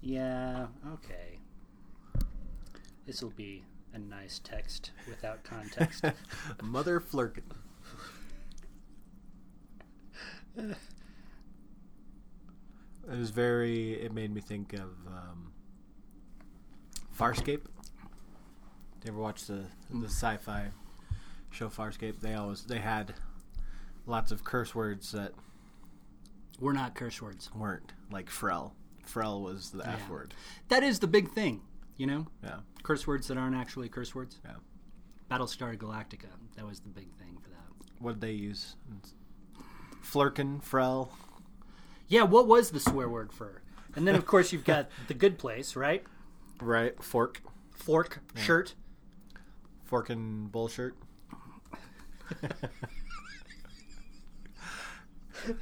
Yeah, 0.00 0.66
okay. 0.94 1.38
This 3.06 3.22
will 3.22 3.30
be 3.30 3.64
a 3.94 3.98
nice 3.98 4.40
text 4.44 4.92
without 5.08 5.42
context. 5.44 6.04
Mother 6.62 7.00
Flurkin. 7.00 7.42
It 13.10 13.16
was 13.16 13.30
very. 13.30 13.94
It 13.94 14.12
made 14.12 14.34
me 14.34 14.40
think 14.40 14.74
of 14.74 14.90
um, 15.06 15.52
Farscape. 17.18 17.62
You 19.04 19.08
ever 19.12 19.18
watch 19.18 19.46
the 19.46 19.64
the 19.90 20.08
sci-fi 20.08 20.66
show 21.50 21.68
Farscape? 21.68 22.20
They 22.20 22.34
always 22.34 22.64
they 22.64 22.78
had 22.80 23.14
lots 24.06 24.30
of 24.30 24.44
curse 24.44 24.74
words 24.74 25.12
that 25.12 25.32
We're 26.60 26.72
not 26.74 26.94
curse 26.94 27.22
words. 27.22 27.50
weren't 27.54 27.92
like 28.10 28.28
Frell. 28.28 28.72
Frell 29.08 29.42
was 29.42 29.70
the 29.70 29.86
F 29.88 30.00
Yeah. 30.06 30.10
word. 30.12 30.34
That 30.68 30.82
is 30.82 30.98
the 31.00 31.06
big 31.06 31.30
thing, 31.32 31.62
you 31.96 32.06
know? 32.06 32.26
Yeah, 32.42 32.60
Curse 32.82 33.06
words 33.06 33.28
that 33.28 33.38
aren't 33.38 33.56
actually 33.56 33.88
curse 33.88 34.14
words. 34.14 34.38
yeah. 34.44 34.56
Battlestar 35.30 35.76
Galactica. 35.76 36.28
That 36.56 36.66
was 36.66 36.80
the 36.80 36.88
big 36.88 37.12
thing 37.16 37.38
for 37.42 37.50
that. 37.50 38.00
What 38.00 38.12
did 38.12 38.20
they 38.22 38.32
use? 38.32 38.76
Flurkin, 40.02 40.62
Frell. 40.62 41.10
Yeah, 42.08 42.22
what 42.22 42.46
was 42.46 42.70
the 42.70 42.80
swear 42.80 43.08
word 43.08 43.32
for? 43.32 43.62
And 43.94 44.06
then, 44.08 44.14
of 44.14 44.24
course, 44.26 44.52
you've 44.52 44.64
got 44.64 44.88
the 45.08 45.14
good 45.14 45.38
place, 45.38 45.76
right? 45.76 46.02
Right. 46.60 47.02
Fork. 47.02 47.42
Fork, 47.74 48.20
shirt. 48.36 48.74
Forkin 49.90 50.50
bullshirt. 50.50 50.92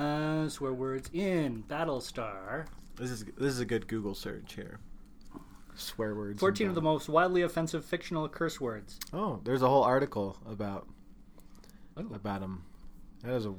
Uh, 0.00 0.48
swear 0.48 0.72
words 0.72 1.10
in 1.12 1.62
Battlestar. 1.68 2.66
This 2.96 3.10
is 3.10 3.24
this 3.36 3.52
is 3.52 3.60
a 3.60 3.66
good 3.66 3.86
Google 3.86 4.14
search 4.14 4.54
here. 4.54 4.78
Swear 5.74 6.14
words. 6.14 6.40
14 6.40 6.68
of 6.68 6.74
the 6.74 6.80
most 6.80 7.08
widely 7.08 7.42
offensive 7.42 7.84
fictional 7.84 8.26
curse 8.28 8.58
words. 8.60 8.98
Oh, 9.12 9.40
there's 9.44 9.60
a 9.62 9.68
whole 9.68 9.82
article 9.82 10.38
about 10.48 10.86
Oh. 11.98 12.06
about 12.14 12.40
him. 12.40 12.62
That 13.22 13.34
is 13.34 13.44
a 13.44 13.54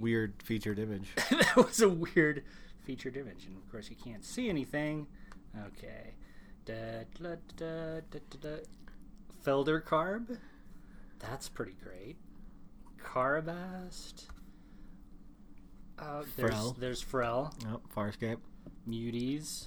weird 0.00 0.42
featured 0.42 0.80
image. 0.80 1.10
that 1.30 1.54
was 1.56 1.80
a 1.80 1.88
weird 1.88 2.42
featured 2.84 3.16
image. 3.16 3.44
And 3.46 3.56
of 3.56 3.70
course, 3.70 3.88
you 3.88 3.96
can't 3.96 4.24
see 4.24 4.48
anything. 4.48 5.06
Okay. 5.68 6.14
Da, 6.64 7.04
da, 7.20 7.36
da, 7.56 8.00
da, 8.10 8.18
da, 8.30 8.38
da. 8.40 8.56
Felgercarb. 9.44 10.38
That's 11.20 11.48
pretty 11.48 11.76
great. 11.82 12.16
Karabast. 13.00 14.26
Uh, 16.00 16.22
there's, 16.36 16.50
Frell. 16.52 16.76
there's 16.78 17.04
Frell. 17.04 17.52
oh, 17.66 17.80
Farscape. 17.94 18.38
Muties. 18.88 19.66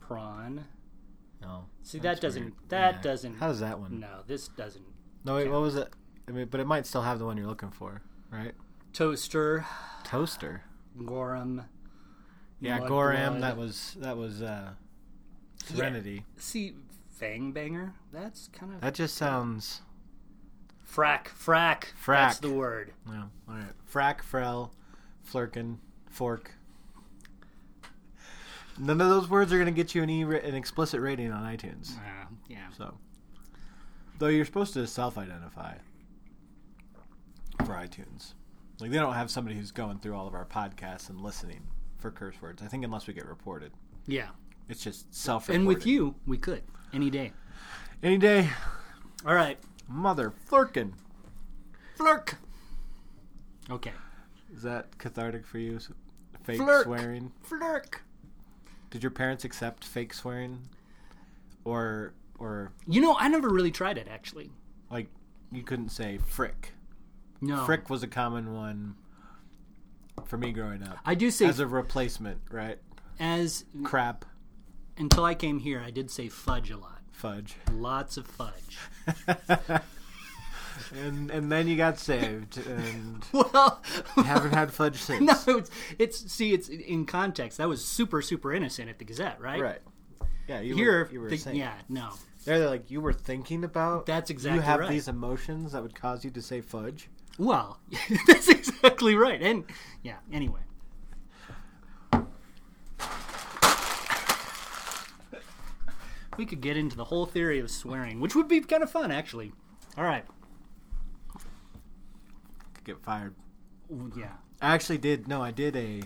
Prawn. 0.00 0.64
No. 1.42 1.66
See, 1.82 1.98
that 2.00 2.20
doesn't. 2.20 2.42
weird. 2.42 2.54
That 2.68 2.94
Yeah. 2.96 3.00
doesn't. 3.02 3.34
How 3.38 3.48
does 3.48 3.60
that 3.60 3.78
one? 3.78 4.00
No, 4.00 4.22
this 4.26 4.48
doesn't. 4.48 4.84
No, 5.24 5.36
wait, 5.36 5.50
what 5.50 5.60
was 5.60 5.76
it? 5.76 5.92
I 6.26 6.30
mean, 6.32 6.46
but 6.50 6.60
it 6.60 6.66
might 6.66 6.86
still 6.86 7.02
have 7.02 7.18
the 7.18 7.24
one 7.24 7.36
you're 7.36 7.46
looking 7.46 7.70
for, 7.70 8.02
right? 8.30 8.54
Toaster. 8.92 9.64
Toaster. 10.04 10.62
Gorram. 10.98 11.64
Yeah, 12.60 12.80
Mudblood. 12.80 12.88
Gorram. 12.88 13.40
That 13.40 13.56
was 13.56 13.96
that 14.00 14.16
was 14.16 14.42
uh, 14.42 14.70
Serenity. 15.64 16.24
See, 16.38 16.74
Fang 17.10 17.52
Banger. 17.52 17.94
That's 18.12 18.48
kind 18.48 18.72
of 18.74 18.80
That 18.80 18.94
just 18.94 19.16
sounds. 19.16 19.82
frak. 20.90 21.26
Frak. 21.26 21.84
Frak. 22.04 22.06
That's 22.06 22.38
the 22.38 22.50
word. 22.52 22.92
No, 23.06 23.30
all 23.48 23.54
right. 23.54 23.66
Frak, 23.92 24.20
Frell, 24.22 24.70
Flurkin, 25.32 25.76
Fork. 26.10 26.52
None 28.78 29.00
of 29.00 29.08
those 29.08 29.28
words 29.28 29.52
are 29.52 29.56
going 29.56 29.66
to 29.66 29.72
get 29.72 29.94
you 29.94 30.02
an 30.02 30.10
e 30.10 30.22
an 30.22 30.54
explicit 30.54 31.00
rating 31.00 31.32
on 31.32 31.42
iTunes. 31.42 31.96
Uh, 31.98 32.26
yeah. 32.48 32.68
So, 32.76 32.94
though 34.18 34.28
you're 34.28 34.44
supposed 34.44 34.72
to 34.74 34.86
self-identify 34.86 35.74
for 37.64 37.72
iTunes, 37.74 38.34
like 38.78 38.90
they 38.92 38.98
don't 38.98 39.14
have 39.14 39.30
somebody 39.30 39.56
who's 39.56 39.72
going 39.72 39.98
through 39.98 40.14
all 40.14 40.28
of 40.28 40.34
our 40.34 40.44
podcasts 40.44 41.10
and 41.10 41.20
listening 41.20 41.62
for 41.98 42.12
curse 42.12 42.40
words. 42.40 42.62
I 42.62 42.66
think 42.66 42.84
unless 42.84 43.08
we 43.08 43.14
get 43.14 43.26
reported, 43.26 43.72
Yeah. 44.06 44.28
it's 44.68 44.82
just 44.84 45.12
self. 45.12 45.48
And 45.48 45.66
with 45.66 45.84
you, 45.84 46.14
we 46.26 46.38
could 46.38 46.62
any 46.92 47.10
day. 47.10 47.32
any 48.02 48.16
day, 48.18 48.48
All 49.26 49.34
right. 49.34 49.58
mother 49.88 50.32
flurkin. 50.48 50.92
Flirk. 51.96 52.36
Okay. 53.68 53.90
Is 54.54 54.62
that 54.62 54.96
cathartic 54.98 55.46
for 55.46 55.58
you? 55.58 55.78
Fake 56.42 56.58
Flirk. 56.58 56.84
swearing. 56.84 57.32
Flirk. 57.42 58.02
Did 58.90 59.02
your 59.02 59.10
parents 59.10 59.44
accept 59.44 59.84
fake 59.84 60.14
swearing, 60.14 60.60
or 61.64 62.14
or 62.38 62.72
You 62.86 63.00
know, 63.00 63.16
I 63.18 63.28
never 63.28 63.48
really 63.48 63.70
tried 63.70 63.98
it 63.98 64.08
actually. 64.10 64.50
like 64.90 65.08
you 65.52 65.62
couldn't 65.62 65.90
say 65.90 66.18
frick? 66.18 66.72
No. 67.40 67.64
Frick 67.66 67.90
was 67.90 68.02
a 68.02 68.06
common 68.08 68.54
one 68.54 68.94
for 70.24 70.36
me 70.38 70.52
growing 70.52 70.82
up. 70.82 70.98
I 71.04 71.14
do 71.14 71.30
say 71.30 71.46
as 71.46 71.60
a 71.60 71.66
replacement, 71.66 72.40
right? 72.50 72.78
as 73.20 73.64
Crap, 73.84 74.24
until 74.96 75.24
I 75.24 75.34
came 75.34 75.58
here, 75.58 75.82
I 75.84 75.90
did 75.90 76.10
say 76.10 76.28
fudge 76.28 76.70
a 76.70 76.76
lot. 76.78 77.00
fudge, 77.12 77.56
Lots 77.72 78.16
of 78.16 78.26
fudge. 78.26 78.78
and 80.94 81.30
and 81.30 81.50
then 81.50 81.68
you 81.68 81.76
got 81.76 81.98
saved, 81.98 82.58
and 82.66 83.24
well, 83.32 83.82
haven't 84.16 84.52
had 84.54 84.72
fudge 84.72 84.96
since. 85.00 85.46
no, 85.46 85.56
it's, 85.58 85.70
it's 85.98 86.32
see, 86.32 86.52
it's 86.52 86.68
in 86.68 87.04
context. 87.06 87.58
That 87.58 87.68
was 87.68 87.84
super, 87.84 88.22
super 88.22 88.52
innocent 88.52 88.88
at 88.88 88.98
the 88.98 89.04
Gazette, 89.04 89.40
right? 89.40 89.60
Right. 89.60 89.80
Yeah, 90.48 90.60
you 90.60 90.74
Here, 90.74 91.04
were, 91.04 91.10
you 91.12 91.20
were 91.20 91.28
the- 91.28 91.36
saying. 91.36 91.56
yeah, 91.56 91.74
no, 91.88 92.10
They're 92.44 92.68
like 92.68 92.90
you 92.90 93.00
were 93.00 93.12
thinking 93.12 93.64
about. 93.64 94.06
That's 94.06 94.30
exactly 94.30 94.60
right. 94.60 94.64
You 94.64 94.70
have 94.70 94.80
right. 94.80 94.88
these 94.90 95.08
emotions 95.08 95.72
that 95.72 95.82
would 95.82 95.94
cause 95.94 96.24
you 96.24 96.30
to 96.30 96.40
say 96.42 96.60
fudge. 96.62 97.08
Well, 97.38 97.78
that's 98.26 98.48
exactly 98.48 99.14
right. 99.14 99.40
And 99.42 99.64
yeah, 100.02 100.16
anyway. 100.32 100.60
We 106.36 106.46
could 106.46 106.60
get 106.60 106.76
into 106.76 106.96
the 106.96 107.04
whole 107.04 107.26
theory 107.26 107.58
of 107.58 107.70
swearing, 107.70 108.20
which 108.20 108.36
would 108.36 108.46
be 108.46 108.60
kind 108.60 108.82
of 108.82 108.90
fun, 108.90 109.10
actually. 109.10 109.52
All 109.96 110.04
right. 110.04 110.24
Get 112.88 113.02
fired. 113.02 113.34
Yeah. 114.16 114.32
I 114.62 114.74
actually 114.74 114.96
did. 114.96 115.28
No, 115.28 115.42
I 115.42 115.50
did 115.50 115.76
a. 115.76 116.00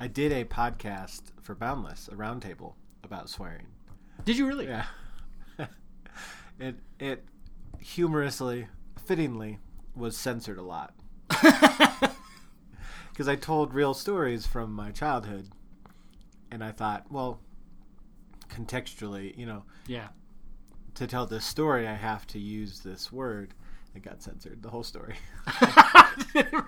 I 0.00 0.08
did 0.08 0.32
a 0.32 0.46
podcast 0.46 1.20
for 1.42 1.54
Boundless, 1.54 2.08
a 2.08 2.14
roundtable 2.14 2.72
about 3.04 3.28
swearing. 3.28 3.66
Did 4.24 4.38
you 4.38 4.46
really? 4.46 4.66
Yeah. 4.66 4.86
it 6.58 6.76
it 6.98 7.26
humorously, 7.78 8.68
fittingly, 9.04 9.58
was 9.94 10.16
censored 10.16 10.56
a 10.56 10.62
lot 10.62 10.94
because 11.28 12.08
I 13.28 13.36
told 13.36 13.74
real 13.74 13.92
stories 13.92 14.46
from 14.46 14.72
my 14.72 14.92
childhood, 14.92 15.50
and 16.50 16.64
I 16.64 16.72
thought, 16.72 17.12
well, 17.12 17.38
contextually, 18.48 19.36
you 19.36 19.44
know, 19.44 19.64
Yeah. 19.86 20.08
to 20.94 21.06
tell 21.06 21.26
this 21.26 21.44
story, 21.44 21.86
I 21.86 21.96
have 21.96 22.26
to 22.28 22.38
use 22.38 22.80
this 22.80 23.12
word. 23.12 23.52
It 23.94 24.02
got 24.02 24.22
censored, 24.22 24.62
the 24.62 24.70
whole 24.70 24.82
story. 24.84 25.16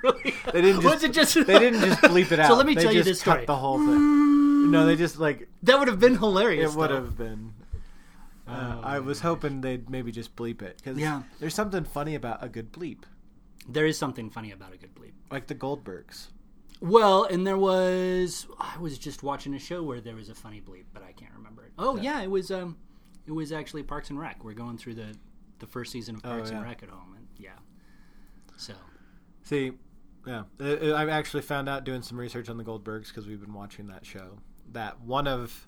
really? 0.02 0.34
They 0.52 0.62
didn't 0.62 0.82
Was 0.84 1.02
just, 1.02 1.04
it 1.04 1.12
just? 1.12 1.34
they 1.46 1.58
didn't 1.58 1.80
just 1.80 2.00
bleep 2.02 2.32
it 2.32 2.40
out. 2.40 2.48
So 2.48 2.54
let 2.56 2.66
me 2.66 2.74
They 2.74 2.82
tell 2.82 2.92
you 2.92 3.02
this 3.02 3.22
cut 3.22 3.32
story. 3.32 3.46
The 3.46 3.56
whole 3.56 3.78
thing. 3.78 4.70
No, 4.70 4.86
they 4.86 4.96
just 4.96 5.18
like 5.18 5.48
That 5.62 5.78
would 5.78 5.88
have 5.88 6.00
been 6.00 6.16
hilarious. 6.16 6.72
it 6.74 6.78
would 6.78 6.90
have 6.90 7.16
been. 7.16 7.52
Uh, 8.48 8.76
Oh, 8.78 8.80
I 8.82 8.98
was 8.98 9.20
hoping 9.20 9.60
they'd 9.60 9.88
maybe 9.88 10.10
just 10.10 10.34
bleep 10.34 10.60
it 10.62 10.78
because 10.78 10.98
Yeah. 10.98 11.22
there's 11.38 11.54
something 11.54 11.84
funny 11.84 12.14
about 12.16 12.42
a 12.42 12.48
good 12.48 12.72
bleep, 12.72 13.02
There 13.68 13.86
is 13.86 13.96
something 13.96 14.28
funny 14.30 14.50
about 14.50 14.72
a 14.74 14.76
good 14.76 14.92
bleep. 14.94 15.12
like 15.30 15.46
the 15.46 15.54
Goldbergs. 15.54 16.28
Well, 16.80 17.24
and 17.24 17.46
there 17.46 17.58
was 17.58 18.46
I 18.58 18.76
was 18.78 18.98
just 18.98 19.22
watching 19.22 19.54
a 19.54 19.58
show 19.60 19.82
where 19.84 20.00
there 20.00 20.16
was 20.16 20.30
a 20.30 20.34
funny 20.34 20.60
bleep, 20.60 20.86
but 20.92 21.02
I 21.04 21.12
can't 21.12 21.32
remember 21.36 21.64
it. 21.64 21.72
Oh 21.78 21.96
yeah, 21.96 22.22
it 22.22 22.30
was 22.30 22.50
um 22.50 22.76
it 23.26 23.32
was 23.32 23.52
actually 23.52 23.82
Parks 23.84 24.10
and 24.10 24.18
Rec. 24.18 24.42
We're 24.42 24.54
going 24.54 24.78
through 24.78 24.94
the 24.94 25.14
the 25.60 25.66
first 25.66 25.92
season 25.92 26.16
of 26.16 26.22
oh, 26.24 26.28
Parks 26.28 26.50
and 26.50 26.58
Oh, 26.58 26.62
yeah. 26.62 26.68
Rec 26.68 26.82
at 26.82 26.88
home 26.88 27.14
and 27.16 27.26
yeah. 27.36 27.50
So, 28.56 28.74
See, 29.42 29.72
yeah, 30.26 30.42
I've 30.60 31.08
actually 31.08 31.42
found 31.42 31.68
out 31.68 31.84
doing 31.84 32.02
some 32.02 32.18
research 32.18 32.48
on 32.48 32.56
the 32.58 32.64
Goldbergs 32.64 33.08
because 33.08 33.26
we've 33.26 33.40
been 33.40 33.54
watching 33.54 33.86
that 33.88 34.04
show. 34.04 34.38
That 34.72 35.00
one 35.00 35.26
of 35.26 35.66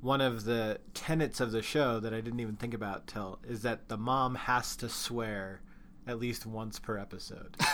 one 0.00 0.20
of 0.20 0.44
the 0.44 0.78
tenets 0.94 1.40
of 1.40 1.52
the 1.52 1.62
show 1.62 2.00
that 2.00 2.12
I 2.12 2.20
didn't 2.20 2.40
even 2.40 2.56
think 2.56 2.74
about 2.74 3.06
till 3.06 3.38
is 3.46 3.62
that 3.62 3.88
the 3.88 3.96
mom 3.96 4.34
has 4.34 4.76
to 4.76 4.88
swear 4.88 5.62
at 6.06 6.18
least 6.18 6.46
once 6.46 6.78
per 6.78 6.98
episode. 6.98 7.56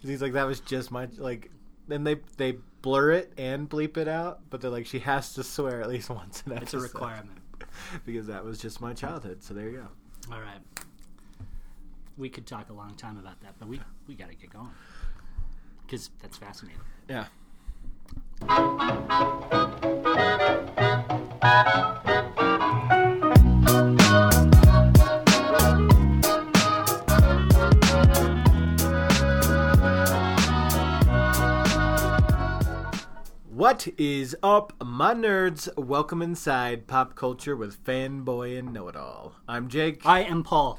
He's 0.00 0.22
like, 0.22 0.32
that 0.32 0.46
was 0.46 0.60
just 0.60 0.90
my 0.90 1.08
like. 1.16 1.50
Then 1.88 2.04
they 2.04 2.16
they 2.36 2.58
blur 2.82 3.10
it 3.12 3.32
and 3.36 3.68
bleep 3.68 3.96
it 3.96 4.06
out, 4.06 4.40
but 4.48 4.60
they're 4.60 4.70
like, 4.70 4.86
she 4.86 5.00
has 5.00 5.34
to 5.34 5.42
swear 5.42 5.80
at 5.82 5.88
least 5.88 6.08
once 6.10 6.42
an 6.46 6.52
episode. 6.52 6.62
it's 6.62 6.74
a 6.74 6.78
requirement. 6.78 7.39
because 8.04 8.26
that 8.26 8.44
was 8.44 8.58
just 8.58 8.80
my 8.80 8.92
childhood. 8.92 9.42
So 9.42 9.54
there 9.54 9.68
you 9.68 9.78
go. 9.78 10.34
All 10.34 10.40
right. 10.40 10.60
We 12.16 12.28
could 12.28 12.46
talk 12.46 12.68
a 12.70 12.72
long 12.72 12.94
time 12.94 13.18
about 13.18 13.40
that, 13.40 13.54
but 13.58 13.68
we 13.68 13.80
we 14.06 14.14
got 14.14 14.28
to 14.28 14.34
get 14.34 14.50
going. 14.50 14.70
Cuz 15.88 16.10
that's 16.20 16.36
fascinating. 16.36 16.80
Yeah. 17.08 17.26
What 33.60 33.88
is 33.98 34.34
up, 34.42 34.72
my 34.82 35.12
nerds? 35.12 35.68
Welcome 35.76 36.22
inside 36.22 36.86
pop 36.86 37.14
culture 37.14 37.54
with 37.54 37.84
fanboy 37.84 38.58
and 38.58 38.72
know 38.72 38.88
it 38.88 38.96
all. 38.96 39.34
I'm 39.46 39.68
Jake. 39.68 40.00
I 40.06 40.20
am 40.22 40.42
Paul. 40.42 40.78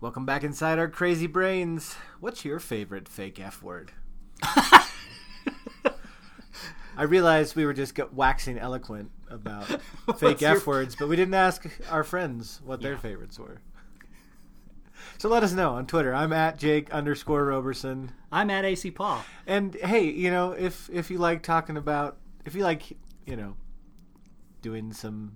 Welcome 0.00 0.24
back 0.24 0.42
inside 0.42 0.78
our 0.78 0.88
crazy 0.88 1.26
brains. 1.26 1.94
What's 2.20 2.42
your 2.42 2.58
favorite 2.58 3.06
fake 3.06 3.38
F 3.38 3.62
word? 3.62 3.92
I 4.42 4.86
realized 7.06 7.54
we 7.54 7.66
were 7.66 7.74
just 7.74 7.94
go- 7.94 8.08
waxing 8.10 8.58
eloquent 8.58 9.10
about 9.28 9.66
fake 10.16 10.40
your- 10.40 10.56
F 10.56 10.66
words, 10.66 10.96
but 10.98 11.10
we 11.10 11.16
didn't 11.16 11.34
ask 11.34 11.68
our 11.90 12.02
friends 12.02 12.62
what 12.64 12.80
their 12.80 12.92
Yeah. 12.92 12.98
favorites 12.98 13.38
were. 13.38 13.60
So 15.18 15.28
let 15.28 15.42
us 15.42 15.52
know 15.52 15.74
on 15.74 15.86
Twitter. 15.86 16.14
I'm 16.14 16.32
at 16.32 16.58
Jake 16.58 16.90
underscore 16.92 17.44
Roberson. 17.44 18.12
I'm 18.30 18.48
at 18.48 18.64
Asay 18.64 18.94
Paul. 18.94 19.22
And 19.46 19.74
hey, 19.74 20.04
you 20.08 20.30
know, 20.30 20.52
if 20.52 20.88
if 20.90 21.10
you 21.10 21.18
like 21.18 21.42
talking 21.42 21.76
about, 21.76 22.16
if 22.44 22.54
you 22.54 22.62
like, 22.64 22.96
you 23.26 23.36
know, 23.36 23.56
doing 24.62 24.92
some 24.92 25.32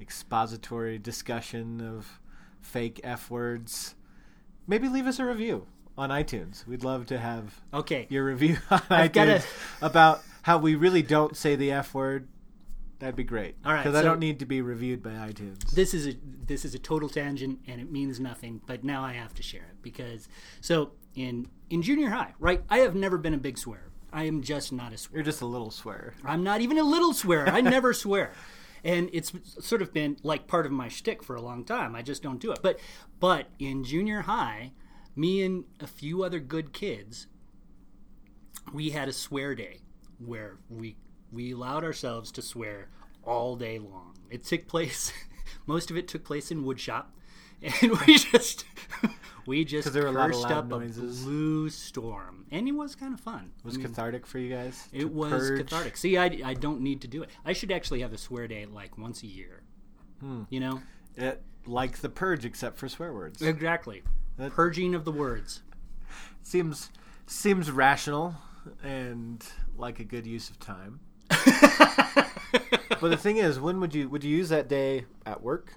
expository 0.00 0.98
discussion 0.98 1.80
of 1.80 2.20
fake 2.60 3.00
f 3.04 3.30
words, 3.30 3.94
maybe 4.66 4.88
leave 4.88 5.06
us 5.06 5.18
a 5.18 5.24
review 5.24 5.66
on 5.96 6.10
iTunes. 6.10 6.66
We'd 6.66 6.84
love 6.84 7.06
to 7.06 7.18
have 7.18 7.60
Okay. 7.72 8.06
your 8.10 8.24
review 8.24 8.56
on 8.70 8.80
I've 8.90 9.10
iTunes 9.10 9.14
gotta- 9.14 9.44
about 9.80 10.22
how 10.42 10.58
we 10.58 10.74
really 10.74 11.02
don't 11.02 11.36
say 11.36 11.54
the 11.56 11.70
f 11.72 11.94
word. 11.94 12.28
That'd 12.98 13.16
be 13.16 13.24
great. 13.24 13.56
All 13.64 13.72
right, 13.72 13.82
because 13.82 13.96
I 13.98 14.02
don't 14.02 14.20
need 14.20 14.38
to 14.40 14.46
be 14.46 14.62
reviewed 14.62 15.02
by 15.02 15.10
iTunes. 15.10 15.68
This 15.72 15.92
is 15.92 16.06
a 16.06 16.14
this 16.46 16.64
is 16.64 16.74
a 16.74 16.78
total 16.78 17.08
tangent 17.08 17.58
and 17.66 17.80
it 17.80 17.90
means 17.90 18.20
nothing, 18.20 18.60
but 18.66 18.84
now 18.84 19.02
I 19.04 19.12
have 19.14 19.34
to 19.34 19.42
share 19.42 19.62
it 19.62 19.82
because 19.82 20.28
so 20.60 20.92
in 21.16 21.48
in 21.68 21.82
junior 21.82 22.10
high, 22.10 22.34
right? 22.38 22.62
I 22.70 22.78
have 22.78 22.94
never 22.94 23.18
been 23.18 23.34
a 23.34 23.38
big 23.38 23.58
swearer. 23.58 23.90
I 24.12 24.24
am 24.24 24.42
just 24.42 24.72
not 24.72 24.92
a 24.92 24.98
swearer. 24.98 25.18
You're 25.18 25.24
just 25.24 25.40
a 25.40 25.46
little 25.46 25.70
swear. 25.70 26.14
I'm 26.24 26.42
not 26.42 26.60
even 26.60 26.78
a 26.78 26.82
little 26.84 27.14
swearer. 27.14 27.48
I 27.48 27.60
never 27.60 27.92
swear. 27.92 28.32
And 28.84 29.08
it's 29.12 29.32
sort 29.60 29.80
of 29.80 29.92
been 29.92 30.16
like 30.22 30.46
part 30.46 30.66
of 30.66 30.72
my 30.72 30.88
shtick 30.88 31.22
for 31.22 31.36
a 31.36 31.40
long 31.40 31.64
time. 31.64 31.94
I 31.94 32.02
just 32.02 32.22
don't 32.22 32.40
do 32.40 32.52
it. 32.52 32.60
But 32.62 32.80
but 33.20 33.46
in 33.58 33.84
junior 33.84 34.22
high, 34.22 34.72
me 35.14 35.42
and 35.42 35.64
a 35.80 35.86
few 35.86 36.24
other 36.24 36.40
good 36.40 36.72
kids, 36.72 37.28
we 38.72 38.90
had 38.90 39.08
a 39.08 39.12
swear 39.12 39.54
day 39.54 39.80
where 40.18 40.58
we 40.68 40.96
we 41.30 41.52
allowed 41.52 41.84
ourselves 41.84 42.30
to 42.32 42.42
swear 42.42 42.88
all 43.22 43.56
day 43.56 43.78
long. 43.78 44.16
It 44.30 44.44
took 44.44 44.66
place 44.66 45.12
most 45.66 45.90
of 45.90 45.96
it 45.96 46.08
took 46.08 46.24
place 46.24 46.50
in 46.50 46.64
woodshop. 46.64 47.06
And 47.62 47.92
we 48.06 48.18
just 48.32 48.64
we 49.46 49.64
just 49.64 49.92
there 49.92 50.04
were 50.04 50.08
a 50.08 50.26
cursed 50.26 50.42
loud 50.42 50.52
up 50.52 50.66
noises. 50.66 51.22
a 51.22 51.24
blue 51.24 51.68
storm. 51.68 52.46
And 52.50 52.68
it 52.68 52.72
was 52.72 52.94
kind 52.94 53.14
of 53.14 53.20
fun. 53.20 53.52
It 53.58 53.64
was 53.64 53.78
cathartic 53.78 54.26
for 54.26 54.38
you 54.38 54.54
guys. 54.54 54.88
It 54.92 55.10
was 55.12 55.32
purge? 55.32 55.58
cathartic. 55.60 55.96
See, 55.96 56.16
I, 56.18 56.26
I 56.44 56.54
don't 56.54 56.80
need 56.80 57.00
to 57.02 57.08
do 57.08 57.22
it. 57.22 57.30
I 57.44 57.52
should 57.52 57.72
actually 57.72 58.00
have 58.00 58.12
a 58.12 58.18
swear 58.18 58.46
day 58.46 58.66
like 58.66 58.98
once 58.98 59.22
a 59.22 59.26
year. 59.26 59.62
Hmm. 60.20 60.42
You 60.50 60.60
know? 60.60 60.82
It, 61.16 61.42
like 61.66 61.98
the 61.98 62.08
purge, 62.08 62.44
except 62.44 62.78
for 62.78 62.88
swear 62.88 63.12
words. 63.12 63.40
Exactly. 63.42 64.02
That- 64.36 64.52
Purging 64.52 64.94
of 64.94 65.04
the 65.04 65.12
words. 65.12 65.62
seems 66.42 66.90
seems 67.26 67.70
rational 67.70 68.34
and 68.82 69.44
like 69.76 69.98
a 70.00 70.04
good 70.04 70.26
use 70.26 70.50
of 70.50 70.58
time. 70.58 71.00
but 71.28 73.08
the 73.08 73.16
thing 73.16 73.38
is, 73.38 73.58
when 73.58 73.80
would 73.80 73.94
you 73.94 74.08
would 74.08 74.24
you 74.24 74.36
use 74.36 74.48
that 74.50 74.68
day 74.68 75.06
at 75.26 75.42
work? 75.42 75.74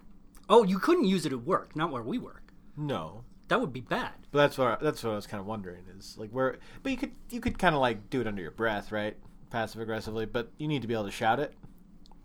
Oh, 0.49 0.63
you 0.63 0.79
couldn't 0.79 1.05
use 1.05 1.25
it 1.25 1.31
at 1.31 1.41
work, 1.43 1.75
not 1.75 1.91
where 1.91 2.03
we 2.03 2.17
work. 2.17 2.53
No, 2.77 3.23
That 3.47 3.61
would 3.61 3.71
be 3.73 3.81
bad. 3.81 4.11
but 4.31 4.39
that's 4.39 4.57
what 4.57 4.79
that's 4.81 5.03
what 5.03 5.11
I 5.11 5.15
was 5.15 5.27
kind 5.27 5.39
of 5.41 5.45
wondering 5.47 5.83
is 5.97 6.17
like 6.17 6.31
where. 6.31 6.57
But 6.83 6.91
you 6.91 6.97
could 6.97 7.11
you 7.29 7.39
could 7.39 7.59
kind 7.59 7.75
of 7.75 7.81
like 7.81 8.09
do 8.09 8.21
it 8.21 8.27
under 8.27 8.41
your 8.41 8.51
breath, 8.51 8.91
right? 8.91 9.15
Passive 9.51 9.81
aggressively, 9.81 10.25
but 10.25 10.51
you 10.57 10.67
need 10.67 10.81
to 10.81 10.87
be 10.87 10.93
able 10.93 11.05
to 11.05 11.11
shout 11.11 11.39
it 11.39 11.53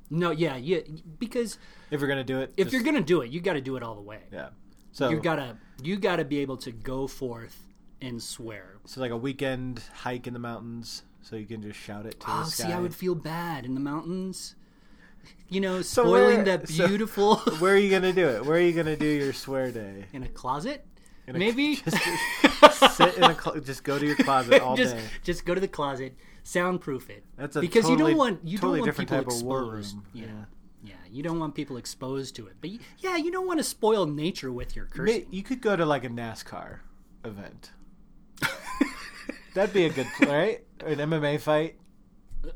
No, 0.08 0.30
yeah, 0.30 0.56
yeah, 0.56 0.80
because 1.18 1.58
if 1.90 2.00
you're 2.00 2.08
gonna 2.08 2.24
do 2.24 2.40
it. 2.40 2.52
if 2.56 2.66
just- 2.66 2.72
you're 2.72 2.82
gonna 2.82 3.04
do 3.04 3.20
it, 3.20 3.30
you 3.30 3.40
got 3.40 3.52
to 3.52 3.60
do 3.60 3.76
it 3.76 3.82
all 3.82 3.94
the 3.94 4.00
way. 4.00 4.22
yeah. 4.32 4.48
So 4.92 5.10
You 5.10 5.20
gotta, 5.20 5.56
you 5.82 5.96
gotta 5.98 6.24
be 6.24 6.38
able 6.38 6.56
to 6.56 6.72
go 6.72 7.06
forth 7.06 7.62
and 8.00 8.20
swear. 8.20 8.78
so 8.86 9.00
like 9.00 9.12
a 9.12 9.16
weekend 9.16 9.82
hike 9.94 10.26
in 10.26 10.32
the 10.32 10.40
mountains, 10.40 11.04
so 11.20 11.36
you 11.36 11.46
can 11.46 11.62
just 11.62 11.78
shout 11.78 12.06
it 12.06 12.18
to 12.20 12.26
Oh, 12.28 12.40
the 12.44 12.50
sky. 12.50 12.66
see, 12.68 12.72
I 12.72 12.80
would 12.80 12.94
feel 12.94 13.14
bad 13.14 13.64
in 13.66 13.74
the 13.74 13.80
mountains. 13.80 14.56
You 15.48 15.60
know, 15.60 15.82
So 15.82 16.04
spoiling 16.04 16.36
where- 16.36 16.44
that 16.46 16.68
so- 16.70 16.88
beautiful 16.88 17.36
Where 17.60 17.74
are 17.74 17.78
you 17.78 17.90
gonna 17.90 18.12
do 18.14 18.26
it? 18.26 18.44
Where 18.44 18.56
are 18.56 18.60
you 18.60 18.72
gonna 18.72 18.96
do 18.96 19.06
your 19.06 19.32
swear 19.34 19.70
day? 19.70 20.06
in 20.12 20.22
a 20.24 20.28
closet. 20.28 20.84
A- 21.36 21.38
Maybe 21.38 21.76
just 21.84 21.98
sit 22.96 23.16
in 23.16 23.24
a 23.24 23.34
clo- 23.34 23.60
just 23.60 23.84
go 23.84 23.98
to 23.98 24.06
your 24.06 24.16
closet 24.16 24.60
all 24.62 24.76
just 24.76 24.94
day. 24.96 25.02
just 25.22 25.44
go 25.44 25.54
to 25.54 25.60
the 25.60 25.68
closet, 25.68 26.14
soundproof 26.42 27.08
it. 27.10 27.24
That's 27.36 27.56
a 27.56 27.60
because 27.60 27.88
you 27.88 27.96
don't 27.96 28.16
want 28.16 28.40
you 28.44 28.58
totally 28.58 28.78
don't 28.80 28.86
want 28.88 28.98
people 28.98 29.18
exposed. 29.20 29.96
Yeah. 30.12 30.24
Yeah. 30.26 30.30
yeah, 30.84 30.94
You 31.10 31.22
don't 31.22 31.38
want 31.38 31.54
people 31.54 31.76
exposed 31.76 32.36
to 32.36 32.46
it. 32.46 32.56
But 32.60 32.70
y- 32.70 32.78
yeah, 32.98 33.16
you 33.16 33.30
don't 33.30 33.46
want 33.46 33.58
to 33.58 33.64
spoil 33.64 34.06
nature 34.06 34.50
with 34.52 34.74
your 34.76 34.86
cursing. 34.86 35.26
You 35.30 35.42
could 35.42 35.60
go 35.60 35.76
to 35.76 35.84
like 35.86 36.04
a 36.04 36.08
NASCAR 36.08 36.78
event. 37.24 37.70
That'd 39.54 39.74
be 39.74 39.84
a 39.84 39.90
good 39.90 40.06
play, 40.16 40.62
right? 40.80 40.90
An 40.92 40.98
MMA 41.10 41.40
fight, 41.40 41.76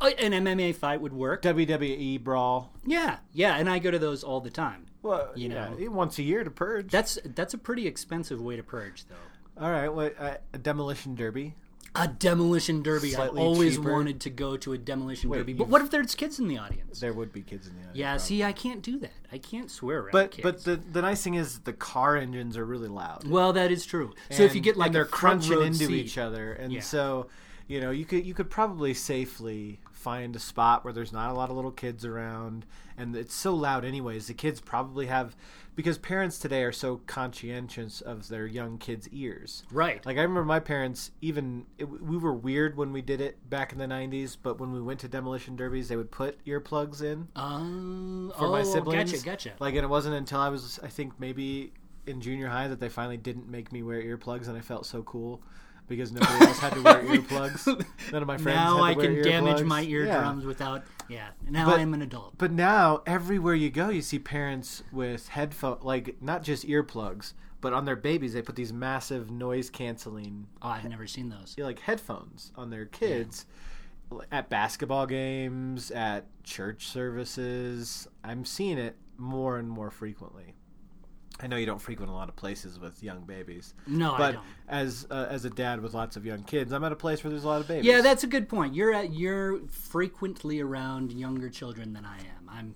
Oh, 0.00 0.06
An 0.06 0.32
MMA 0.32 0.74
fight 0.74 1.00
would 1.02 1.12
work. 1.12 1.42
WWE 1.42 2.22
brawl. 2.24 2.72
Yeah, 2.86 3.18
yeah, 3.32 3.56
and 3.56 3.68
I 3.68 3.78
go 3.80 3.90
to 3.90 3.98
those 3.98 4.24
all 4.24 4.40
the 4.40 4.50
time. 4.50 4.83
Well, 5.04 5.30
You 5.36 5.50
yeah, 5.50 5.68
know. 5.78 5.90
once 5.90 6.18
a 6.18 6.22
year 6.22 6.42
to 6.42 6.50
purge. 6.50 6.90
That's 6.90 7.18
that's 7.24 7.54
a 7.54 7.58
pretty 7.58 7.86
expensive 7.86 8.40
way 8.40 8.56
to 8.56 8.62
purge, 8.62 9.04
though. 9.08 9.62
all 9.64 9.70
right. 9.70 9.88
What 9.88 10.16
uh, 10.18 10.38
a 10.52 10.58
demolition 10.58 11.14
derby? 11.14 11.54
A 11.96 12.08
demolition 12.08 12.82
derby. 12.82 13.14
I've 13.14 13.36
always 13.36 13.76
cheaper. 13.76 13.92
wanted 13.92 14.20
to 14.22 14.30
go 14.30 14.56
to 14.56 14.72
a 14.72 14.78
demolition 14.78 15.30
Wait, 15.30 15.38
derby. 15.38 15.52
But 15.52 15.68
what 15.68 15.80
if 15.80 15.92
there's 15.92 16.16
kids 16.16 16.40
in 16.40 16.48
the 16.48 16.58
audience? 16.58 16.98
There 16.98 17.12
would 17.12 17.32
be 17.32 17.42
kids 17.42 17.68
in 17.68 17.74
the 17.74 17.80
audience. 17.82 17.96
Yeah, 17.96 18.06
probably. 18.14 18.26
see, 18.26 18.42
I 18.42 18.52
can't 18.52 18.82
do 18.82 18.98
that. 18.98 19.12
I 19.30 19.38
can't 19.38 19.70
swear 19.70 20.00
around 20.00 20.10
But 20.10 20.30
kids. 20.32 20.42
but 20.42 20.64
the 20.64 20.76
the 20.92 21.02
nice 21.02 21.22
thing 21.22 21.34
is 21.34 21.60
the 21.60 21.72
car 21.72 22.16
engines 22.16 22.56
are 22.56 22.64
really 22.64 22.88
loud. 22.88 23.28
well, 23.28 23.52
that 23.52 23.70
is 23.70 23.86
true. 23.86 24.12
So 24.30 24.42
if 24.42 24.56
you 24.56 24.60
get 24.60 24.76
like 24.76 24.86
and 24.86 24.94
they're 24.96 25.02
a 25.02 25.06
crunching 25.06 25.62
into 25.62 25.86
seat, 25.86 25.90
each 26.06 26.18
other, 26.18 26.54
and 26.54 26.72
Yeah. 26.72 26.80
so 26.80 27.28
you 27.68 27.80
know 27.80 27.92
you 27.92 28.04
could 28.06 28.26
you 28.26 28.34
could 28.34 28.50
probably 28.50 28.92
safely 28.92 29.78
find 30.04 30.36
a 30.36 30.38
spot 30.38 30.84
where 30.84 30.92
there's 30.92 31.12
not 31.12 31.30
a 31.30 31.32
lot 31.32 31.48
of 31.48 31.56
little 31.56 31.70
kids 31.70 32.04
around, 32.04 32.66
and 32.98 33.16
it's 33.16 33.34
so 33.34 33.54
loud 33.54 33.86
anyways. 33.86 34.26
The 34.26 34.34
kids 34.34 34.60
probably 34.60 35.06
have 35.06 35.34
because 35.74 35.96
parents 35.96 36.38
today 36.38 36.62
are 36.62 36.72
so 36.72 37.00
conscientious 37.06 38.02
of 38.02 38.28
their 38.28 38.46
young 38.46 38.76
kids' 38.76 39.08
ears. 39.08 39.64
right? 39.72 40.04
Like 40.04 40.18
I 40.18 40.20
remember 40.20 40.44
my 40.44 40.60
parents, 40.60 41.10
even 41.22 41.64
it, 41.78 41.84
we 41.86 42.18
were 42.18 42.34
weird 42.34 42.76
when 42.76 42.92
we 42.92 43.00
did 43.00 43.22
it 43.22 43.48
back 43.48 43.72
in 43.72 43.78
the 43.78 43.86
'90s, 43.86 44.36
but 44.40 44.60
when 44.60 44.72
we 44.72 44.82
went 44.82 45.00
to 45.00 45.08
demolition 45.08 45.56
derbies, 45.56 45.88
they 45.88 45.96
would 45.96 46.10
put 46.10 46.44
earplugs 46.44 47.02
in 47.02 47.26
Um, 47.34 48.30
for 48.38 48.46
oh, 48.46 48.52
my 48.52 48.62
siblings. 48.62 49.10
Gotcha, 49.10 49.24
gotcha. 49.24 49.52
Like, 49.58 49.74
and 49.74 49.84
it 49.84 49.88
wasn't 49.88 50.16
until 50.16 50.40
I 50.40 50.50
was, 50.50 50.78
I 50.82 50.88
think, 50.88 51.18
maybe 51.18 51.72
in 52.06 52.20
junior 52.20 52.48
high 52.48 52.68
that 52.68 52.78
they 52.78 52.90
finally 52.90 53.16
didn't 53.16 53.48
make 53.48 53.72
me 53.72 53.82
wear 53.82 54.02
earplugs, 54.02 54.48
and 54.48 54.56
I 54.58 54.60
felt 54.60 54.84
so 54.84 55.02
cool 55.02 55.42
because 55.88 56.12
nobody 56.12 56.46
else 56.46 56.58
had 56.58 56.72
to 56.74 56.82
wear 56.82 57.02
earplugs. 57.04 57.66
None 58.12 58.22
of 58.22 58.28
my 58.28 58.38
friends. 58.38 58.56
now 58.56 58.76
had 58.82 58.98
I 58.98 59.00
can 59.00 59.22
damage 59.22 59.58
earplugs. 59.58 59.66
my 59.66 59.80
Yeah. 59.80 59.88
eardrums 59.98 60.44
without. 60.44 60.84
Yeah. 61.08 61.28
Now 61.48 61.66
But- 61.66 61.80
I'm 61.80 61.92
an 61.94 62.02
adult. 62.02 62.38
But 62.38 62.52
now 62.52 63.02
everywhere 63.06 63.54
you 63.54 63.70
go, 63.70 63.88
you 63.90 64.00
see 64.02 64.18
parents 64.18 64.82
with 64.92 65.28
headphone, 65.28 65.78
like 65.82 66.16
not 66.22 66.42
just 66.42 66.66
earplugs, 66.66 67.34
but 67.60 67.72
on 67.72 67.84
their 67.84 67.96
babies 67.96 68.32
they 68.34 68.42
put 68.42 68.56
these 68.56 68.72
massive 68.72 69.30
noise 69.30 69.70
canceling 69.70 70.46
Oh, 70.62 70.68
I've 70.68 70.84
never 70.88 71.06
seen 71.06 71.28
those. 71.30 71.54
like 71.58 71.80
headphones 71.80 72.52
on 72.56 72.70
their 72.70 72.86
kids 72.86 73.46
at 74.30 74.48
basketball 74.48 75.06
games, 75.06 75.90
at 75.90 76.26
church 76.44 76.86
services. 76.86 78.06
I'm 78.22 78.44
seeing 78.44 78.78
it 78.78 78.96
more 79.18 79.58
and 79.58 79.68
more 79.68 79.90
frequently. 79.90 80.54
I 81.40 81.48
know 81.48 81.56
you 81.56 81.66
don't 81.66 81.80
frequent 81.80 82.10
a 82.10 82.14
lot 82.14 82.28
of 82.28 82.36
places 82.36 82.78
with 82.78 83.02
young 83.02 83.22
babies, 83.22 83.74
No, 83.88 84.14
I 84.14 84.18
but 84.18 84.32
don't. 84.34 84.44
as 84.68 85.06
uh, 85.10 85.26
as 85.28 85.44
a 85.44 85.50
dad 85.50 85.80
with 85.82 85.92
lots 85.92 86.16
of 86.16 86.24
young 86.24 86.44
kids, 86.44 86.72
I'm 86.72 86.84
at 86.84 86.92
a 86.92 86.96
place 86.96 87.24
where 87.24 87.30
there's 87.30 87.44
a 87.44 87.48
lot 87.48 87.60
of 87.60 87.66
babies. 87.68 87.84
Yeah, 87.86 88.00
that's 88.02 88.22
a 88.22 88.28
good 88.28 88.48
point. 88.48 88.74
You're 88.74 88.94
at 88.94 89.12
you're 89.12 89.60
frequently 89.68 90.60
around 90.60 91.12
younger 91.12 91.50
children 91.50 91.92
than 91.92 92.04
I 92.04 92.18
am. 92.18 92.48
I'm 92.48 92.74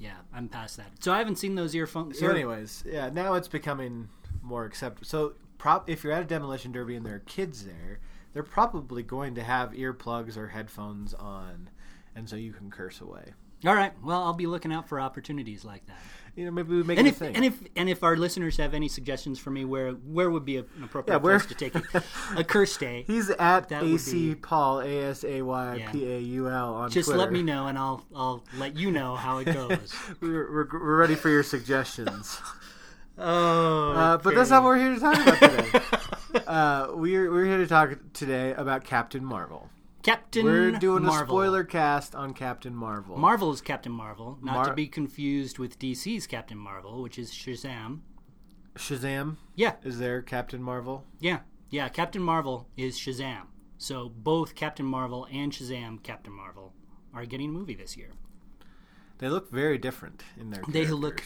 yeah, 0.00 0.14
I'm 0.34 0.48
past 0.48 0.76
that. 0.78 0.86
So 1.00 1.12
I 1.12 1.18
haven't 1.18 1.36
seen 1.36 1.54
those 1.54 1.74
earphones. 1.74 2.18
So, 2.18 2.28
anyways, 2.28 2.84
yeah, 2.86 3.10
now 3.10 3.34
it's 3.34 3.48
becoming 3.48 4.08
more 4.42 4.64
acceptable. 4.64 5.06
So, 5.06 5.34
prop 5.58 5.88
if 5.88 6.02
you're 6.02 6.12
at 6.12 6.22
a 6.22 6.26
demolition 6.26 6.72
derby 6.72 6.96
and 6.96 7.04
there 7.06 7.16
are 7.16 7.20
kids 7.20 7.64
there, 7.66 8.00
they're 8.32 8.42
probably 8.42 9.02
going 9.02 9.34
to 9.36 9.42
have 9.42 9.72
earplugs 9.72 10.36
or 10.36 10.48
headphones 10.48 11.12
on, 11.14 11.68
and 12.16 12.28
so 12.28 12.34
you 12.36 12.52
can 12.52 12.70
curse 12.70 13.00
away. 13.00 13.34
All 13.66 13.74
right. 13.74 13.92
Well, 14.02 14.22
I'll 14.22 14.32
be 14.32 14.46
looking 14.46 14.72
out 14.72 14.88
for 14.88 14.98
opportunities 14.98 15.64
like 15.66 15.84
that. 15.86 15.98
You 16.36 16.44
know, 16.44 16.50
maybe 16.52 16.74
we 16.76 16.82
make 16.82 16.98
And 16.98 17.06
it 17.08 17.10
a 17.14 17.18
thing. 17.18 17.36
and 17.36 17.44
if 17.44 17.60
and 17.76 17.88
if 17.88 18.02
our 18.02 18.16
listeners 18.16 18.56
have 18.58 18.72
any 18.72 18.88
suggestions 18.88 19.38
for 19.38 19.50
me, 19.50 19.64
where 19.64 19.90
where 19.92 20.30
would 20.30 20.44
be 20.44 20.58
an 20.58 20.66
appropriate 20.82 21.14
Yeah, 21.16 21.18
place 21.20 21.46
to 21.46 21.54
take 21.54 21.74
it? 21.74 21.84
a 22.36 22.44
curse 22.44 22.76
day. 22.76 23.02
He's 23.06 23.30
at 23.30 23.68
Asay 23.68 24.12
be- 24.30 24.34
Paul 24.36 24.80
A 24.80 25.02
S 25.10 25.24
A 25.24 25.42
Y 25.42 25.86
P 25.92 26.06
A 26.10 26.18
U 26.20 26.48
L 26.48 26.74
on 26.74 26.90
Just 26.90 27.06
Twitter. 27.08 27.18
let 27.18 27.32
me 27.32 27.42
know, 27.42 27.66
and 27.66 27.76
I'll 27.76 28.04
I'll 28.14 28.44
let 28.58 28.76
you 28.76 28.90
know 28.90 29.16
how 29.16 29.38
it 29.38 29.46
goes. 29.46 29.92
We're, 30.20 30.50
we're, 30.52 30.68
we're 30.72 30.96
ready 30.98 31.14
for 31.16 31.28
your 31.28 31.42
suggestions. 31.42 32.38
oh, 33.18 33.92
Uh, 33.92 34.16
but 34.18 34.34
that's 34.34 34.50
not 34.50 34.62
what 34.62 34.68
we're 34.70 34.78
here 34.78 34.94
to 34.94 35.00
talk 35.00 35.14
about 35.16 35.38
today. 35.38 36.44
uh, 36.46 36.88
we're 36.94 37.30
we're 37.30 37.44
here 37.46 37.58
to 37.58 37.66
talk 37.66 37.98
today 38.12 38.52
about 38.54 38.84
Captain 38.84 39.24
Marvel. 39.24 39.68
Captain. 40.02 40.44
We're 40.44 40.72
doing 40.72 41.02
Marvel. 41.04 41.24
a 41.24 41.26
spoiler 41.28 41.64
cast 41.64 42.14
on 42.14 42.32
Captain 42.34 42.74
Marvel. 42.74 43.16
Marvel's 43.16 43.60
Captain 43.60 43.92
Marvel, 43.92 44.38
not 44.42 44.54
Mar- 44.54 44.64
to 44.66 44.74
be 44.74 44.86
confused 44.88 45.58
with 45.58 45.78
DC's 45.78 46.26
Captain 46.26 46.56
Marvel, 46.58 47.02
which 47.02 47.18
is 47.18 47.30
Shazam. 47.32 48.00
Shazam 48.76 49.36
Yeah, 49.56 49.74
is 49.82 49.98
there 49.98 50.22
Captain 50.22 50.62
Marvel? 50.62 51.04
yeah, 51.18 51.40
yeah. 51.70 51.88
Captain 51.88 52.22
Marvel 52.22 52.68
is 52.76 52.96
Shazam. 52.98 53.46
So 53.78 54.08
both 54.08 54.54
Captain 54.54 54.86
Marvel 54.86 55.26
and 55.32 55.52
Shazam 55.52 56.02
Captain 56.02 56.32
Marvel 56.32 56.72
are 57.12 57.24
getting 57.26 57.48
a 57.50 57.52
movie 57.52 57.74
this 57.74 57.96
year. 57.96 58.10
They 59.18 59.28
look 59.28 59.50
very 59.50 59.76
different 59.78 60.22
in 60.38 60.50
their. 60.50 60.62
They 60.68 60.84
characters. 60.84 60.98
look 60.98 61.22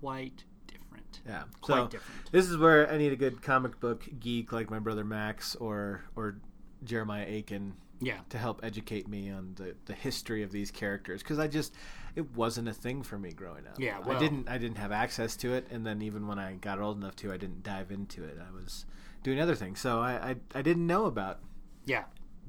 quite 0.00 0.44
different. 0.66 1.20
Yeah, 1.26 1.42
quite 1.60 1.76
so 1.76 1.86
different. 1.88 2.32
this 2.32 2.48
is 2.48 2.56
where 2.56 2.90
I 2.90 2.96
need 2.96 3.12
a 3.12 3.16
good 3.16 3.42
comic 3.42 3.80
book 3.80 4.06
geek 4.20 4.52
like 4.52 4.70
my 4.70 4.78
brother 4.78 5.04
Max 5.04 5.54
or 5.56 6.04
or 6.16 6.36
Jeremiah 6.84 7.26
Aiken 7.28 7.74
Yeah, 8.04 8.20
to 8.30 8.38
help 8.38 8.60
educate 8.62 9.08
me 9.08 9.30
on 9.30 9.54
the, 9.56 9.74
the 9.86 9.92
history 9.92 10.42
of 10.42 10.52
these 10.52 10.70
characters 10.70 11.22
because 11.22 11.38
I 11.38 11.48
just 11.48 11.74
it 12.14 12.34
wasn't 12.36 12.68
a 12.68 12.72
thing 12.72 13.02
for 13.02 13.18
me 13.18 13.32
growing 13.32 13.66
up. 13.66 13.78
Yeah, 13.78 13.98
I 14.06 14.18
didn't 14.18 14.48
I 14.48 14.58
didn't 14.58 14.78
have 14.78 14.92
access 14.92 15.36
to 15.36 15.54
it, 15.54 15.66
and 15.70 15.86
then 15.86 16.02
even 16.02 16.26
when 16.26 16.38
I 16.38 16.54
got 16.54 16.80
old 16.80 16.96
enough 16.98 17.16
to, 17.16 17.32
I 17.32 17.36
didn't 17.36 17.62
dive 17.62 17.90
into 17.90 18.24
it. 18.24 18.38
I 18.38 18.52
was 18.54 18.84
doing 19.22 19.40
other 19.40 19.54
things, 19.54 19.80
so 19.80 20.00
I 20.00 20.12
I, 20.12 20.36
I 20.54 20.62
didn't 20.62 20.86
know 20.86 21.06
about 21.06 21.40
yeah, 21.86 22.04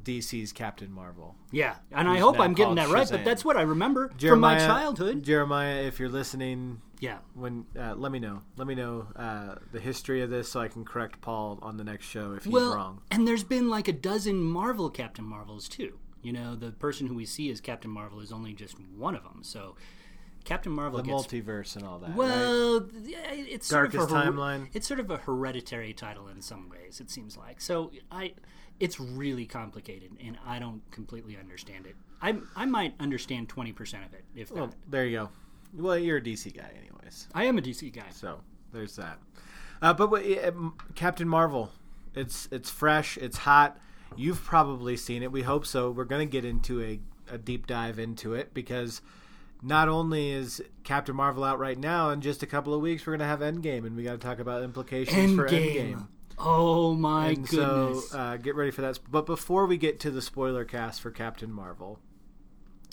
DC's 0.05 0.53
Captain 0.53 0.91
Marvel. 0.91 1.35
yeah. 1.51 1.75
And 1.91 2.07
I 2.07 2.19
hope 2.19 2.39
I'm 2.39 2.53
getting 2.53 2.75
that 2.75 2.89
right, 2.89 3.07
Shazam. 3.07 3.11
but 3.11 3.25
that's 3.25 3.43
what 3.43 3.57
I 3.57 3.63
remember 3.63 4.11
Jeremiah, 4.17 4.59
from 4.59 4.67
my 4.67 4.73
childhood. 4.75 5.23
Jeremiah, 5.23 5.81
if 5.83 5.99
you're 5.99 6.09
listening, 6.09 6.81
Yeah, 6.99 7.17
when 7.33 7.65
uh, 7.77 7.95
let 7.95 8.11
me 8.11 8.19
know. 8.19 8.41
Let 8.55 8.67
me 8.67 8.75
know 8.75 9.07
uh, 9.15 9.55
the 9.73 9.79
history 9.79 10.21
of 10.21 10.29
this 10.29 10.49
so 10.49 10.61
I 10.61 10.67
can 10.69 10.85
correct 10.85 11.19
Paul 11.21 11.59
on 11.61 11.77
the 11.77 11.83
next 11.83 12.05
show 12.05 12.33
if 12.33 12.45
he's 12.45 12.53
well, 12.53 12.75
wrong. 12.75 13.01
and 13.11 13.27
there's 13.27 13.43
been 13.43 13.69
like 13.69 13.87
a 13.87 13.93
dozen 13.93 14.41
Marvel 14.41 14.89
Captain 14.89 15.25
Marvels 15.25 15.67
too. 15.67 15.99
You 16.21 16.31
know, 16.33 16.55
the 16.55 16.71
person 16.71 17.07
who 17.07 17.13
we 17.15 17.25
see 17.25 17.49
as 17.51 17.59
Captain 17.61 17.91
Marvel 17.91 18.19
is 18.19 18.31
only 18.31 18.53
just 18.53 18.77
one 18.97 19.15
of 19.15 19.23
them. 19.23 19.39
So 19.43 19.75
Captain 20.43 20.71
Marvel 20.71 20.97
The 21.01 21.03
gets 21.03 21.27
multiverse 21.27 21.75
and 21.75 21.85
all 21.85 21.99
that. 21.99 22.15
Well, 22.15 22.87
yeah, 23.03 23.31
it's 23.31 23.67
sort 23.67 23.93
of 23.93 24.01
a 24.01 24.05
timeline. 24.07 24.69
It's 24.73 24.87
sort 24.87 24.99
of 24.99 25.09
a 25.11 25.17
hereditary 25.17 25.93
title 25.93 26.27
in 26.27 26.41
some 26.41 26.69
ways. 26.69 26.99
It 26.99 27.09
seems 27.11 27.35
like 27.37 27.61
so. 27.61 27.91
I, 28.11 28.33
it's 28.79 28.99
really 28.99 29.45
complicated, 29.45 30.11
and 30.23 30.37
I 30.45 30.59
don't 30.59 30.81
completely 30.91 31.37
understand 31.37 31.85
it. 31.85 31.95
I 32.21 32.35
I 32.55 32.65
might 32.65 32.93
understand 32.99 33.49
twenty 33.49 33.71
percent 33.71 34.05
of 34.05 34.13
it 34.13 34.23
if 34.35 34.49
that. 34.49 34.73
There 34.89 35.05
you 35.05 35.17
go. 35.17 35.29
Well, 35.77 35.97
you're 35.97 36.17
a 36.17 36.21
DC 36.21 36.55
guy, 36.55 36.71
anyways. 36.79 37.27
I 37.33 37.45
am 37.45 37.57
a 37.57 37.61
DC 37.61 37.93
guy. 37.93 38.09
So 38.11 38.39
there's 38.71 38.95
that. 38.95 39.19
Uh, 39.81 39.93
but 39.93 40.11
uh, 40.13 40.51
Captain 40.95 41.27
Marvel, 41.27 41.71
it's 42.13 42.47
it's 42.51 42.69
fresh, 42.69 43.17
it's 43.17 43.37
hot. 43.37 43.77
You've 44.15 44.43
probably 44.43 44.95
seen 44.95 45.23
it. 45.23 45.31
We 45.31 45.41
hope 45.41 45.65
so. 45.65 45.91
We're 45.91 46.05
going 46.05 46.27
to 46.27 46.31
get 46.31 46.45
into 46.45 46.81
a, 46.81 46.99
a 47.29 47.37
deep 47.37 47.67
dive 47.67 47.99
into 47.99 48.33
it 48.33 48.53
because 48.53 49.01
not 49.61 49.89
only 49.89 50.31
is 50.31 50.63
Captain 50.83 51.15
Marvel 51.15 51.43
out 51.43 51.59
right 51.59 51.77
now, 51.77 52.11
in 52.11 52.21
just 52.21 52.41
a 52.43 52.45
couple 52.45 52.73
of 52.73 52.81
weeks 52.81 53.05
we're 53.05 53.17
going 53.17 53.19
to 53.19 53.25
have 53.25 53.39
Endgame, 53.39 53.85
and 53.85 53.95
we 53.95 54.03
got 54.03 54.13
to 54.13 54.17
talk 54.17 54.39
about 54.39 54.63
implications 54.63 55.35
for 55.35 55.47
Endgame. 55.49 56.07
Oh 56.37 56.93
my 56.93 57.29
and 57.29 57.47
goodness! 57.47 58.09
so 58.09 58.17
uh, 58.17 58.37
get 58.37 58.55
ready 58.55 58.71
for 58.71 58.81
that. 58.81 58.99
But 59.09 59.25
before 59.25 59.65
we 59.65 59.77
get 59.77 59.99
to 60.01 60.11
the 60.11 60.21
spoiler 60.21 60.65
cast 60.65 61.01
for 61.01 61.11
Captain 61.11 61.51
Marvel, 61.51 61.99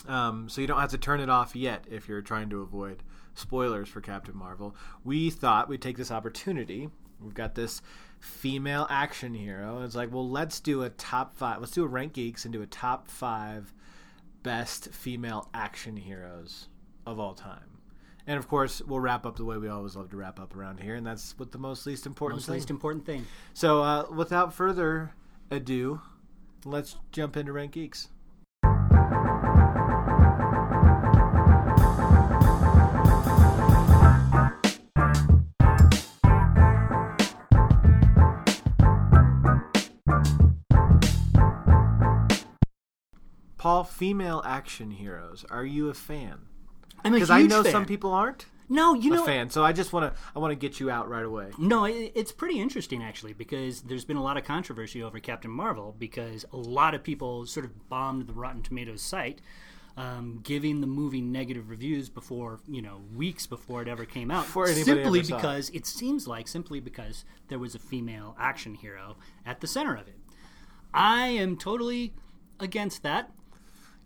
um, 0.07 0.49
so 0.49 0.61
you 0.61 0.67
don't 0.67 0.81
have 0.81 0.91
to 0.91 0.99
turn 0.99 1.21
it 1.21 1.29
off 1.29 1.55
yet 1.57 1.85
if 1.91 2.09
you're 2.09 2.23
trying 2.23 2.51
to 2.51 2.61
avoid 2.61 3.03
spoilers 3.35 3.89
for 3.89 4.01
Captain 4.01 4.37
Marvel. 4.37 4.77
We 5.05 5.31
thought 5.31 5.69
we'd 5.69 5.83
take 5.83 5.97
this 5.97 6.11
opportunity. 6.11 6.91
We've 7.21 7.35
got 7.35 7.55
this 7.55 7.83
female 8.19 8.87
action 8.91 9.35
hero, 9.35 9.77
and 9.77 9.85
it's 9.85 9.95
like, 9.95 10.13
well, 10.13 10.29
let's 10.29 10.61
do 10.61 10.83
a 10.83 10.91
top 10.91 11.35
five. 11.35 11.61
Let's 11.61 11.73
do 11.73 11.85
a 11.85 11.89
rank 11.89 12.15
geeks 12.15 12.45
and 12.45 12.53
do 12.53 12.63
a 12.63 12.67
top 12.67 13.09
five 13.09 13.73
best 14.43 14.93
female 14.93 15.49
action 15.55 15.97
heroes 15.97 16.69
of 17.07 17.19
all 17.19 17.35
time. 17.35 17.72
And 18.27 18.39
of 18.39 18.49
course, 18.49 18.81
we'll 18.83 19.01
wrap 19.01 19.27
up 19.27 19.37
the 19.37 19.45
way 19.45 19.57
we 19.59 19.69
always 19.69 19.97
love 19.97 20.11
to 20.11 20.17
wrap 20.17 20.39
up 20.39 20.57
around 20.57 20.79
here, 20.81 20.95
and 20.95 21.07
that's 21.07 21.37
with 21.39 21.51
the 21.53 21.59
most 21.59 21.87
least 21.87 22.07
important 22.07 22.39
Most 22.39 22.47
thing. 22.47 22.55
least 22.55 22.71
important 22.71 23.05
thing. 23.05 23.27
So, 23.53 23.83
uh, 23.83 24.07
without 24.15 24.55
further 24.55 25.13
ado, 25.51 26.01
let's 26.65 26.97
jump 27.11 27.37
into 27.37 27.53
Rank 27.53 27.73
Geeks. 27.73 28.09
Paul, 43.57 43.85
female 43.85 44.43
action 44.45 44.91
heroes. 44.91 45.45
Are 45.49 45.65
you 45.65 45.89
a 45.89 45.95
fan? 45.95 46.47
I'm 47.05 47.13
a 47.15 47.19
huge 47.19 47.29
Because 47.29 47.31
I 47.31 47.43
know 47.43 47.63
fan. 47.63 47.73
some 47.73 47.85
people 47.87 48.13
aren't 48.13 48.47
No, 48.69 48.95
you 48.95 49.13
a 49.13 49.17
know, 49.17 49.25
fan, 49.25 49.51
so 49.51 49.65
I 49.65 49.73
just 49.73 49.93
want 49.93 50.15
to 50.15 50.21
I 50.35 50.39
want 50.39 50.53
to 50.53 50.57
get 50.57 50.81
you 50.81 50.91
out 50.91 51.09
right 51.09 51.25
away. 51.25 51.51
No, 51.59 51.85
it, 51.85 52.13
it's 52.15 52.33
pretty 52.33 52.61
interesting 52.61 53.03
actually 53.03 53.33
because 53.33 53.83
there's 53.83 54.05
been 54.05 54.17
a 54.17 54.23
lot 54.23 54.37
of 54.37 54.45
controversy 54.45 55.03
over 55.03 55.19
Captain 55.21 55.51
Marvel 55.51 55.95
because 55.99 56.45
a 56.53 56.57
lot 56.57 56.95
of 56.95 57.03
people 57.03 57.45
sort 57.47 57.67
of 57.67 57.89
bombed 57.89 58.27
the 58.27 58.33
Rotten 58.33 58.63
Tomatoes 58.63 59.03
site, 59.03 59.41
um, 59.97 60.41
giving 60.43 60.81
the 60.81 60.87
movie 60.87 61.21
negative 61.21 61.69
reviews 61.69 62.09
before 62.09 62.61
you 62.67 62.81
know 62.81 63.03
weeks 63.15 63.47
before 63.47 63.83
it 63.83 63.89
ever 63.89 64.05
came 64.07 64.31
out, 64.31 64.47
simply 64.47 65.19
ever 65.21 65.25
saw 65.25 65.35
it. 65.35 65.39
because 65.39 65.71
it 65.71 65.85
seems 65.87 66.27
like 66.27 66.49
simply 66.49 66.81
because 66.81 67.25
there 67.49 67.59
was 67.59 67.75
a 67.75 67.79
female 67.79 68.35
action 68.39 68.75
hero 68.75 69.17
at 69.45 69.61
the 69.61 69.67
center 69.67 69.95
of 69.95 70.09
it. 70.09 70.17
I 70.95 71.27
am 71.29 71.57
totally 71.57 72.15
against 72.61 73.03
that. 73.03 73.31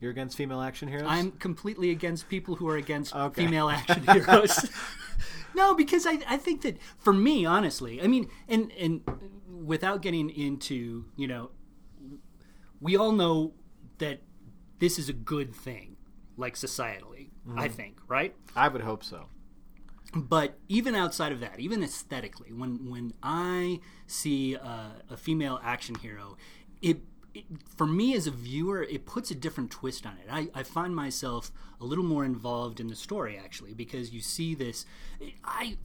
You're 0.01 0.11
against 0.11 0.37
female 0.37 0.61
action 0.61 0.89
heroes? 0.89 1.07
I'm 1.09 1.33
completely 1.33 1.91
against 1.91 2.29
people 2.29 2.57
who 2.57 2.69
are 2.69 2.77
against 2.77 3.15
Okay. 3.15 3.43
female 3.45 3.69
action 3.79 4.03
heroes. 4.03 4.71
no, 5.55 5.75
because 5.75 6.07
I, 6.07 6.19
I 6.29 6.37
think 6.37 6.63
that 6.63 6.77
for 6.99 7.13
me, 7.13 7.45
honestly, 7.47 8.03
I 8.03 8.07
mean, 8.07 8.29
and 8.49 8.71
and 8.73 9.03
without 9.65 10.03
getting 10.03 10.29
into, 10.31 11.07
you 11.17 11.27
know, 11.27 11.51
we 12.81 12.97
all 12.97 13.13
know 13.13 13.55
that 13.99 14.21
this 14.79 14.99
is 14.99 15.09
a 15.09 15.13
good 15.15 15.55
thing, 15.55 15.97
like 16.37 16.55
societally, 16.55 17.31
I 17.57 17.69
think, 17.69 17.99
right? 18.09 18.35
I 18.55 18.69
would 18.69 18.83
hope 18.83 19.03
so. 19.03 19.27
But 20.15 20.59
even 20.69 20.95
outside 20.95 21.33
of 21.33 21.41
that, 21.41 21.59
even 21.59 21.83
aesthetically, 21.83 22.53
when 22.53 22.91
when 22.91 23.15
I 23.23 23.81
see 24.07 24.57
uh, 24.57 24.91
a 25.11 25.17
female 25.17 25.59
action 25.63 25.95
hero, 25.97 26.37
it, 26.83 26.99
it 27.39 27.45
for 27.77 27.87
me 27.87 28.15
as 28.15 28.27
a 28.27 28.31
viewer, 28.31 28.83
it 28.83 29.07
puts 29.07 29.31
a 29.31 29.35
different 29.35 29.71
twist 29.71 30.07
on 30.07 30.15
it. 30.19 30.27
I, 30.31 30.49
I 30.55 30.63
find 30.63 30.95
myself 30.95 31.51
a 31.81 31.85
little 31.85 32.05
more 32.05 32.25
involved 32.25 32.81
in 32.81 32.89
the 32.89 32.97
story 32.97 33.39
actually 33.43 33.75
because 33.75 34.13
you 34.13 34.21
see 34.21 34.55
this. 34.55 34.87
I, 35.45 35.77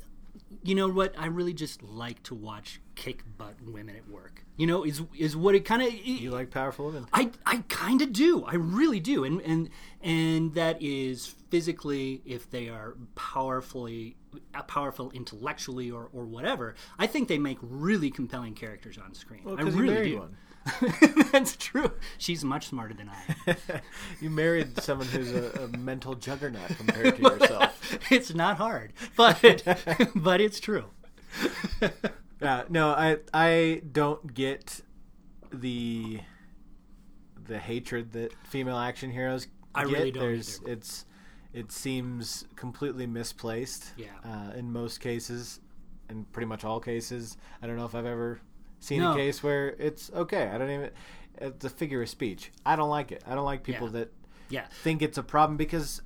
you 0.63 0.75
know 0.75 0.87
what? 0.89 1.13
I 1.17 1.27
really 1.27 1.53
just 1.53 1.81
like 1.83 2.23
to 2.23 2.35
watch 2.35 2.79
kick 2.95 3.23
butt 3.37 3.55
women 3.65 3.95
at 3.95 4.07
work. 4.09 4.45
You 4.57 4.67
know, 4.67 4.83
is 4.83 5.01
is 5.17 5.35
what 5.35 5.55
it 5.55 5.65
kind 5.65 5.81
of. 5.81 5.93
You 5.93 6.29
like 6.31 6.51
powerful 6.51 6.85
women? 6.87 7.07
I, 7.13 7.31
I 7.45 7.63
kind 7.67 8.01
of 8.01 8.13
do. 8.13 8.43
I 8.45 8.55
really 8.55 8.99
do. 8.99 9.23
And 9.23 9.41
and 9.41 9.69
and 10.01 10.53
that 10.53 10.81
is 10.81 11.35
physically 11.49 12.21
if 12.25 12.49
they 12.49 12.69
are 12.69 12.95
powerfully 13.15 14.15
uh, 14.53 14.61
powerful 14.63 15.09
intellectually 15.11 15.89
or, 15.91 16.09
or 16.13 16.25
whatever. 16.25 16.75
I 16.99 17.07
think 17.07 17.27
they 17.27 17.39
make 17.39 17.57
really 17.61 18.11
compelling 18.11 18.53
characters 18.53 18.97
on 18.97 19.13
screen. 19.13 19.41
I 19.47 19.63
'cause 19.63 19.75
you 19.75 19.81
really 19.81 20.09
do. 20.11 20.19
one. 20.19 20.37
That's 21.31 21.55
true. 21.57 21.91
She's 22.17 22.43
much 22.43 22.67
smarter 22.67 22.93
than 22.93 23.09
I 23.09 23.35
am. 23.51 23.55
you 24.21 24.29
married 24.29 24.79
someone 24.81 25.07
who's 25.07 25.31
a, 25.33 25.63
a 25.63 25.77
mental 25.77 26.13
juggernaut 26.15 26.69
compared 26.77 27.15
to 27.17 27.21
yourself. 27.39 27.99
it's 28.11 28.33
not 28.33 28.57
hard, 28.57 28.93
but 29.15 29.41
but 30.15 30.39
it's 30.41 30.59
true. 30.59 30.85
Yeah, 32.41 32.63
no, 32.69 32.89
I 32.89 33.17
I 33.33 33.81
don't 33.91 34.33
get 34.33 34.81
the 35.51 36.19
the 37.47 37.59
hatred 37.59 38.11
that 38.13 38.33
female 38.45 38.77
action 38.77 39.11
heroes 39.11 39.47
I 39.75 39.85
get. 39.85 39.93
really 39.93 40.11
don't 40.11 40.23
There's 40.23 40.59
either. 40.61 40.71
it's 40.73 41.05
it 41.53 41.71
seems 41.71 42.45
completely 42.55 43.07
misplaced. 43.07 43.93
Yeah. 43.97 44.07
Uh, 44.23 44.51
in 44.55 44.71
most 44.71 44.99
cases, 45.01 45.59
in 46.09 46.23
pretty 46.25 46.45
much 46.47 46.63
all 46.63 46.79
cases, 46.79 47.37
I 47.61 47.67
don't 47.67 47.75
know 47.77 47.85
if 47.85 47.93
I've 47.95 48.05
ever 48.05 48.39
seen 48.81 48.99
No. 48.99 49.13
a 49.13 49.15
case 49.15 49.41
where 49.41 49.69
it's 49.69 50.11
okay. 50.13 50.49
I 50.49 50.57
don't 50.57 50.69
even. 50.69 50.89
It's 51.37 51.63
a 51.63 51.69
figure 51.69 52.01
of 52.01 52.09
speech. 52.09 52.51
I 52.65 52.75
don't 52.75 52.89
like 52.89 53.11
it. 53.13 53.23
I 53.25 53.33
don't 53.35 53.45
like 53.45 53.63
people 53.63 53.87
Yeah. 53.87 53.93
that 53.99 54.13
Yeah. 54.49 54.65
think 54.83 55.01
it's 55.01 55.17
a 55.17 55.23
problem 55.23 55.55
because 55.55 56.01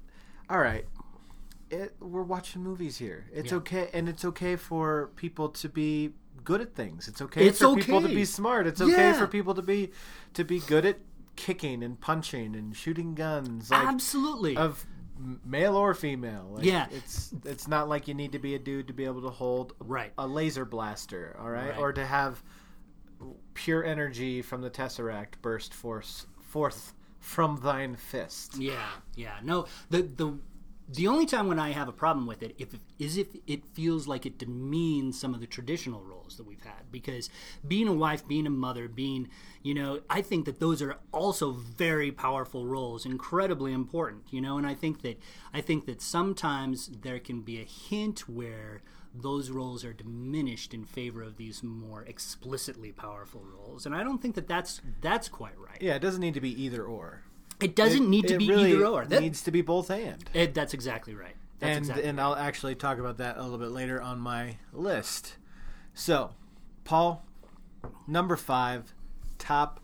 all 0.49 0.59
right, 0.59 0.85
it, 1.71 1.95
we're 1.99 2.21
watching 2.21 2.61
movies 2.61 2.97
here. 2.97 3.25
It's 3.33 3.51
Yeah. 3.51 3.57
okay, 3.57 3.89
and 3.93 4.07
it's 4.07 4.23
okay 4.23 4.55
for 4.55 5.09
people 5.15 5.49
to 5.49 5.67
be 5.67 6.13
good 6.43 6.61
at 6.61 6.75
things. 6.75 7.07
It's 7.07 7.21
okay 7.23 7.47
It's 7.47 7.57
for 7.59 7.75
people 7.75 8.01
to 8.03 8.07
be 8.07 8.23
smart. 8.25 8.67
It's 8.67 8.79
okay 8.79 9.13
for 9.13 9.25
people 9.25 9.55
to 9.55 9.63
be 9.63 9.91
to 10.35 10.43
be 10.43 10.59
good 10.59 10.85
at 10.85 10.99
kicking 11.35 11.83
and 11.83 11.99
punching 11.99 12.55
and 12.55 12.75
shooting 12.75 13.15
guns. 13.15 13.71
Like, 13.71 13.87
Absolutely. 13.87 14.55
of 14.55 14.85
male 15.43 15.75
or 15.75 15.93
female. 15.93 16.51
Like, 16.53 16.63
Yeah. 16.65 16.87
it's 16.91 17.33
it's 17.45 17.67
not 17.67 17.89
like 17.89 18.07
you 18.07 18.13
need 18.13 18.33
to 18.33 18.39
be 18.39 18.53
a 18.53 18.59
dude 18.59 18.87
to 18.87 18.93
be 18.93 19.05
able 19.05 19.23
to 19.23 19.29
hold 19.31 19.73
Right. 19.79 20.13
a 20.17 20.27
laser 20.27 20.65
blaster, 20.65 21.35
all 21.39 21.49
right, 21.49 21.69
Right. 21.71 21.79
or 21.79 21.91
to 21.93 22.05
have 22.05 22.43
pure 23.53 23.83
energy 23.83 24.41
from 24.41 24.61
the 24.61 24.69
tesseract 24.69 25.41
burst 25.41 25.73
forth 25.73 26.25
forth 26.41 26.93
from 27.19 27.59
thine 27.63 27.95
fist. 27.95 28.57
Yeah, 28.57 28.89
yeah. 29.15 29.37
No, 29.43 29.65
the 29.89 30.03
the 30.03 30.37
the 30.87 31.07
only 31.07 31.25
time 31.25 31.47
when 31.47 31.57
I 31.57 31.71
have 31.71 31.87
a 31.87 31.91
problem 31.91 32.27
with 32.27 32.43
it 32.43 32.55
if 32.59 32.75
is 32.99 33.17
if 33.17 33.27
it 33.47 33.65
feels 33.65 34.07
like 34.07 34.25
it 34.25 34.37
demeans 34.37 35.19
some 35.19 35.33
of 35.33 35.39
the 35.39 35.47
traditional 35.47 36.01
roles 36.03 36.37
that 36.37 36.45
we've 36.45 36.63
had 36.63 36.91
because 36.91 37.29
being 37.67 37.87
a 37.87 37.93
wife, 37.93 38.27
being 38.27 38.45
a 38.45 38.51
mother, 38.51 38.87
being, 38.87 39.27
you 39.63 39.73
know, 39.73 40.01
I 40.09 40.21
think 40.21 40.45
that 40.45 40.59
those 40.59 40.81
are 40.83 40.97
also 41.11 41.51
very 41.51 42.11
powerful 42.11 42.67
roles, 42.67 43.05
incredibly 43.05 43.73
important, 43.73 44.23
you 44.29 44.41
know, 44.41 44.57
and 44.57 44.67
I 44.67 44.75
think 44.75 45.01
that 45.01 45.19
I 45.53 45.61
think 45.61 45.87
that 45.87 46.01
sometimes 46.01 46.87
there 47.01 47.19
can 47.19 47.41
be 47.41 47.59
a 47.59 47.65
hint 47.65 48.29
where 48.29 48.81
those 49.21 49.49
roles 49.49 49.83
are 49.85 49.93
diminished 49.93 50.73
in 50.73 50.83
favor 50.85 51.21
of 51.23 51.37
these 51.37 51.63
more 51.63 52.03
explicitly 52.03 52.91
powerful 52.91 53.41
roles 53.43 53.85
and 53.85 53.95
i 53.95 54.03
don't 54.03 54.21
think 54.21 54.35
that 54.35 54.47
that's 54.47 54.81
that's 55.01 55.27
quite 55.29 55.57
right 55.59 55.77
Yeah, 55.81 55.95
it 55.95 55.99
doesn't 56.01 56.21
need 56.21 56.33
to 56.35 56.41
be 56.41 56.51
either 56.63 56.83
or. 56.83 57.21
it 57.61 57.75
doesn't 57.75 58.03
It- 58.03 58.09
need 58.09 58.27
to 58.27 58.37
be 58.37 58.49
really 58.49 58.71
either 58.73 58.85
or 58.85 59.05
that, 59.05 59.21
needs 59.21 59.41
to 59.43 59.51
be 59.51 59.61
both 59.61 59.89
and. 59.89 60.23
it, 60.33 60.53
that's 60.53 60.73
exactly 60.73 61.15
right. 61.15 61.35
That's 61.59 61.69
and 61.77 61.79
exactly 61.85 62.05
and 62.09 62.19
I'll 62.19 62.35
actually 62.35 62.75
talk 62.75 62.97
about 62.99 63.17
that 63.19 63.37
a 63.37 63.41
little 63.43 63.57
bit 63.57 63.69
later 63.71 64.01
on 64.01 64.19
my 64.19 64.57
list. 64.73 65.37
So, 65.93 66.31
Paul, 66.83 67.23
number 68.07 68.35
five, 68.35 68.93
top 69.37 69.79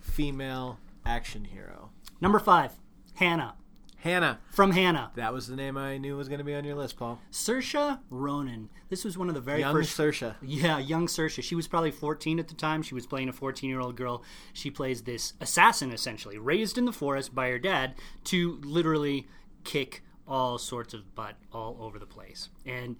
female 0.00 0.78
action 1.04 1.44
hero, 1.44 1.90
number 2.20 2.38
five. 2.38 2.72
Hannah 3.14 3.54
Hannah. 4.00 4.38
from 4.50 4.72
Hannah, 4.72 5.12
That 5.14 5.32
was 5.32 5.46
the 5.46 5.56
name 5.56 5.76
I 5.76 5.98
knew 5.98 6.16
was 6.16 6.28
going 6.28 6.38
to 6.38 6.44
be 6.44 6.54
on 6.54 6.64
your 6.64 6.74
list, 6.74 6.96
Paul. 6.96 7.20
Saoirse 7.30 7.98
Ronan. 8.08 8.70
This 8.88 9.04
was 9.04 9.18
one 9.18 9.28
of 9.28 9.34
the 9.34 9.40
very 9.40 9.60
Young 9.60 9.74
first. 9.74 9.96
Saoirse. 9.96 10.34
Yeah, 10.42 10.78
young 10.78 11.06
Saoirse. 11.06 11.42
She 11.42 11.54
was 11.54 11.68
probably 11.68 11.90
14 11.90 12.38
at 12.38 12.48
the 12.48 12.54
time. 12.54 12.82
She 12.82 12.94
was 12.94 13.06
playing 13.06 13.28
a 13.28 13.32
14 13.32 13.68
year 13.68 13.80
old 13.80 13.96
girl. 13.96 14.22
She 14.52 14.70
plays 14.70 15.02
this 15.02 15.34
assassin, 15.40 15.92
essentially, 15.92 16.38
raised 16.38 16.78
in 16.78 16.86
the 16.86 16.92
forest 16.92 17.34
by 17.34 17.48
her 17.50 17.58
dad 17.58 17.94
to 18.24 18.60
literally 18.64 19.28
kick 19.64 20.02
all 20.26 20.58
sorts 20.58 20.94
of 20.94 21.14
butt 21.14 21.34
all 21.52 21.76
over 21.80 21.98
the 21.98 22.06
place. 22.06 22.48
And 22.64 22.96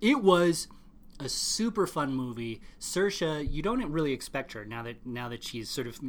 it 0.00 0.22
was 0.22 0.68
a 1.18 1.28
super 1.28 1.86
fun 1.86 2.14
movie. 2.14 2.60
Saoirse, 2.78 3.50
you 3.50 3.62
don't 3.62 3.84
really 3.90 4.12
expect 4.12 4.52
her 4.52 4.64
now 4.64 4.82
that 4.82 5.04
now 5.06 5.28
that 5.28 5.42
she's 5.42 5.68
sort 5.68 5.86
of 5.86 6.00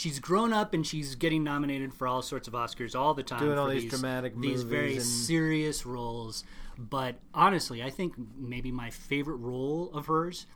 she's 0.00 0.18
grown 0.18 0.50
up 0.50 0.72
and 0.72 0.86
she's 0.86 1.14
getting 1.14 1.44
nominated 1.44 1.92
for 1.92 2.06
all 2.06 2.22
sorts 2.22 2.48
of 2.48 2.54
Oscars 2.54 2.98
all 2.98 3.12
the 3.12 3.22
time. 3.22 3.40
Doing 3.40 3.58
all 3.58 3.66
for 3.66 3.74
these 3.74 3.90
dramatic 3.90 4.38
these 4.40 4.62
very 4.62 4.94
and- 4.94 5.02
serious 5.02 5.84
roles. 5.84 6.42
But 6.78 7.16
honestly, 7.34 7.82
I 7.82 7.90
think 7.90 8.14
maybe 8.38 8.72
my 8.72 8.88
favorite 8.88 9.36
role 9.36 9.90
of 9.92 10.06
hers, 10.06 10.46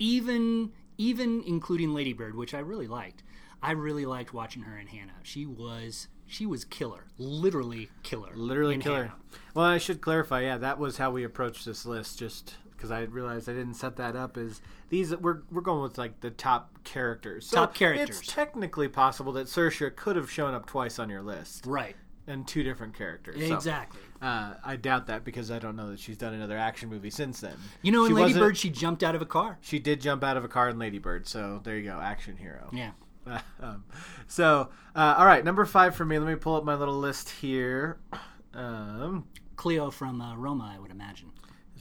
even 0.00 0.72
even 0.98 1.44
including 1.46 1.94
Lady 1.94 2.12
Bird, 2.12 2.34
which 2.34 2.52
I 2.52 2.58
really 2.58 2.88
liked. 2.88 3.22
I 3.62 3.70
really 3.72 4.04
liked 4.04 4.34
watching 4.34 4.62
her 4.62 4.76
in 4.76 4.88
Hannah. 4.88 5.20
She 5.22 5.46
was 5.46 6.08
she 6.26 6.44
was 6.44 6.64
killer, 6.64 7.06
literally 7.18 7.90
killer, 8.02 8.32
Literally 8.34 8.78
killer. 8.78 9.04
Hannah. 9.04 9.16
Well, 9.54 9.66
I 9.66 9.78
should 9.78 10.00
clarify. 10.00 10.40
Yeah, 10.42 10.58
that 10.58 10.80
was 10.80 10.96
how 10.96 11.12
we 11.12 11.22
approached 11.22 11.64
this 11.64 11.86
list. 11.86 12.18
Just 12.18 12.56
because 12.82 12.90
I 12.90 13.02
realized 13.02 13.48
I 13.48 13.52
didn't 13.52 13.74
set 13.74 13.94
that 13.96 14.16
up. 14.16 14.36
Is 14.36 14.60
these 14.88 15.14
we're 15.16 15.42
we're 15.52 15.60
going 15.60 15.82
with 15.82 15.98
like 15.98 16.20
the 16.20 16.30
top 16.30 16.82
characters. 16.82 17.46
So 17.46 17.58
Top 17.58 17.74
characters. 17.74 18.18
It's 18.18 18.26
technically 18.26 18.88
possible 18.88 19.32
that 19.34 19.46
Saoirse 19.46 19.94
could 19.94 20.16
have 20.16 20.28
shown 20.28 20.52
up 20.52 20.66
twice 20.66 20.98
on 20.98 21.08
your 21.08 21.22
list 21.22 21.64
Right, 21.64 21.94
and 22.26 22.46
two 22.46 22.64
different 22.64 22.98
characters. 22.98 23.46
So, 23.46 23.54
exactly. 23.54 24.00
uh, 24.20 24.54
I 24.64 24.74
doubt 24.74 25.06
that 25.06 25.22
because 25.24 25.52
I 25.52 25.60
don't 25.60 25.76
know 25.76 25.90
that 25.92 26.00
she's 26.00 26.18
done 26.18 26.34
another 26.34 26.58
action 26.58 26.88
movie 26.88 27.10
since 27.10 27.40
then. 27.40 27.54
You 27.82 27.92
know, 27.92 28.04
in 28.04 28.14
Lady 28.14 28.34
Bird, 28.34 28.56
she 28.56 28.68
jumped 28.68 29.04
out 29.04 29.14
of 29.14 29.22
a 29.22 29.26
car. 29.26 29.58
she 29.60 29.78
did 29.78 30.00
jump 30.00 30.24
out 30.24 30.36
of 30.36 30.44
a 30.44 30.48
car 30.48 30.68
in 30.68 30.78
Lady 30.80 30.98
Bird. 30.98 31.28
So 31.28 31.60
there 31.62 31.78
you 31.78 31.84
go, 31.84 32.00
action 32.00 32.36
hero. 32.36 32.68
Yeah. 32.72 32.90
um, 33.60 33.84
so, 34.26 34.70
uh, 34.96 35.14
all 35.18 35.26
right, 35.26 35.44
number 35.44 35.64
five 35.64 35.94
for 35.94 36.04
me. 36.04 36.18
Let 36.18 36.26
me 36.26 36.34
pull 36.34 36.56
up 36.56 36.64
my 36.64 36.74
little 36.74 36.98
list 36.98 37.30
here. 37.30 38.00
Um, 38.52 39.26
Cleo 39.54 39.92
from 39.92 40.20
uh, 40.20 40.34
Roma, 40.34 40.72
I 40.74 40.80
would 40.80 40.90
imagine. 40.90 41.31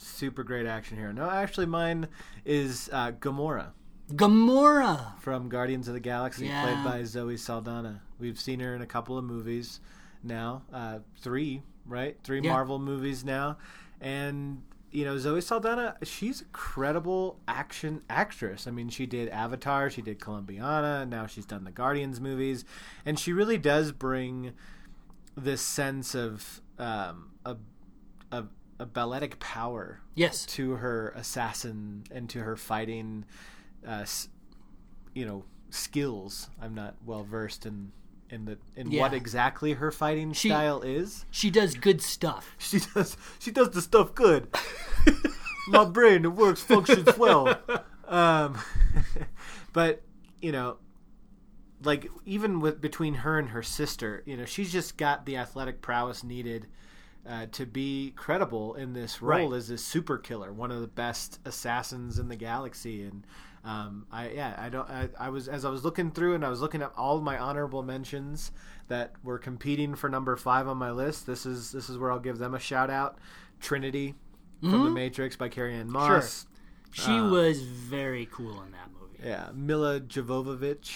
Super 0.02 0.44
great 0.44 0.66
action 0.66 0.98
hero. 0.98 1.12
No, 1.12 1.30
actually, 1.30 1.66
mine 1.68 2.08
is 2.46 2.90
uh, 2.92 3.12
Gamora 3.14 3.68
Gamora. 4.12 5.18
from 5.20 5.48
Guardians 5.50 5.88
of 5.88 5.94
the 5.94 6.00
Galaxy, 6.00 6.48
Yeah. 6.48 6.64
played 6.64 6.84
by 6.84 7.04
Zoe 7.04 7.38
Saldana. 7.38 8.02
We've 8.20 8.40
seen 8.40 8.60
her 8.60 8.76
in 8.76 8.82
a 8.82 8.86
couple 8.86 9.18
of 9.18 9.24
movies 9.24 9.80
now, 10.24 10.64
uh, 10.74 11.00
three, 11.20 11.64
right? 11.86 12.18
Three 12.24 12.42
Yeah. 12.42 12.52
Marvel 12.52 12.78
movies 12.80 13.24
now, 13.24 13.58
and 14.00 14.62
you 14.92 15.06
know 15.06 15.18
Zoe 15.18 15.40
Saldana, 15.42 15.96
she's 16.04 16.42
a 16.42 16.46
credible 16.46 17.40
action 17.48 18.02
actress. 18.10 18.68
I 18.68 18.72
mean, 18.72 18.90
she 18.90 19.06
did 19.06 19.30
Avatar, 19.30 19.90
she 19.90 20.02
did 20.02 20.20
Columbiana, 20.20 21.06
now 21.08 21.26
she's 21.28 21.46
done 21.46 21.64
the 21.64 21.72
Guardians 21.72 22.20
movies, 22.20 22.66
and 23.06 23.18
she 23.18 23.32
really 23.32 23.58
does 23.58 23.92
bring 23.94 24.52
this 25.36 25.62
sense 25.62 26.14
of 26.14 26.62
um, 26.78 27.32
a, 27.46 27.56
a 28.34 28.44
a 28.82 28.86
balletic 28.86 29.40
power 29.40 30.02
Yes. 30.16 30.46
to 30.48 30.72
her 30.72 31.10
assassin 31.16 32.04
and 32.12 32.28
to 32.32 32.40
her 32.40 32.56
fighting, 32.56 33.26
uh, 33.88 34.06
you 35.14 35.26
know, 35.26 35.46
skills. 35.70 36.50
I'm 36.60 36.74
not 36.74 36.96
well 37.06 37.24
versed 37.24 37.66
in 37.66 37.92
in 38.30 38.46
the 38.46 38.58
in 38.76 38.90
what 38.98 39.14
exactly 39.14 39.74
her 39.74 39.92
fighting 39.92 40.34
She- 40.34 40.50
style 40.50 40.82
is. 40.82 41.26
She 41.32 41.52
does 41.52 41.76
good 41.76 42.02
stuff. 42.02 42.56
She 42.60 42.80
does 42.80 43.18
she 43.40 43.52
does 43.52 43.70
the 43.72 43.82
stuff 43.82 44.16
good. 44.16 44.48
My 45.68 45.86
brain 45.86 46.26
it 46.26 46.30
works 46.34 46.62
functions 46.62 47.18
well. 47.18 47.60
Um, 48.08 48.58
but 49.74 50.02
you 50.42 50.52
know, 50.52 50.78
like 51.84 52.10
even 52.26 52.60
with 52.62 52.82
between 52.82 53.14
her 53.16 53.38
and 53.38 53.50
her 53.50 53.62
sister, 53.64 54.24
you 54.26 54.36
know, 54.38 54.46
she's 54.46 54.72
just 54.72 54.98
got 54.98 55.26
the 55.26 55.38
athletic 55.38 55.82
prowess 55.82 56.24
needed 56.24 56.66
uh, 57.28 57.46
to 57.52 57.66
be 57.66 58.14
credible 58.16 58.76
in 58.76 58.94
this 58.94 59.22
role 59.22 59.50
Right. 59.52 59.58
as 59.58 59.70
a 59.70 59.78
super 59.78 60.18
killer, 60.18 60.52
one 60.52 60.72
of 60.72 60.82
the 60.82 60.88
best 60.88 61.40
assassins 61.46 62.18
in 62.20 62.30
the 62.30 62.36
galaxy. 62.36 63.04
And 63.04 63.26
um, 63.64 64.08
I 64.12 64.30
yeah, 64.30 64.56
I 64.58 64.70
don't. 64.70 64.90
I, 64.90 65.10
I 65.20 65.30
was 65.30 65.48
as 65.48 65.64
I 65.66 65.70
was 65.70 65.84
looking 65.84 66.12
through 66.12 66.34
and 66.36 66.44
I 66.44 66.50
was 66.50 66.62
looking 66.62 66.82
at 66.82 66.92
all 66.98 67.22
my 67.22 67.38
honorable 67.38 67.84
mentions 67.84 68.52
that 68.88 69.14
were 69.24 69.38
competing 69.38 69.94
for 69.96 70.10
number 70.10 70.36
five 70.36 70.68
on 70.68 70.78
my 70.78 70.90
list. 70.92 71.28
This 71.28 71.46
is 71.46 71.72
this 71.72 71.90
is 71.90 71.98
where 71.98 72.12
I'll 72.12 72.20
give 72.20 72.40
them 72.40 72.56
a 72.56 72.60
shout 72.60 72.90
out. 72.90 73.20
Trinity 73.60 74.16
from 74.62 74.84
The 74.86 74.90
Matrix 74.92 75.36
by 75.36 75.50
Carrie-Anne 75.50 75.92
Moss. 75.92 76.46
Sure. 76.92 77.06
She 77.06 77.22
was 77.22 77.62
very 77.62 78.28
cool 78.32 78.62
in 78.64 78.72
that 78.72 78.90
movie. 79.00 79.20
Yeah, 79.24 79.50
Milla 79.54 80.00
Jovovich, 80.00 80.92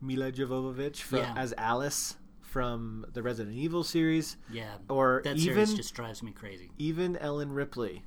Milla 0.00 0.30
Jovovich 0.32 0.96
from, 0.98 1.18
Yeah. 1.20 1.34
as 1.36 1.52
Alice 1.58 2.16
from 2.52 3.06
the 3.14 3.22
Resident 3.22 3.56
Evil 3.56 3.82
series, 3.82 4.36
Yeah. 4.50 4.74
or 4.90 5.22
that 5.24 5.36
even 5.38 5.54
series 5.66 5.74
just 5.74 5.94
drives 5.94 6.22
me 6.22 6.32
crazy. 6.32 6.70
even 6.76 7.16
Ellen 7.16 7.52
Ripley 7.52 8.02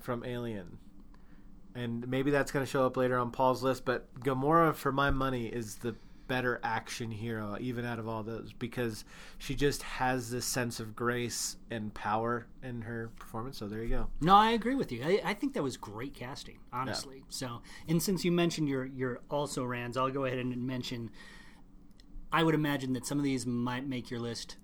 from 0.00 0.24
Alien. 0.24 0.78
And 1.74 2.08
maybe 2.08 2.30
that's 2.30 2.50
going 2.50 2.64
to 2.64 2.70
show 2.70 2.86
up 2.86 2.96
later 2.96 3.18
on 3.18 3.30
Paul's 3.30 3.62
list, 3.62 3.84
but 3.84 4.12
Gamora, 4.20 4.74
for 4.74 4.92
my 4.92 5.10
money, 5.10 5.46
is 5.46 5.76
the 5.76 5.94
better 6.26 6.58
action 6.62 7.10
hero, 7.10 7.56
even 7.60 7.84
out 7.84 7.98
of 7.98 8.08
all 8.08 8.22
those, 8.22 8.54
because 8.54 9.04
she 9.36 9.54
just 9.54 9.82
has 9.82 10.30
this 10.30 10.46
sense 10.46 10.80
of 10.80 10.96
grace 10.96 11.56
and 11.70 11.92
power 11.92 12.46
in 12.62 12.80
her 12.82 13.10
performance. 13.18 13.58
So 13.58 13.68
there 13.68 13.82
you 13.82 13.88
go. 13.90 14.06
No, 14.22 14.34
I 14.34 14.52
agree 14.52 14.74
with 14.74 14.90
you. 14.90 15.02
I, 15.04 15.20
I 15.24 15.34
think 15.34 15.52
that 15.52 15.62
was 15.62 15.76
great 15.76 16.14
casting, 16.14 16.58
honestly. 16.72 17.24
So, 17.28 17.60
and 17.88 18.02
since 18.02 18.24
you 18.24 18.32
mentioned 18.32 18.68
your 18.70 18.86
your 18.86 19.20
also 19.30 19.64
rans, 19.64 19.98
I'll 19.98 20.10
go 20.10 20.24
ahead 20.24 20.38
and 20.38 20.66
mention. 20.66 21.10
I 22.32 22.42
would 22.42 22.54
imagine 22.54 22.92
that 22.94 23.06
some 23.06 23.18
of 23.18 23.24
these 23.24 23.46
might 23.46 23.86
make 23.86 24.10
your 24.10 24.20
list. 24.20 24.56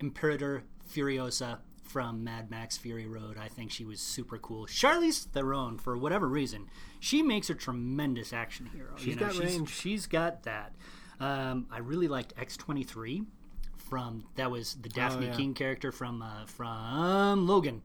Imperator 0.00 0.62
Furiosa 0.90 1.58
from 1.82 2.22
Mad 2.22 2.50
Max 2.50 2.76
Fury 2.78 3.06
Road. 3.06 3.36
I 3.36 3.48
think 3.48 3.70
she 3.70 3.84
was 3.84 4.00
super 4.00 4.38
cool. 4.38 4.66
Charlize 4.66 5.26
Theron, 5.26 5.76
for 5.78 5.96
whatever 5.96 6.28
reason, 6.28 6.68
she 7.00 7.22
makes 7.22 7.50
a 7.50 7.54
tremendous 7.54 8.32
action 8.32 8.66
hero. 8.66 8.92
She's 8.96 9.16
got 9.16 9.32
she's, 9.32 9.40
range. 9.40 9.68
She's 9.70 10.06
got 10.06 10.44
that. 10.44 10.74
Um, 11.18 11.66
I 11.70 11.78
really 11.78 12.08
liked 12.08 12.32
X 12.38 12.56
twenty 12.56 12.84
three. 12.84 13.24
From 13.76 14.24
that 14.36 14.50
was 14.52 14.74
the 14.74 14.88
Dafne 14.88 15.26
yeah. 15.26 15.32
Keen 15.34 15.52
character 15.52 15.90
from 15.90 16.22
uh, 16.22 16.46
from 16.46 17.46
Logan 17.48 17.82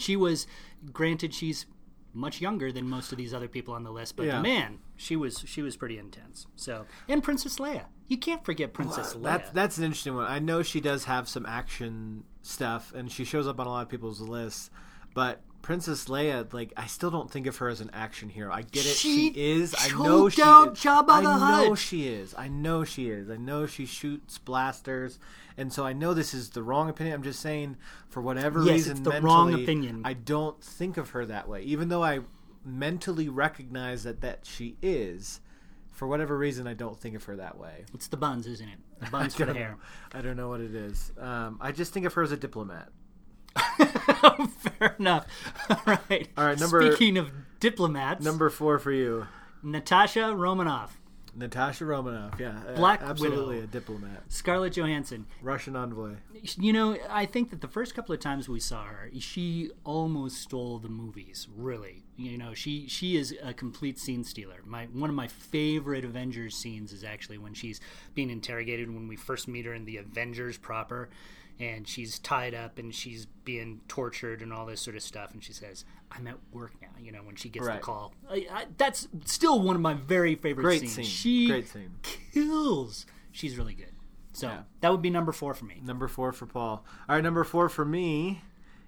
she 0.00 0.16
was 0.16 0.46
granted 0.92 1.34
she's 1.34 1.66
much 2.12 2.40
younger 2.40 2.72
than 2.72 2.88
most 2.88 3.12
of 3.12 3.18
these 3.18 3.32
other 3.32 3.48
people 3.48 3.74
on 3.74 3.84
the 3.84 3.90
list 3.90 4.16
but 4.16 4.26
Yeah. 4.26 4.40
man 4.40 4.78
she 4.96 5.14
was 5.14 5.44
she 5.46 5.62
was 5.62 5.76
pretty 5.76 5.98
intense 5.98 6.46
so 6.56 6.86
and 7.08 7.22
princess 7.22 7.56
leia 7.56 7.84
You 8.10 8.18
can't 8.18 8.44
forget 8.44 8.72
Princess 8.72 9.14
Leia. 9.14 9.22
That's 9.22 9.50
that's 9.50 9.78
an 9.78 9.84
interesting 9.84 10.16
one. 10.16 10.26
I 10.26 10.40
know 10.40 10.62
she 10.64 10.80
does 10.80 11.04
have 11.04 11.28
some 11.28 11.46
action 11.46 12.24
stuff, 12.42 12.92
and 12.92 13.10
she 13.10 13.24
shows 13.24 13.46
up 13.46 13.60
on 13.60 13.68
a 13.68 13.70
lot 13.70 13.82
of 13.82 13.88
people's 13.88 14.20
lists. 14.20 14.68
But 15.14 15.40
Princess 15.62 16.06
Leia, 16.06 16.52
like, 16.52 16.72
I 16.76 16.86
still 16.86 17.12
don't 17.12 17.30
think 17.30 17.46
of 17.46 17.56
her 17.58 17.68
as 17.68 17.80
an 17.80 17.88
action 17.92 18.28
hero. 18.28 18.52
I 18.52 18.62
get 18.62 18.84
it, 18.84 18.96
she, 18.96 19.32
She 19.32 19.40
is. 19.40 19.76
I 19.78 19.96
know 19.96 20.28
she 20.28 20.42
out 20.42 20.72
is. 20.72 20.78
Jabba 20.80 21.10
I 21.10 21.20
the 21.20 21.36
know 21.36 21.68
Hutt. 21.68 21.78
she 21.78 22.08
is. 22.08 22.34
I 22.36 22.48
know 22.48 22.82
she 22.82 23.10
is. 23.10 23.30
I 23.30 23.36
know 23.36 23.66
she 23.66 23.86
shoots 23.86 24.38
blasters, 24.38 25.20
and 25.56 25.72
so 25.72 25.86
I 25.86 25.92
know 25.92 26.12
this 26.12 26.34
is 26.34 26.50
the 26.50 26.64
wrong 26.64 26.88
opinion. 26.90 27.14
I'm 27.14 27.22
just 27.22 27.38
saying, 27.38 27.76
for 28.08 28.20
whatever 28.20 28.58
Yes, 28.64 28.72
reason, 28.72 28.92
it's 28.92 29.00
the 29.02 29.10
mentally, 29.10 29.24
wrong 29.32 29.54
opinion. 29.54 30.02
I 30.04 30.14
don't 30.14 30.60
think 30.60 30.96
of 30.96 31.10
her 31.10 31.24
that 31.26 31.48
way, 31.48 31.62
even 31.62 31.88
though 31.90 32.02
I 32.02 32.20
mentally 32.64 33.28
recognize 33.28 34.02
that 34.02 34.20
that 34.22 34.46
she 34.46 34.76
is. 34.82 35.40
For 35.92 36.06
whatever 36.08 36.36
reason, 36.38 36.66
I 36.66 36.74
don't 36.74 36.98
think 36.98 37.14
of 37.14 37.24
her 37.24 37.36
that 37.36 37.58
way. 37.58 37.84
It's 37.92 38.08
the 38.08 38.16
buns, 38.16 38.46
isn't 38.46 38.68
it? 38.68 38.78
The 39.00 39.06
buns 39.10 39.34
for 39.34 39.44
the 39.44 39.54
hair. 39.54 39.76
I 40.14 40.20
don't 40.22 40.36
know 40.36 40.48
what 40.48 40.60
it 40.60 40.74
is. 40.74 41.12
Um, 41.18 41.58
I 41.60 41.72
just 41.72 41.92
think 41.92 42.06
of 42.06 42.14
her 42.14 42.22
as 42.22 42.32
a 42.32 42.36
diplomat. 42.36 42.88
Fair 44.78 44.96
enough. 44.98 45.26
All 45.70 45.80
right. 46.08 46.28
All 46.36 46.44
right, 46.46 46.58
number- 46.58 46.80
Speaking 46.92 47.18
of 47.18 47.30
diplomats, 47.58 48.24
Number 48.24 48.48
four 48.50 48.78
for 48.78 48.92
you, 48.92 49.26
Natasha 49.62 50.34
Romanoff, 50.34 50.99
Natasha 51.34 51.84
Romanoff. 51.84 52.38
Yeah, 52.38 52.58
Black 52.76 53.02
absolutely 53.02 53.56
Widow. 53.56 53.64
a 53.64 53.66
diplomat, 53.66 54.22
Scarlett 54.28 54.72
Johansson. 54.76 55.26
Russian 55.42 55.76
envoy. 55.76 56.14
You 56.56 56.72
know, 56.72 56.96
I 57.08 57.26
think 57.26 57.50
that 57.50 57.60
the 57.60 57.68
first 57.68 57.94
couple 57.94 58.14
of 58.14 58.20
times 58.20 58.48
we 58.48 58.60
saw 58.60 58.84
her, 58.84 59.10
she 59.18 59.70
almost 59.84 60.38
stole 60.38 60.78
the 60.78 60.88
movies. 60.88 61.48
Really, 61.56 62.04
you 62.16 62.38
know, 62.38 62.54
she 62.54 62.86
she 62.88 63.16
is 63.16 63.34
a 63.42 63.52
complete 63.52 63.98
scene 63.98 64.24
stealer. 64.24 64.60
My 64.64 64.86
one 64.86 65.10
of 65.10 65.16
my 65.16 65.28
favorite 65.28 66.04
Avengers 66.04 66.54
scenes 66.56 66.92
is 66.92 67.04
actually 67.04 67.38
when 67.38 67.54
she's 67.54 67.80
being 68.14 68.30
interrogated 68.30 68.92
when 68.92 69.08
we 69.08 69.16
first 69.16 69.48
meet 69.48 69.66
her 69.66 69.74
in 69.74 69.84
the 69.84 69.98
Avengers 69.98 70.56
proper, 70.58 71.08
and 71.60 71.86
she's 71.86 72.18
tied 72.18 72.54
up 72.54 72.78
and 72.78 72.92
she's 72.94 73.26
being 73.44 73.80
tortured 73.86 74.40
and 74.42 74.52
all 74.52 74.66
this 74.66 74.80
sort 74.80 74.96
of 74.96 75.02
stuff, 75.02 75.32
and 75.32 75.44
she 75.44 75.52
says, 75.52 75.84
"I'm 76.10 76.26
at 76.26 76.38
work 76.52 76.72
now." 76.82 76.88
You 77.00 77.12
know, 77.12 77.22
when 77.22 77.36
she 77.36 77.48
gets 77.48 77.66
Right. 77.66 77.76
the 77.76 77.82
call, 77.82 78.14
I, 78.28 78.46
I, 78.50 78.64
that's 78.78 79.06
still 79.26 79.60
one 79.60 79.76
of 79.76 79.82
my 79.82 79.94
very 79.94 80.34
favorite 80.34 80.64
Great 80.64 80.80
scenes. 80.80 80.94
scene. 80.94 81.04
She 81.04 81.46
Great 81.48 81.68
scene. 81.68 81.94
kills. 82.02 83.06
She's 83.32 83.56
really 83.56 83.74
good. 83.74 83.92
So 84.32 84.48
Yeah. 84.48 84.62
that 84.80 84.90
would 84.90 85.02
be 85.02 85.10
number 85.10 85.32
four 85.32 85.54
for 85.54 85.64
me. 85.66 85.80
Number 85.84 86.08
four 86.08 86.32
for 86.32 86.46
Paul. 86.46 86.84
All 87.08 87.14
right, 87.16 87.22
number 87.22 87.44
four 87.44 87.68
for 87.68 87.84
me 87.84 88.42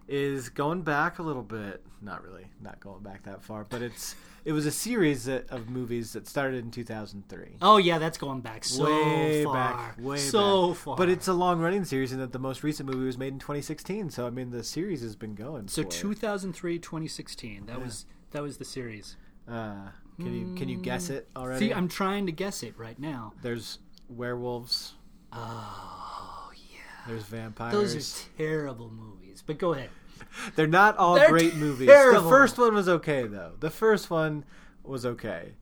is 0.09 0.49
going 0.49 0.83
back 0.83 1.19
a 1.19 1.23
little 1.23 1.43
bit. 1.43 1.85
Not 2.01 2.23
really, 2.25 2.47
not 2.61 2.81
going 2.81 3.03
back 3.03 3.23
that 3.25 3.43
far, 3.43 3.65
but 3.65 3.83
it's 3.83 4.15
it 4.45 4.53
was 4.53 4.67
a 4.67 4.71
series 4.71 5.25
that, 5.27 5.49
of 5.51 5.69
movies 5.71 6.13
that 6.15 6.27
started 6.27 6.65
in 6.65 6.71
2003. 6.71 7.57
Oh 7.63 7.77
yeah, 7.77 7.99
that's 7.99 8.19
going 8.19 8.41
back 8.41 8.65
so 8.65 8.85
way 8.85 9.45
far, 9.45 9.55
back, 9.55 9.97
way 10.01 10.17
so 10.19 10.69
back. 10.69 10.77
far. 10.79 10.97
But 10.97 11.09
it's 11.09 11.29
a 11.29 11.33
long 11.33 11.61
running 11.61 11.85
series, 11.85 12.13
and 12.13 12.21
that 12.21 12.33
the 12.33 12.39
most 12.39 12.63
recent 12.63 12.89
movie 12.89 13.07
was 13.07 13.19
made 13.19 13.33
in 13.33 13.39
2016. 13.39 14.11
So 14.11 14.27
I 14.27 14.31
mean, 14.31 14.51
the 14.51 14.65
series 14.65 15.03
has 15.03 15.17
been 15.17 15.35
going. 15.35 15.69
so 15.69 15.83
for- 15.83 15.91
2003, 15.91 16.79
2016. 16.79 17.67
That 17.67 17.81
was 17.81 18.07
that 18.33 18.43
was 18.43 18.59
the 18.59 18.65
series. 18.65 19.17
Uh, 19.49 19.89
can 20.19 20.35
you 20.35 20.55
can 20.55 20.69
you 20.69 20.79
guess 20.79 21.11
it 21.11 21.29
already? 21.37 21.69
See, 21.69 21.73
I'm 21.73 21.89
trying 21.89 22.27
to 22.27 22.33
guess 22.33 22.63
it 22.63 22.77
right 22.79 22.99
now. 22.99 23.33
There's 23.43 23.79
werewolves. 24.09 24.95
Oh 25.33 26.51
yeah, 26.55 26.79
There's 27.09 27.25
vampires. 27.25 27.73
those 27.73 27.97
are 27.97 28.29
terrible 28.39 28.91
movies. 28.91 29.43
But 29.45 29.59
go 29.59 29.73
ahead. 29.75 29.91
They're 30.57 30.67
not 30.67 30.97
all 30.99 31.15
They're 31.17 31.29
great 31.29 31.57
movies. 31.57 31.89
The 31.89 32.25
first 32.29 32.59
one 32.59 32.75
was 32.75 32.89
okay 32.89 33.27
though. 33.27 33.53
The 33.61 33.71
first 33.71 34.11
one 34.11 34.45
was 34.85 35.05
okay. 35.07 35.55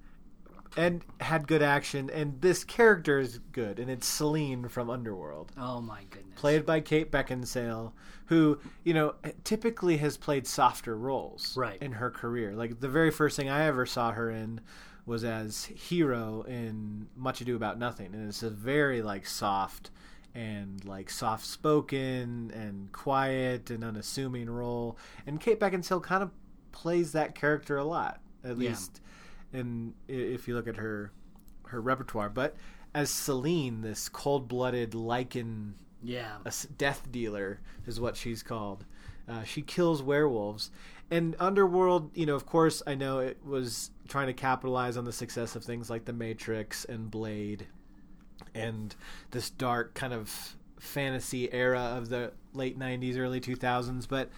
And 0.77 1.03
had 1.21 1.49
good 1.49 1.63
action 1.63 2.11
and 2.11 2.41
this 2.41 2.63
character 2.63 3.19
is 3.19 3.39
good 3.53 3.79
and 3.81 3.91
it's 3.91 4.07
Selene 4.07 4.69
from 4.69 4.89
Underworld. 4.89 5.51
Oh 5.59 5.81
my 5.81 6.05
goodness. 6.11 6.39
Played 6.39 6.65
by 6.65 6.81
Kate 6.81 7.11
Beckinsale, 7.11 7.93
who, 8.27 8.61
you 8.85 8.95
know, 8.95 9.17
typically 9.43 9.97
has 9.97 10.17
played 10.17 10.47
softer 10.47 10.97
roles 10.97 11.57
Right. 11.57 11.83
in 11.83 11.91
her 11.93 12.11
career. 12.11 12.55
Like 12.55 12.79
the 12.79 12.89
very 12.89 13.11
first 13.11 13.37
thing 13.37 13.49
I 13.51 13.65
ever 13.67 13.85
saw 13.85 14.13
her 14.13 14.31
in 14.31 14.61
was 15.07 15.25
as 15.25 15.65
Hero 15.65 16.43
in 16.43 17.09
Much 17.17 17.41
Ado 17.41 17.57
About 17.57 17.77
Nothing. 17.79 18.15
And 18.15 18.29
it's 18.29 18.45
a 18.45 18.51
very 18.51 19.03
like 19.03 19.27
soft 19.27 19.91
and 20.35 20.85
like 20.85 21.11
soft 21.11 21.45
spoken 21.47 22.51
and 22.55 22.93
quiet 22.93 23.71
and 23.71 23.83
unassuming 23.85 24.49
role. 24.49 24.97
And 25.27 25.41
Kate 25.41 25.59
Beckinsale 25.61 26.03
kind 26.03 26.23
of 26.23 26.31
plays 26.73 27.13
that 27.13 27.35
character 27.35 27.77
a 27.77 27.85
lot, 27.85 28.21
at 28.45 28.57
Yeah. 28.57 28.71
least 28.71 29.01
in 29.53 29.95
if 30.09 30.47
you 30.47 30.55
look 30.55 30.69
at 30.69 30.77
her 30.77 31.13
her 31.67 31.81
repertoire. 31.81 32.29
But 32.29 32.57
as 32.95 33.11
Selene, 33.11 33.81
this 33.83 34.09
cold 34.09 34.49
blooded 34.49 34.93
Lycan 34.93 35.73
Yeah. 36.03 36.39
a 36.45 36.53
death 36.79 37.11
dealer 37.11 37.61
is 37.87 38.01
what 38.01 38.17
she's 38.17 38.43
called. 38.43 38.85
Uh, 39.29 39.45
she 39.45 39.63
kills 39.63 40.03
werewolves. 40.03 40.71
And 41.13 41.37
Underworld, 41.41 42.17
you 42.17 42.25
know, 42.27 42.35
of 42.37 42.47
course, 42.47 42.83
I 42.87 42.95
know 42.95 43.19
it 43.19 43.39
was 43.45 43.91
trying 44.09 44.27
to 44.29 44.33
capitalize 44.33 44.97
on 44.97 45.05
the 45.05 45.13
success 45.13 45.55
of 45.57 45.65
things 45.65 45.91
like 45.91 46.05
The 46.05 46.13
Matrix 46.13 46.85
and 46.85 47.11
Blade 47.11 47.67
and 48.55 48.95
this 49.31 49.51
dark 49.51 49.95
kind 49.95 50.13
of 50.13 50.57
fantasy 50.79 51.53
era 51.53 51.95
of 51.97 52.09
the 52.09 52.33
late 52.55 52.79
90s, 52.79 53.17
early 53.17 53.41
2000s. 53.41 54.09
But 54.09 54.31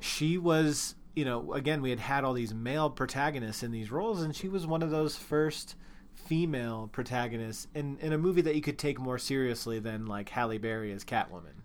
she 0.00 0.38
was, 0.38 0.94
you 1.14 1.24
know, 1.24 1.52
again, 1.52 1.82
we 1.82 1.90
had 1.90 2.00
had 2.00 2.24
all 2.24 2.32
these 2.32 2.54
male 2.54 2.90
protagonists 2.90 3.62
in 3.62 3.70
these 3.70 3.90
roles, 3.90 4.22
and 4.22 4.34
she 4.34 4.48
was 4.48 4.66
one 4.66 4.82
of 4.82 4.90
those 4.90 5.16
first 5.16 5.76
female 6.14 6.88
protagonists 6.92 7.68
in, 7.74 7.98
in 8.00 8.12
a 8.12 8.18
movie 8.18 8.40
that 8.40 8.54
you 8.54 8.62
could 8.62 8.78
take 8.78 8.98
more 8.98 9.18
seriously 9.18 9.78
than 9.78 10.06
like 10.06 10.30
Halle 10.30 10.58
Berry 10.58 10.92
as 10.92 11.04
Catwoman. 11.04 11.63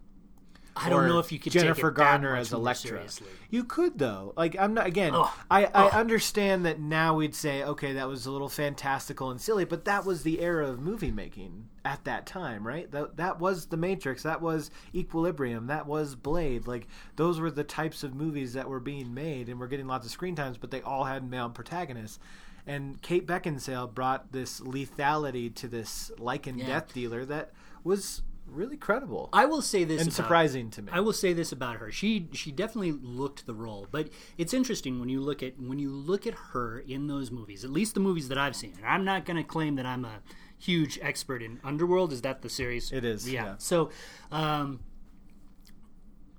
I 0.75 0.89
don't 0.89 1.07
know 1.07 1.19
if 1.19 1.31
you 1.31 1.39
could 1.39 1.51
Jennifer 1.51 1.91
Garner 1.91 2.35
as 2.35 2.51
more 2.51 2.59
Elektra. 2.59 3.03
You 3.49 3.63
could 3.63 3.97
though. 3.99 4.33
Like 4.37 4.55
I'm 4.57 4.73
not 4.73 4.85
again. 4.87 5.13
Ugh. 5.13 5.29
I, 5.51 5.65
I 5.65 5.69
Ugh. 5.73 5.93
understand 5.93 6.65
that 6.65 6.79
now 6.79 7.15
we'd 7.15 7.35
say 7.35 7.63
okay 7.63 7.93
that 7.93 8.07
was 8.07 8.25
a 8.25 8.31
little 8.31 8.49
fantastical 8.49 9.29
and 9.31 9.41
silly, 9.41 9.65
but 9.65 9.85
that 9.85 10.05
was 10.05 10.23
the 10.23 10.39
era 10.39 10.67
of 10.67 10.79
movie 10.79 11.11
making 11.11 11.67
at 11.83 12.03
that 12.05 12.25
time, 12.25 12.65
right? 12.65 12.89
That 12.91 13.17
that 13.17 13.39
was 13.39 13.67
The 13.67 13.77
Matrix. 13.77 14.23
That 14.23 14.41
was 14.41 14.71
Equilibrium. 14.95 15.67
That 15.67 15.87
was 15.87 16.15
Blade. 16.15 16.67
Like 16.67 16.87
those 17.15 17.39
were 17.39 17.51
the 17.51 17.63
types 17.63 18.03
of 18.03 18.13
movies 18.15 18.53
that 18.53 18.69
were 18.69 18.79
being 18.79 19.13
made, 19.13 19.49
and 19.49 19.59
we're 19.59 19.67
getting 19.67 19.87
lots 19.87 20.05
of 20.05 20.11
screen 20.11 20.35
times, 20.35 20.57
but 20.57 20.71
they 20.71 20.81
all 20.81 21.05
had 21.05 21.29
male 21.29 21.49
protagonists. 21.49 22.19
And 22.67 23.01
Kate 23.01 23.25
Beckinsale 23.25 23.91
brought 23.93 24.31
this 24.31 24.59
lethality 24.59 25.53
to 25.55 25.67
this 25.67 26.11
Lycan 26.19 26.57
Yeah. 26.59 26.67
death 26.67 26.93
dealer 26.93 27.25
that 27.25 27.51
was 27.83 28.21
really 28.51 28.77
credible 28.77 29.29
I 29.33 29.45
will 29.45 29.61
say 29.61 29.83
this 29.83 30.01
and 30.01 30.07
about- 30.09 30.15
surprising 30.15 30.69
to 30.71 30.81
me. 30.81 30.91
I 30.91 30.99
will 30.99 31.13
say 31.13 31.33
this 31.33 31.51
about 31.51 31.77
her. 31.77 31.91
She 31.91 32.27
she 32.33 32.51
definitely 32.51 32.91
looked 32.91 33.45
the 33.45 33.53
role, 33.53 33.87
but 33.91 34.09
it's 34.37 34.53
interesting 34.53 34.99
when 34.99 35.09
you 35.09 35.21
look 35.21 35.41
at 35.43 35.59
when 35.59 35.79
you 35.79 35.89
look 35.91 36.27
at 36.27 36.33
her 36.53 36.79
in 36.79 37.07
those 37.07 37.31
movies. 37.31 37.63
At 37.63 37.71
least 37.71 37.93
the 37.93 37.99
movies 37.99 38.27
that 38.29 38.37
I've 38.37 38.55
seen. 38.55 38.73
And 38.77 38.85
I'm 38.85 39.05
not 39.05 39.25
going 39.25 39.37
to 39.37 39.43
claim 39.43 39.75
that 39.75 39.85
I'm 39.85 40.05
a 40.05 40.21
huge 40.57 40.99
expert 41.01 41.41
in 41.41 41.59
Underworld. 41.63 42.11
Is 42.11 42.21
that 42.21 42.41
the 42.41 42.49
series? 42.49 42.91
It 42.91 43.05
is, 43.05 43.31
yeah. 43.31 43.55
So, 43.57 43.89
um, 44.31 44.81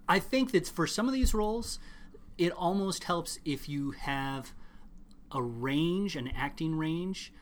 I 0.08 0.18
think 0.18 0.52
that 0.52 0.66
for 0.68 0.86
some 0.86 1.06
of 1.06 1.14
these 1.14 1.32
roles, 1.32 1.78
it 2.36 2.52
almost 2.52 3.04
helps 3.04 3.38
if 3.44 3.68
you 3.68 3.92
have 3.92 4.52
a 5.32 5.40
range, 5.42 6.16
an 6.16 6.28
acting 6.36 6.74
range, 6.76 7.32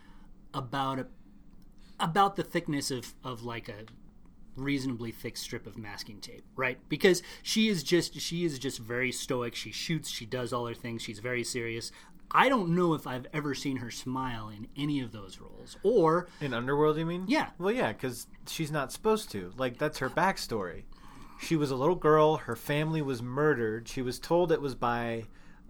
about 0.52 0.98
a 0.98 1.06
about 2.00 2.36
the 2.36 2.42
thickness 2.44 2.90
of 2.90 3.14
of 3.24 3.42
like 3.42 3.68
a 3.68 3.84
reasonably 4.58 5.10
thick 5.10 5.36
strip 5.36 5.66
of 5.66 5.78
masking 5.78 6.20
tape, 6.20 6.44
right? 6.56 6.78
Because 6.88 7.22
she 7.42 7.68
is 7.68 7.82
just 7.82 8.20
she 8.20 8.44
is 8.44 8.58
just 8.58 8.78
very 8.78 9.12
stoic. 9.12 9.54
She 9.54 9.72
shoots, 9.72 10.10
she 10.10 10.26
does 10.26 10.52
all 10.52 10.66
her 10.66 10.74
things. 10.74 11.02
She's 11.02 11.18
very 11.18 11.44
serious. 11.44 11.90
I 12.30 12.50
don't 12.50 12.74
know 12.74 12.92
if 12.92 13.06
I've 13.06 13.26
ever 13.32 13.54
seen 13.54 13.78
her 13.78 13.90
smile 13.90 14.50
in 14.50 14.68
any 14.76 15.00
of 15.00 15.12
those 15.12 15.40
roles, 15.40 15.78
or 15.82 16.28
In 16.42 16.52
Underworld, 16.52 16.98
you 16.98 17.06
mean? 17.06 17.24
Yeah. 17.26 17.48
Well, 17.58 17.72
yeah, 17.72 17.92
because 17.92 18.26
she's 18.46 18.70
not 18.70 18.92
supposed 18.92 19.30
to. 19.30 19.52
Like, 19.56 19.78
that's 19.78 19.98
her 19.98 20.10
backstory. 20.10 20.82
She 21.40 21.56
was 21.56 21.70
a 21.70 21.76
little 21.76 21.94
girl. 21.94 22.36
Her 22.36 22.56
family 22.56 23.00
was 23.00 23.22
murdered. 23.22 23.88
She 23.88 24.02
was 24.02 24.18
told 24.18 24.52
it 24.52 24.60
was 24.60 24.74
by 24.74 25.24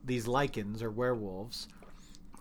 these 0.04 0.26
Lycans 0.26 0.82
or 0.82 0.90
werewolves. 0.90 1.68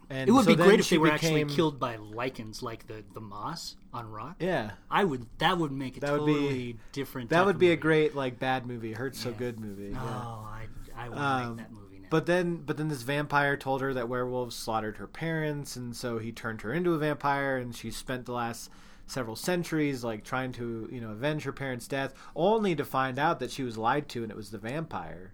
And 0.09 0.29
it 0.29 0.31
would 0.31 0.45
so 0.45 0.51
be 0.51 0.55
great 0.55 0.79
if 0.79 0.89
they 0.89 0.97
were 0.97 1.11
became- 1.11 1.35
actually 1.37 1.55
killed 1.55 1.79
by 1.79 1.97
lichens, 1.97 2.63
like 2.63 2.87
the 2.87 3.03
the 3.13 3.19
moss 3.21 3.75
on 3.93 4.09
rock. 4.09 4.37
Yeah. 4.39 4.71
I 4.89 5.03
would. 5.03 5.25
That 5.39 5.57
would 5.57 5.71
make 5.71 5.97
a 5.97 5.99
That 5.99 6.13
would 6.19 6.25
be- 6.25 6.33
totally 6.33 6.77
different. 6.93 7.29
That 7.29 7.45
would 7.45 7.59
be 7.59 7.71
a 7.71 7.75
great 7.75 8.15
like 8.15 8.39
bad 8.39 8.65
movie, 8.65 8.93
hurt 8.93 9.15
so 9.15 9.31
good 9.31 9.59
movie. 9.59 9.91
Oh, 9.93 9.99
yeah. 10.03 10.65
I 10.95 11.05
I 11.05 11.09
would 11.09 11.17
Um, 11.17 11.55
make 11.57 11.65
that 11.67 11.71
movie 11.73 11.99
now. 11.99 12.07
But 12.09 12.25
then, 12.25 12.63
but 12.65 12.77
then 12.77 12.87
this 12.87 13.01
vampire 13.01 13.57
told 13.57 13.81
her 13.81 13.93
that 13.93 14.07
werewolves 14.07 14.55
slaughtered 14.55 14.95
her 14.97 15.07
parents, 15.07 15.75
and 15.75 15.93
so 15.95 16.19
he 16.19 16.31
turned 16.31 16.61
her 16.61 16.73
into 16.73 16.93
a 16.93 16.97
vampire, 16.97 17.57
and 17.57 17.75
she 17.75 17.91
spent 17.91 18.25
the 18.25 18.31
last 18.31 18.71
several 19.07 19.35
centuries 19.35 20.03
like 20.05 20.23
trying 20.23 20.51
to, 20.53 20.87
you 20.91 21.01
know, 21.01 21.11
avenge 21.11 21.43
her 21.43 21.51
parents' 21.53 21.87
death, 21.87 22.13
only 22.35 22.75
to 22.75 22.83
find 22.85 23.19
out 23.19 23.39
that 23.39 23.51
she 23.51 23.63
was 23.63 23.77
lied 23.77 24.07
to, 24.09 24.23
and 24.23 24.31
it 24.31 24.35
was 24.37 24.51
the 24.51 24.57
vampire 24.57 25.33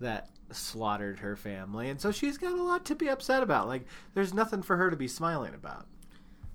that 0.00 0.28
slaughtered 0.50 1.20
her 1.20 1.36
family, 1.36 1.88
and 1.88 2.00
so 2.00 2.12
she's 2.12 2.38
got 2.38 2.58
a 2.58 2.62
lot 2.62 2.84
to 2.86 2.94
be 2.94 3.08
upset 3.08 3.42
about. 3.42 3.68
Like, 3.68 3.86
there's 4.14 4.34
nothing 4.34 4.62
for 4.62 4.76
her 4.76 4.90
to 4.90 4.96
be 4.96 5.08
smiling 5.08 5.54
about. 5.54 5.86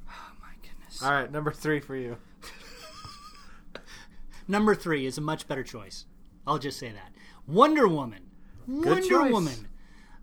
oh 0.09 0.31
my 0.41 0.53
goodness. 0.61 1.03
All 1.03 1.11
right, 1.11 1.31
number 1.31 1.51
three 1.51 1.79
for 1.79 1.95
you. 1.95 2.17
Number 4.47 4.75
three 4.75 5.05
is 5.05 5.17
a 5.17 5.21
much 5.21 5.47
better 5.47 5.63
choice. 5.63 6.05
I'll 6.45 6.57
just 6.57 6.77
say 6.77 6.91
that. 6.91 7.13
Wonder 7.47 7.87
Woman. 7.87 8.23
Wonder 8.67 9.01
choice. 9.01 9.31
Woman. 9.31 9.67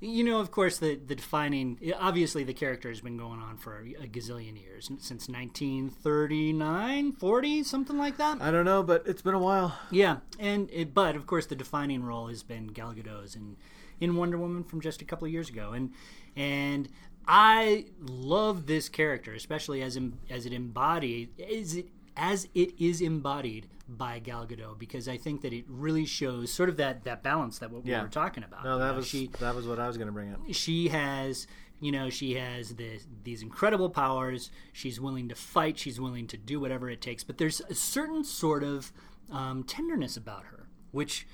You 0.00 0.22
know, 0.22 0.38
of 0.38 0.52
course, 0.52 0.78
the, 0.78 0.94
the 0.94 1.16
defining. 1.16 1.78
Obviously, 1.98 2.44
the 2.44 2.54
character 2.54 2.88
has 2.88 3.00
been 3.00 3.16
going 3.16 3.40
on 3.40 3.56
for 3.56 3.78
a 3.78 4.06
gazillion 4.06 4.60
years, 4.60 4.86
since 4.98 5.28
1939, 5.28 7.12
40, 7.12 7.62
something 7.64 7.98
like 7.98 8.16
that. 8.18 8.40
I 8.40 8.52
don't 8.52 8.64
know, 8.64 8.84
but 8.84 9.02
it's 9.06 9.22
been 9.22 9.34
a 9.34 9.40
while. 9.40 9.76
Yeah, 9.90 10.18
and 10.38 10.70
it, 10.72 10.94
but 10.94 11.16
of 11.16 11.26
course, 11.26 11.46
the 11.46 11.56
defining 11.56 12.04
role 12.04 12.28
has 12.28 12.44
been 12.44 12.68
Gal 12.68 12.92
Gadot's 12.92 13.34
in 13.34 13.56
in 14.00 14.14
Wonder 14.14 14.38
Woman 14.38 14.62
from 14.62 14.80
just 14.80 15.02
a 15.02 15.04
couple 15.04 15.26
of 15.26 15.32
years 15.32 15.48
ago, 15.48 15.72
and 15.72 15.92
and 16.36 16.88
I 17.26 17.86
love 18.00 18.66
this 18.66 18.88
character, 18.88 19.34
especially 19.34 19.82
as 19.82 19.96
em, 19.96 20.18
as 20.30 20.46
it 20.46 20.52
embodied 20.52 21.30
is 21.36 21.74
it 21.74 21.88
as 22.16 22.48
it 22.54 22.72
is 22.80 23.00
embodied 23.00 23.66
by 23.88 24.18
Gal 24.18 24.46
Gadot, 24.46 24.78
because 24.78 25.08
I 25.08 25.16
think 25.16 25.40
that 25.42 25.52
it 25.52 25.64
really 25.66 26.04
shows 26.04 26.52
sort 26.52 26.68
of 26.68 26.76
that 26.76 27.04
that 27.04 27.22
balance 27.22 27.58
that 27.60 27.70
what 27.70 27.86
Yeah. 27.86 27.98
we 28.00 28.02
were 28.04 28.10
talking 28.10 28.44
about. 28.44 28.64
No, 28.64 28.74
You 28.74 28.78
that 28.80 28.90
know, 28.90 28.96
was 28.96 29.06
she 29.06 29.30
that 29.40 29.54
was 29.54 29.66
what 29.66 29.78
I 29.78 29.86
was 29.86 29.96
going 29.96 30.08
to 30.08 30.12
bring 30.12 30.32
up. 30.32 30.40
she 30.50 30.88
has 30.88 31.46
you 31.80 31.90
know 31.92 32.10
she 32.10 32.34
has 32.34 32.74
this, 32.74 33.06
these 33.24 33.40
incredible 33.40 33.88
powers 33.88 34.50
she's 34.72 35.00
willing 35.00 35.28
to 35.28 35.34
fight 35.36 35.78
she's 35.78 36.00
willing 36.00 36.26
to 36.26 36.36
do 36.36 36.58
whatever 36.58 36.90
it 36.90 37.00
takes 37.00 37.22
but 37.22 37.38
there's 37.38 37.60
a 37.70 37.74
certain 37.74 38.24
sort 38.24 38.64
of 38.64 38.92
um, 39.30 39.62
tenderness 39.62 40.16
about 40.16 40.42
her 40.46 40.68
which 40.90 41.24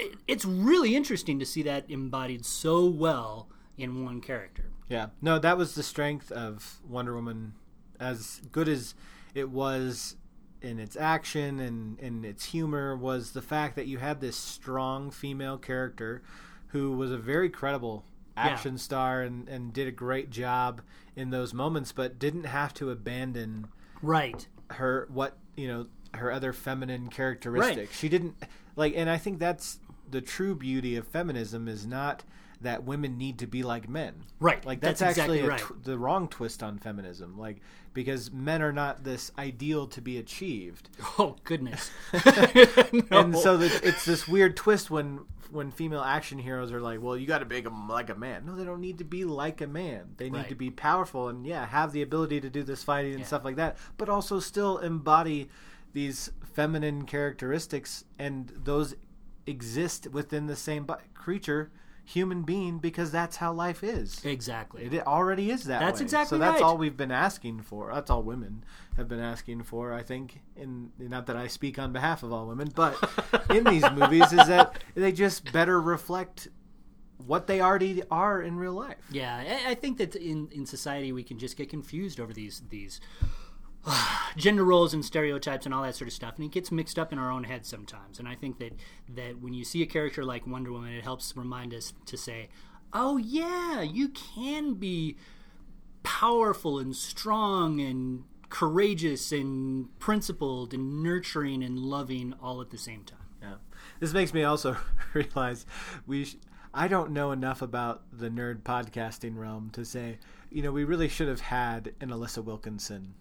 it, 0.00 0.16
it's 0.26 0.44
really 0.44 0.96
interesting 0.96 1.38
to 1.38 1.46
see 1.46 1.62
that 1.62 1.84
embodied 1.88 2.44
so 2.44 2.86
well 2.86 3.48
in 3.76 4.04
one 4.04 4.20
character 4.20 4.72
Yeah, 4.88 5.06
no, 5.22 5.38
that 5.38 5.56
was 5.56 5.74
the 5.76 5.84
strength 5.84 6.32
of 6.32 6.80
Wonder 6.86 7.14
Woman. 7.14 7.52
As 8.00 8.40
good 8.50 8.68
as 8.68 8.94
it 9.34 9.48
was 9.50 10.16
in 10.62 10.78
its 10.78 10.96
action 10.96 11.60
and 11.60 11.98
in 12.00 12.24
its 12.24 12.46
humor, 12.46 12.96
was 12.96 13.32
the 13.32 13.42
fact 13.42 13.76
that 13.76 13.86
you 13.86 13.98
had 13.98 14.20
this 14.20 14.36
strong 14.36 15.10
female 15.10 15.58
character 15.58 16.22
who 16.68 16.92
was 16.92 17.10
a 17.10 17.18
very 17.18 17.48
credible 17.48 18.04
action 18.36 18.78
star 18.78 19.22
and, 19.22 19.48
and 19.48 19.72
did 19.72 19.88
a 19.88 19.92
great 19.92 20.30
job 20.30 20.80
in 21.16 21.30
those 21.30 21.52
moments, 21.52 21.92
but 21.92 22.18
didn't 22.18 22.44
have 22.44 22.72
to 22.74 22.90
abandon 22.90 23.66
right. 24.02 24.46
her 24.70 25.08
what 25.10 25.36
you 25.56 25.66
know 25.68 25.86
her 26.14 26.32
other 26.32 26.52
feminine 26.52 27.08
characteristics. 27.08 27.96
She 27.96 28.08
didn't 28.08 28.36
like, 28.76 28.94
and 28.96 29.10
I 29.10 29.18
think 29.18 29.38
that's 29.38 29.78
the 30.10 30.20
true 30.20 30.54
beauty 30.54 30.96
of 30.96 31.06
feminism 31.06 31.68
is 31.68 31.86
not 31.86 32.24
that 32.60 32.84
women 32.84 33.16
need 33.16 33.38
to 33.38 33.46
be 33.46 33.62
like 33.62 33.88
men. 33.88 34.24
Right. 34.40 34.64
Like 34.64 34.80
That's 34.80 35.00
that's, 35.00 35.18
actually 35.18 35.40
exactly 35.40 35.66
right. 35.72 35.80
tw- 35.80 35.84
the 35.84 35.98
wrong 35.98 36.28
twist 36.28 36.62
on 36.62 36.78
feminism. 36.78 37.38
Like 37.38 37.58
because 37.94 38.32
men 38.32 38.62
are 38.62 38.72
not 38.72 39.04
this 39.04 39.30
ideal 39.38 39.86
to 39.88 40.00
be 40.00 40.18
achieved, 40.18 40.88
oh 41.18 41.36
goodness 41.44 41.90
and 42.12 43.36
so 43.36 43.56
that 43.56 43.80
it's 43.82 44.04
this 44.04 44.26
weird 44.28 44.56
twist 44.56 44.90
when 44.90 45.20
when 45.50 45.70
female 45.70 46.02
action 46.02 46.38
heroes 46.38 46.72
are 46.72 46.80
like, 46.80 47.00
well, 47.02 47.16
you 47.16 47.26
got 47.26 47.38
to 47.38 47.46
make 47.46 47.64
them 47.64 47.88
like 47.88 48.10
a 48.10 48.14
man. 48.14 48.44
No, 48.44 48.54
they 48.54 48.64
don't 48.64 48.80
need 48.80 48.98
to 48.98 49.04
be 49.04 49.24
like 49.24 49.60
a 49.60 49.66
man. 49.66 50.14
They 50.18 50.28
need 50.28 50.38
Right. 50.40 50.48
to 50.50 50.54
be 50.54 50.70
powerful 50.70 51.28
and 51.28 51.46
yeah, 51.46 51.64
have 51.66 51.92
the 51.92 52.02
ability 52.02 52.40
to 52.42 52.50
do 52.50 52.62
this 52.62 52.82
fighting 52.84 53.14
and 53.14 53.26
stuff 53.26 53.44
like 53.44 53.56
that, 53.56 53.78
but 53.96 54.08
also 54.10 54.40
still 54.40 54.78
embody 54.78 55.48
these 55.94 56.30
feminine 56.52 57.06
characteristics, 57.06 58.04
and 58.18 58.52
those 58.64 58.94
exist 59.46 60.08
within 60.12 60.46
the 60.46 60.56
same 60.56 60.86
creature, 61.14 61.70
human 62.08 62.42
being, 62.42 62.78
because 62.78 63.10
that's 63.10 63.36
how 63.36 63.52
life 63.52 63.84
is. 63.84 64.24
exactly 64.24 64.84
It 64.84 65.06
already 65.06 65.50
is 65.50 65.64
that 65.64 65.80
That's 65.80 66.00
way. 66.00 66.04
exactly 66.04 66.36
so 66.36 66.38
that's 66.38 66.54
right. 66.60 66.62
all 66.62 66.78
we've 66.78 66.96
been 66.96 67.10
asking 67.12 67.60
for. 67.62 67.92
That's 67.92 68.10
all 68.10 68.22
women 68.22 68.64
have 68.96 69.08
been 69.08 69.20
asking 69.20 69.64
for. 69.64 69.92
I 69.92 70.02
think, 70.02 70.40
in 70.56 70.90
not 70.98 71.26
that 71.26 71.36
I 71.36 71.46
speak 71.48 71.78
on 71.78 71.92
behalf 71.92 72.22
of 72.22 72.32
all 72.32 72.46
women, 72.46 72.72
but 72.74 72.96
in 73.50 73.64
these 73.64 73.84
movies, 73.92 74.32
is 74.32 74.46
that 74.48 74.82
they 74.94 75.12
just 75.12 75.52
better 75.52 75.80
reflect 75.80 76.48
what 77.26 77.46
they 77.46 77.60
already 77.60 78.02
are 78.10 78.40
in 78.40 78.56
real 78.56 78.72
life. 78.72 78.96
Yeah, 79.10 79.36
I, 79.66 79.72
I 79.72 79.74
think 79.74 79.98
that 79.98 80.14
in, 80.16 80.48
in 80.52 80.64
society 80.66 81.12
we 81.12 81.22
can 81.24 81.38
just 81.38 81.56
get 81.56 81.68
confused 81.68 82.18
over 82.20 82.32
these 82.32 82.62
these 82.70 83.00
gender 84.36 84.64
roles 84.64 84.94
and 84.94 85.04
stereotypes 85.04 85.64
and 85.64 85.74
all 85.74 85.82
that 85.82 85.94
sort 85.94 86.08
of 86.08 86.14
stuff, 86.14 86.36
and 86.36 86.44
it 86.44 86.52
gets 86.52 86.70
mixed 86.70 86.98
up 86.98 87.12
in 87.12 87.18
our 87.18 87.30
own 87.30 87.44
heads 87.44 87.68
sometimes. 87.68 88.18
And 88.18 88.28
I 88.28 88.34
think 88.34 88.58
that 88.58 88.72
that 89.08 89.40
when 89.40 89.54
you 89.54 89.64
see 89.64 89.82
a 89.82 89.86
character 89.86 90.24
like 90.24 90.46
Wonder 90.46 90.72
Woman, 90.72 90.92
it 90.92 91.04
helps 91.04 91.36
remind 91.36 91.74
us 91.74 91.92
to 92.06 92.16
say, 92.16 92.48
"Oh 92.92 93.16
yeah, 93.16 93.82
you 93.82 94.08
can 94.08 94.74
be 94.74 95.16
powerful 96.02 96.78
and 96.78 96.94
strong 96.94 97.80
and 97.80 98.24
courageous 98.48 99.30
and 99.30 99.96
principled 99.98 100.72
and 100.72 101.02
nurturing 101.02 101.62
and 101.62 101.78
loving 101.78 102.34
all 102.40 102.60
at 102.60 102.70
the 102.70 102.78
same 102.78 103.04
time." 103.04 103.18
Yeah. 103.42 103.54
This 104.00 104.12
makes 104.12 104.32
me 104.34 104.44
also 104.44 104.76
realize 105.14 105.66
we. 106.06 106.24
Sh- 106.24 106.36
I 106.74 106.86
don't 106.86 107.12
know 107.12 107.32
enough 107.32 107.62
about 107.62 108.02
the 108.12 108.28
nerd 108.28 108.60
podcasting 108.60 109.38
realm 109.38 109.70
to 109.70 109.86
say, 109.86 110.18
you 110.50 110.62
know, 110.62 110.70
we 110.70 110.84
really 110.84 111.08
should 111.08 111.26
have 111.26 111.40
had 111.40 111.94
an 111.98 112.10
Alissa 112.10 112.44
Wilkinson 112.44 113.14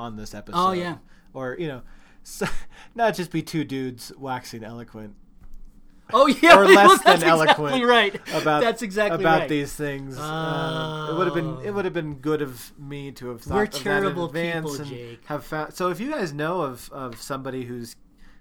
on 0.00 0.16
this 0.16 0.34
episode. 0.34 0.58
Oh, 0.58 0.72
yeah. 0.72 0.96
Or 1.32 1.56
you 1.58 1.68
know, 1.68 1.82
so, 2.22 2.46
not 2.94 3.14
just 3.14 3.30
be 3.30 3.42
two 3.42 3.64
dudes 3.64 4.12
waxing 4.18 4.64
eloquent 4.64 5.14
Oh 6.12 6.26
yeah, 6.26 6.56
or 6.58 6.66
less 6.66 7.02
than 7.02 7.22
eloquent 7.22 7.76
exactly 7.76 7.84
right. 7.84 8.14
about 8.34 8.62
that's 8.62 8.82
exactly 8.82 9.20
about 9.20 9.40
right. 9.40 9.48
these 9.48 9.72
things. 9.72 10.18
Um, 10.18 11.10
it 11.10 11.18
would 11.18 11.26
have 11.26 11.34
been 11.34 11.58
it 11.64 11.72
would 11.72 11.84
have 11.84 11.94
been 11.94 12.14
good 12.14 12.42
of 12.42 12.72
me 12.78 13.12
to 13.12 13.28
have 13.28 13.42
thought 13.42 13.54
We're 13.54 13.62
of 13.64 13.72
that 13.84 14.02
in 14.04 14.18
advance 14.18 14.70
people, 14.70 14.80
and 14.82 14.90
Jake. 14.90 15.26
Have 15.26 15.44
found, 15.44 15.74
so 15.74 15.88
if 15.90 16.00
you 16.00 16.10
guys 16.10 16.32
know 16.32 16.62
of 16.62 16.90
of 16.92 17.20
somebody 17.20 17.64
who's 17.64 17.96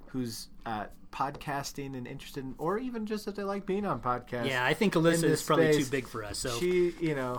who's 0.07 0.47
uh, 0.65 0.85
podcasting 1.11 1.95
and 1.97 2.07
interested 2.07 2.43
in, 2.43 2.55
or 2.57 2.79
even 2.79 3.05
just 3.05 3.25
that 3.25 3.35
they 3.35 3.43
like 3.43 3.65
being 3.65 3.85
on 3.85 3.99
podcasts. 3.99 4.47
Yeah, 4.47 4.65
I 4.65 4.73
think 4.73 4.93
Alissa 4.93 5.25
is 5.25 5.41
probably 5.41 5.73
too 5.73 5.85
big 5.85 6.07
for 6.07 6.23
us. 6.23 6.39
So, 6.39 6.49
She, 6.59 6.93
you 6.99 7.15
know, 7.15 7.37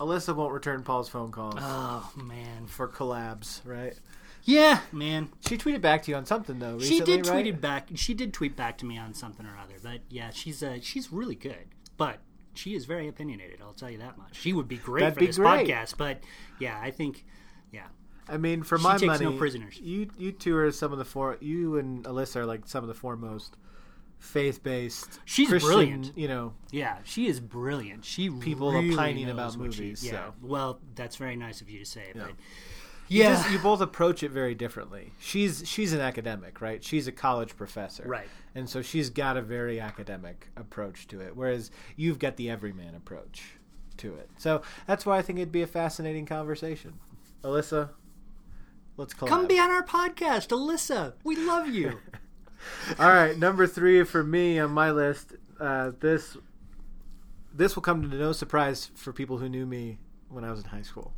Alissa 0.00 0.34
won't 0.34 0.52
return 0.52 0.82
Paul's 0.82 1.08
phone 1.08 1.30
calls 1.30 1.56
oh 1.58 2.10
man, 2.16 2.66
for 2.66 2.88
collabs, 2.88 3.60
right? 3.66 3.94
yeah, 4.44 4.80
man. 4.92 5.28
She 5.46 5.58
tweeted 5.58 5.82
back 5.82 6.02
to 6.04 6.10
you 6.10 6.16
on 6.16 6.24
something 6.26 6.58
though. 6.58 6.78
She 6.78 7.00
Recently, 7.00 7.16
did 7.18 7.26
right? 7.26 7.32
tweet 7.42 7.46
it 7.54 7.60
back. 7.60 7.88
She 7.94 8.14
did 8.14 8.32
tweet 8.32 8.56
back 8.56 8.78
to 8.78 8.86
me 8.86 8.96
on 8.98 9.12
something 9.14 9.44
or 9.44 9.56
other. 9.62 9.74
But 9.82 10.00
yeah, 10.08 10.30
she's 10.30 10.62
uh, 10.62 10.78
she's 10.80 11.12
really 11.12 11.34
good. 11.34 11.66
But 11.98 12.18
she 12.54 12.74
is 12.74 12.86
very 12.86 13.06
opinionated. 13.08 13.60
I'll 13.62 13.74
tell 13.74 13.90
you 13.90 13.98
that 13.98 14.16
much. 14.16 14.36
She 14.40 14.52
would 14.52 14.68
be 14.68 14.76
great 14.78 15.00
That'd 15.02 15.14
for 15.14 15.20
be 15.20 15.26
this 15.26 15.36
great. 15.36 15.68
podcast. 15.68 15.96
But 15.98 16.20
yeah, 16.58 16.78
I 16.82 16.90
think 16.90 17.24
yeah, 17.70 17.86
I 18.28 18.38
mean, 18.38 18.62
for 18.62 18.78
She 18.78 18.82
my 18.84 18.92
takes 18.92 19.06
money, 19.06 19.24
no 19.26 19.32
prisoners. 19.32 19.78
You 19.78 20.08
you 20.16 20.32
two 20.32 20.56
are 20.56 20.72
some 20.72 20.92
of 20.92 20.98
the 20.98 21.04
four. 21.04 21.36
You 21.40 21.76
and 21.76 22.04
Alissa 22.04 22.36
are 22.36 22.46
like 22.46 22.66
some 22.66 22.82
of 22.82 22.88
the 22.88 22.94
foremost 22.94 23.56
faith-based. 24.20 25.18
She's 25.24 25.48
Christian, 25.48 25.68
brilliant. 25.72 26.12
You 26.16 26.28
know, 26.28 26.52
yeah, 26.70 26.98
she 27.04 27.26
is 27.26 27.40
brilliant. 27.40 28.04
She 28.04 28.30
People 28.30 28.70
really 28.72 28.92
opining 28.94 29.26
knows 29.26 29.32
about 29.34 29.56
what 29.56 29.74
she- 29.74 29.80
movies, 29.82 30.04
yeah, 30.04 30.10
so. 30.12 30.34
well, 30.42 30.78
that's 30.94 31.16
very 31.16 31.34
nice 31.36 31.60
of 31.60 31.68
you 31.68 31.80
to 31.80 31.84
say. 31.84 32.12
Yeah. 32.14 32.22
But 32.26 32.32
you 33.08 33.24
just- 33.24 33.50
you 33.50 33.58
both 33.58 33.80
approach 33.80 34.22
it 34.22 34.30
very 34.30 34.54
differently. 34.54 35.12
She's 35.18 35.66
she's 35.66 35.92
an 35.92 36.00
academic, 36.00 36.60
right? 36.60 36.84
She's 36.84 37.08
a 37.08 37.12
college 37.12 37.56
professor, 37.56 38.04
Right. 38.06 38.28
And 38.54 38.68
so 38.68 38.82
she's 38.82 39.10
got 39.10 39.36
a 39.36 39.42
very 39.42 39.80
academic 39.80 40.48
approach 40.56 41.08
to 41.08 41.20
it, 41.20 41.34
whereas 41.36 41.70
you've 41.96 42.18
got 42.18 42.36
the 42.36 42.48
everyman 42.50 42.94
approach 42.94 43.54
to 43.98 44.14
it. 44.14 44.28
So 44.38 44.62
that's 44.86 45.04
why 45.06 45.18
I 45.18 45.22
think 45.22 45.38
it'd 45.38 45.52
be 45.52 45.62
a 45.62 45.66
fascinating 45.66 46.26
conversation. 46.26 46.94
Alissa, 47.42 47.90
let's 48.96 49.14
collab. 49.14 49.28
come 49.28 49.46
be 49.46 49.58
on 49.58 49.70
our 49.70 49.84
podcast, 49.84 50.48
Alissa. 50.48 51.14
We 51.24 51.36
love 51.36 51.68
you. 51.68 51.98
All 52.98 53.08
right, 53.08 53.36
number 53.38 53.66
three 53.66 54.04
for 54.04 54.22
me 54.24 54.58
on 54.58 54.70
my 54.70 54.90
list. 54.90 55.34
Uh, 55.58 55.92
this 56.00 56.36
this 57.52 57.74
will 57.74 57.82
come 57.82 58.02
to 58.08 58.16
no 58.16 58.32
surprise 58.32 58.90
for 58.94 59.12
people 59.12 59.38
who 59.38 59.48
knew 59.48 59.66
me 59.66 59.98
when 60.28 60.44
I 60.44 60.50
was 60.50 60.60
in 60.60 60.66
high 60.66 60.82
school. 60.82 61.12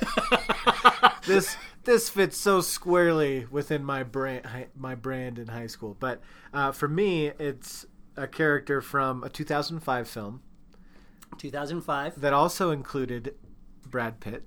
this 1.26 1.56
this 1.84 2.08
fits 2.08 2.36
so 2.36 2.60
squarely 2.60 3.46
within 3.50 3.84
my 3.84 4.02
brand 4.02 4.46
my 4.76 4.94
brand 4.94 5.38
in 5.38 5.48
high 5.48 5.66
school. 5.68 5.96
But 5.98 6.20
uh, 6.52 6.72
for 6.72 6.88
me, 6.88 7.28
it's 7.38 7.86
a 8.16 8.26
character 8.26 8.80
from 8.80 9.22
a 9.24 9.28
2005 9.28 10.08
film 10.08 10.42
2005. 11.38 12.20
that 12.20 12.32
also 12.32 12.70
included 12.70 13.34
Brad 13.86 14.20
Pitt, 14.20 14.44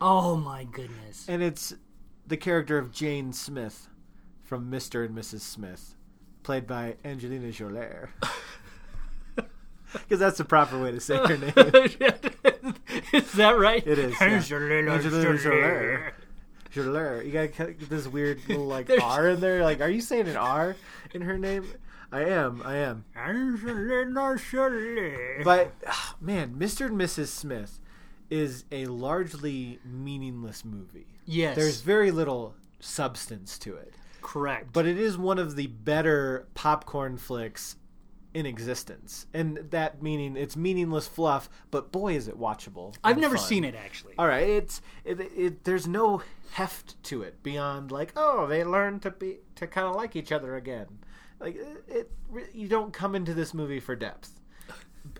Oh 0.00 0.36
my 0.36 0.64
goodness. 0.64 1.26
and 1.28 1.42
it's 1.42 1.74
the 2.26 2.36
character 2.36 2.78
of 2.78 2.92
Jane 2.92 3.32
Smith 3.32 3.88
from 4.50 4.68
Mr. 4.68 5.06
and 5.06 5.16
Mrs. 5.16 5.42
Smith, 5.42 5.94
played 6.42 6.66
by 6.66 6.96
Angelina 7.04 7.52
Jolie. 7.52 7.86
Because 9.92 10.20
that's 10.20 10.38
the 10.38 10.44
proper 10.44 10.80
way 10.80 10.92
to 10.92 11.00
say 11.00 11.16
her 11.16 11.36
name. 11.36 11.52
is 13.12 13.32
that 13.32 13.58
right? 13.58 13.84
It 13.84 13.98
is, 13.98 14.14
yeah. 14.20 14.26
Angelina 14.28 14.92
Angelina 14.92 15.36
Jolie. 15.36 15.98
Jolie. 16.70 17.26
You 17.26 17.32
gotta 17.32 17.48
get 17.48 17.90
this 17.90 18.06
weird 18.06 18.38
little 18.48 18.66
like 18.66 18.86
There's- 18.86 19.02
R 19.02 19.30
in 19.30 19.40
there. 19.40 19.64
Like, 19.64 19.80
are 19.80 19.88
you 19.90 20.00
saying 20.00 20.28
an 20.28 20.36
R 20.36 20.76
in 21.12 21.22
her 21.22 21.36
name? 21.38 21.64
I 22.12 22.20
am. 22.26 22.62
I 22.64 22.76
am. 22.76 23.04
Angelina 23.16 24.36
Jolie. 24.50 25.42
But 25.42 25.72
ah, 25.88 26.14
man, 26.20 26.54
Mr. 26.56 26.86
and 26.86 26.96
Mrs. 26.96 27.26
Smith 27.28 27.80
is 28.30 28.64
a 28.70 28.86
largely 28.86 29.80
meaningless 29.84 30.64
movie. 30.64 31.06
Yes. 31.24 31.56
There's 31.56 31.80
very 31.80 32.12
little 32.12 32.54
substance 32.78 33.58
to 33.58 33.74
it. 33.74 33.94
Correct. 34.20 34.72
But 34.72 34.86
it 34.86 34.98
is 34.98 35.16
one 35.18 35.38
of 35.38 35.56
the 35.56 35.66
better 35.66 36.48
popcorn 36.54 37.16
flicks 37.16 37.76
in 38.32 38.46
existence. 38.46 39.26
And 39.34 39.58
that 39.70 40.02
meaning 40.02 40.36
it's 40.36 40.56
meaningless 40.56 41.06
fluff, 41.06 41.48
but 41.70 41.90
boy 41.92 42.14
is 42.14 42.28
it 42.28 42.38
watchable. 42.38 42.94
I've 43.02 43.18
never 43.18 43.36
fun. 43.36 43.46
seen 43.46 43.64
it 43.64 43.74
actually. 43.74 44.14
All 44.18 44.26
right, 44.26 44.48
it's 44.48 44.82
it, 45.04 45.20
it, 45.20 45.64
there's 45.64 45.86
no 45.86 46.22
heft 46.52 47.02
to 47.04 47.22
it 47.22 47.42
beyond 47.42 47.92
like 47.92 48.12
oh 48.16 48.46
they 48.46 48.64
learn 48.64 48.98
to 49.00 49.10
be 49.10 49.38
to 49.56 49.66
kind 49.66 49.86
of 49.86 49.96
like 49.96 50.16
each 50.16 50.32
other 50.32 50.56
again. 50.56 50.86
Like 51.40 51.56
it, 51.56 51.84
it 51.88 52.10
you 52.54 52.68
don't 52.68 52.92
come 52.92 53.14
into 53.14 53.34
this 53.34 53.52
movie 53.54 53.80
for 53.80 53.96
depth. 53.96 54.40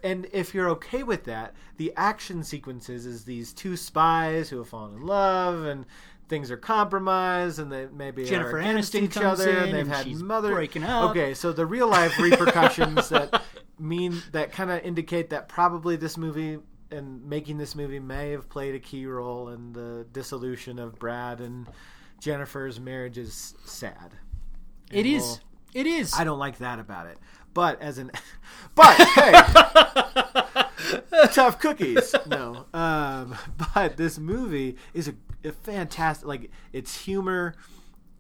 And 0.02 0.28
if 0.32 0.54
you're 0.54 0.68
okay 0.70 1.02
with 1.02 1.24
that, 1.24 1.54
the 1.78 1.92
action 1.96 2.44
sequences 2.44 3.06
is 3.06 3.24
these 3.24 3.52
two 3.52 3.76
spies 3.76 4.50
who 4.50 4.58
have 4.58 4.68
fallen 4.68 4.94
in 4.94 5.06
love 5.06 5.64
and 5.64 5.86
things 6.30 6.50
are 6.50 6.56
compromised 6.56 7.58
and 7.58 7.70
they 7.70 7.86
maybe 7.92 8.24
Jennifer 8.24 8.56
are 8.56 8.60
against 8.60 8.94
Aniston 8.94 9.02
each 9.02 9.16
other 9.18 9.50
and 9.50 9.74
they've 9.74 9.80
and 9.86 9.92
had 9.94 10.06
mother 10.22 10.52
breaking 10.52 10.84
up. 10.84 11.10
Okay, 11.10 11.34
so 11.34 11.52
the 11.52 11.66
real 11.66 11.88
life 11.88 12.18
repercussions 12.18 13.10
that 13.10 13.42
mean 13.78 14.22
that 14.32 14.52
kind 14.52 14.70
of 14.70 14.82
indicate 14.82 15.28
that 15.30 15.48
probably 15.48 15.96
this 15.96 16.16
movie 16.16 16.58
and 16.90 17.22
making 17.24 17.58
this 17.58 17.74
movie 17.74 18.00
may 18.00 18.30
have 18.30 18.48
played 18.48 18.74
a 18.74 18.78
key 18.80 19.04
role 19.06 19.50
in 19.50 19.72
the 19.72 20.06
dissolution 20.12 20.78
of 20.78 20.98
Brad 20.98 21.40
and 21.40 21.66
Jennifer's 22.20 22.80
marriage 22.80 23.18
is 23.18 23.54
sad. 23.64 24.14
It 24.90 24.98
And 24.98 25.06
is. 25.06 25.22
we'll- 25.22 25.40
It 25.74 25.86
is. 25.86 26.14
I 26.18 26.24
don't 26.24 26.38
like 26.38 26.58
that 26.58 26.78
about 26.78 27.06
it. 27.06 27.18
But 27.54 27.80
as 27.82 27.98
an, 27.98 28.10
but 28.74 28.96
hey, 28.96 29.32
tough 31.32 31.58
cookies. 31.58 32.14
No, 32.26 32.66
um, 32.74 33.34
but 33.74 33.96
this 33.96 34.18
movie 34.18 34.76
is 34.94 35.08
a, 35.08 35.14
a 35.44 35.52
fantastic. 35.52 36.26
Like 36.26 36.50
it's 36.72 37.04
humor, 37.04 37.54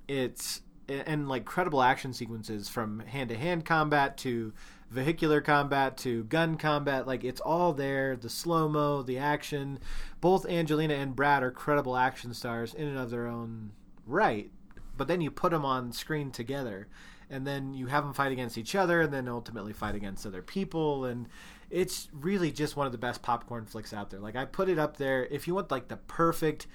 it's 0.08 0.62
and 0.88 1.28
like 1.28 1.44
credible 1.44 1.82
action 1.82 2.12
sequences 2.12 2.68
from 2.68 3.00
hand 3.00 3.28
to 3.30 3.36
hand 3.36 3.64
combat 3.64 4.16
to 4.18 4.52
vehicular 4.90 5.40
combat 5.40 5.96
to 5.98 6.24
gun 6.24 6.56
combat. 6.56 7.06
Like 7.06 7.24
it's 7.24 7.40
all 7.40 7.72
there. 7.72 8.16
The 8.16 8.28
slow 8.28 8.68
mo, 8.68 9.02
the 9.02 9.18
action. 9.18 9.78
Both 10.20 10.46
Angelina 10.46 10.94
and 10.94 11.14
Brad 11.14 11.42
are 11.42 11.50
credible 11.50 11.96
action 11.96 12.34
stars 12.34 12.74
in 12.74 12.88
and 12.88 12.98
of 12.98 13.10
their 13.10 13.26
own 13.26 13.72
right. 14.06 14.50
But 14.96 15.08
then 15.08 15.20
you 15.20 15.30
put 15.30 15.52
them 15.52 15.64
on 15.64 15.92
screen 15.92 16.30
together, 16.30 16.88
and 17.30 17.46
then 17.46 17.72
you 17.72 17.86
have 17.86 18.04
them 18.04 18.12
fight 18.12 18.32
against 18.32 18.58
each 18.58 18.74
other, 18.74 19.00
and 19.00 19.14
then 19.14 19.28
ultimately 19.28 19.72
fight 19.72 19.94
against 19.94 20.26
other 20.26 20.42
people, 20.42 21.06
and 21.06 21.26
it's 21.70 22.08
really 22.12 22.50
just 22.50 22.76
one 22.76 22.86
of 22.86 22.92
the 22.92 22.98
best 22.98 23.22
popcorn 23.22 23.64
flicks 23.64 23.94
out 23.94 24.10
there. 24.10 24.20
Like 24.20 24.36
I 24.36 24.44
put 24.44 24.68
it 24.68 24.78
up 24.78 24.96
there. 24.96 25.24
If 25.30 25.46
you 25.46 25.54
want 25.54 25.70
like 25.70 25.88
the 25.88 25.96
perfect 25.96 26.66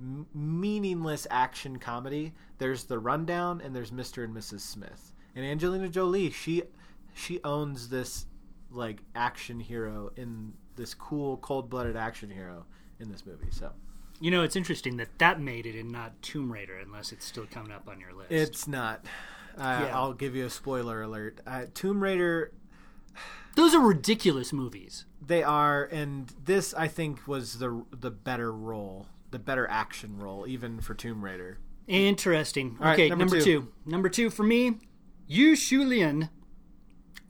m- 0.00 0.26
meaningless 0.34 1.26
action 1.30 1.78
comedy, 1.78 2.32
there's 2.58 2.84
The 2.84 2.98
Rundown 2.98 3.60
and 3.60 3.74
there's 3.74 3.90
Mr. 3.90 4.24
and 4.24 4.34
Mrs. 4.34 4.60
Smith. 4.60 5.12
And 5.36 5.44
Angelina 5.44 5.88
Jolie, 5.88 6.30
she 6.30 6.62
she 7.14 7.40
owns 7.44 7.88
this 7.88 8.26
like 8.70 9.02
action 9.14 9.60
hero 9.60 10.10
in 10.16 10.52
this 10.76 10.94
cool 10.94 11.36
cold-blooded 11.38 11.96
action 11.96 12.30
hero 12.30 12.64
in 13.00 13.10
this 13.10 13.26
movie. 13.26 13.50
So 13.50 13.72
You 14.20 14.30
know, 14.30 14.42
it's 14.42 14.56
interesting 14.56 14.96
that 14.98 15.18
that 15.18 15.40
made 15.40 15.66
it 15.66 15.78
and 15.78 15.90
not 15.90 16.20
Tomb 16.22 16.52
Raider, 16.52 16.76
unless 16.78 17.12
it's 17.12 17.24
still 17.24 17.46
coming 17.50 17.72
up 17.72 17.88
on 17.88 18.00
your 18.00 18.12
list. 18.12 18.30
it's 18.32 18.66
not. 18.68 19.04
Uh, 19.58 19.84
Yeah. 19.86 19.96
I'll 19.98 20.12
give 20.14 20.34
you 20.36 20.46
a 20.46 20.50
spoiler 20.50 21.02
alert. 21.02 21.40
Uh, 21.46 21.66
Tomb 21.74 22.02
Raider, 22.02 22.52
Those 23.56 23.74
are 23.74 23.80
ridiculous 23.80 24.52
movies. 24.52 25.04
they 25.24 25.42
are, 25.42 25.84
and 25.84 26.32
this 26.44 26.72
I 26.74 26.86
think 26.88 27.26
was 27.26 27.58
the 27.58 27.84
the 27.90 28.10
better 28.10 28.52
role, 28.52 29.06
the 29.30 29.38
better 29.38 29.68
action 29.68 30.18
role, 30.18 30.46
even 30.46 30.80
for 30.80 30.94
Tomb 30.94 31.24
Raider. 31.24 31.58
Interesting. 31.86 32.76
right, 32.78 32.94
okay, 32.94 33.08
number 33.08 33.24
number, 33.24 33.40
two. 33.40 33.62
two. 33.62 33.68
Number 33.84 34.08
two 34.08 34.30
for 34.30 34.42
me, 34.42 34.78
Yu 35.26 35.56
Shu 35.56 35.84
Lien 35.84 36.30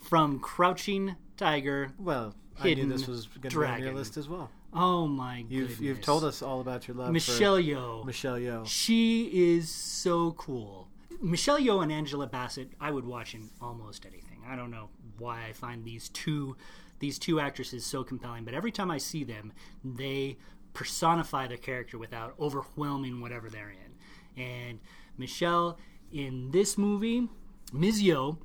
from 0.03 0.39
Crouching 0.39 1.17
Tiger. 1.37 1.93
Well, 1.99 2.35
I 2.59 2.65
knew 2.65 2.69
Hidden 2.69 2.89
this 2.89 3.07
was 3.07 3.27
going 3.27 3.51
to 3.51 3.61
be 3.61 3.67
on 3.67 3.83
your 3.83 3.95
list 3.95 4.17
as 4.17 4.29
well. 4.29 4.51
Oh 4.73 5.07
my 5.09 5.45
You've 5.49 5.81
you've 5.81 6.01
told 6.01 6.23
us 6.25 6.43
all 6.43 6.61
about 6.61 6.87
your 6.87 6.97
love 6.97 7.13
Michelle 7.13 7.57
Yeoh. 7.57 8.05
Michelle 8.05 8.39
Yeoh. 8.39 8.67
She 8.67 9.31
is 9.33 9.69
so 9.69 10.33
cool. 10.33 10.89
Michelle 11.21 11.59
Yeoh 11.59 11.83
and 11.83 11.91
Angela 11.91 12.27
Bassett, 12.27 12.71
I 12.81 12.91
would 12.91 13.05
watch 13.05 13.35
in 13.35 13.51
almost 13.61 14.07
anything. 14.07 14.43
I 14.49 14.57
don't 14.57 14.71
know 14.71 14.89
why 15.19 15.47
I 15.49 15.53
find 15.53 15.85
these 15.85 16.09
two 16.11 16.57
these 17.01 17.19
two 17.19 17.41
actresses 17.41 17.85
so 17.85 18.05
compelling, 18.05 18.45
but 18.45 18.55
every 18.55 18.71
time 18.71 18.91
I 18.91 18.99
see 18.99 19.25
them, 19.25 19.53
they 19.83 20.37
personify 20.73 21.47
the 21.47 21.57
character 21.57 21.99
without 21.99 22.35
overwhelming 22.39 23.21
whatever 23.21 23.49
they're 23.51 23.71
in. 23.71 24.43
And 24.43 24.81
Michelle 25.17 25.79
in 26.13 26.51
this 26.51 26.77
movie. 26.77 27.29
Yeoh, 27.73 28.39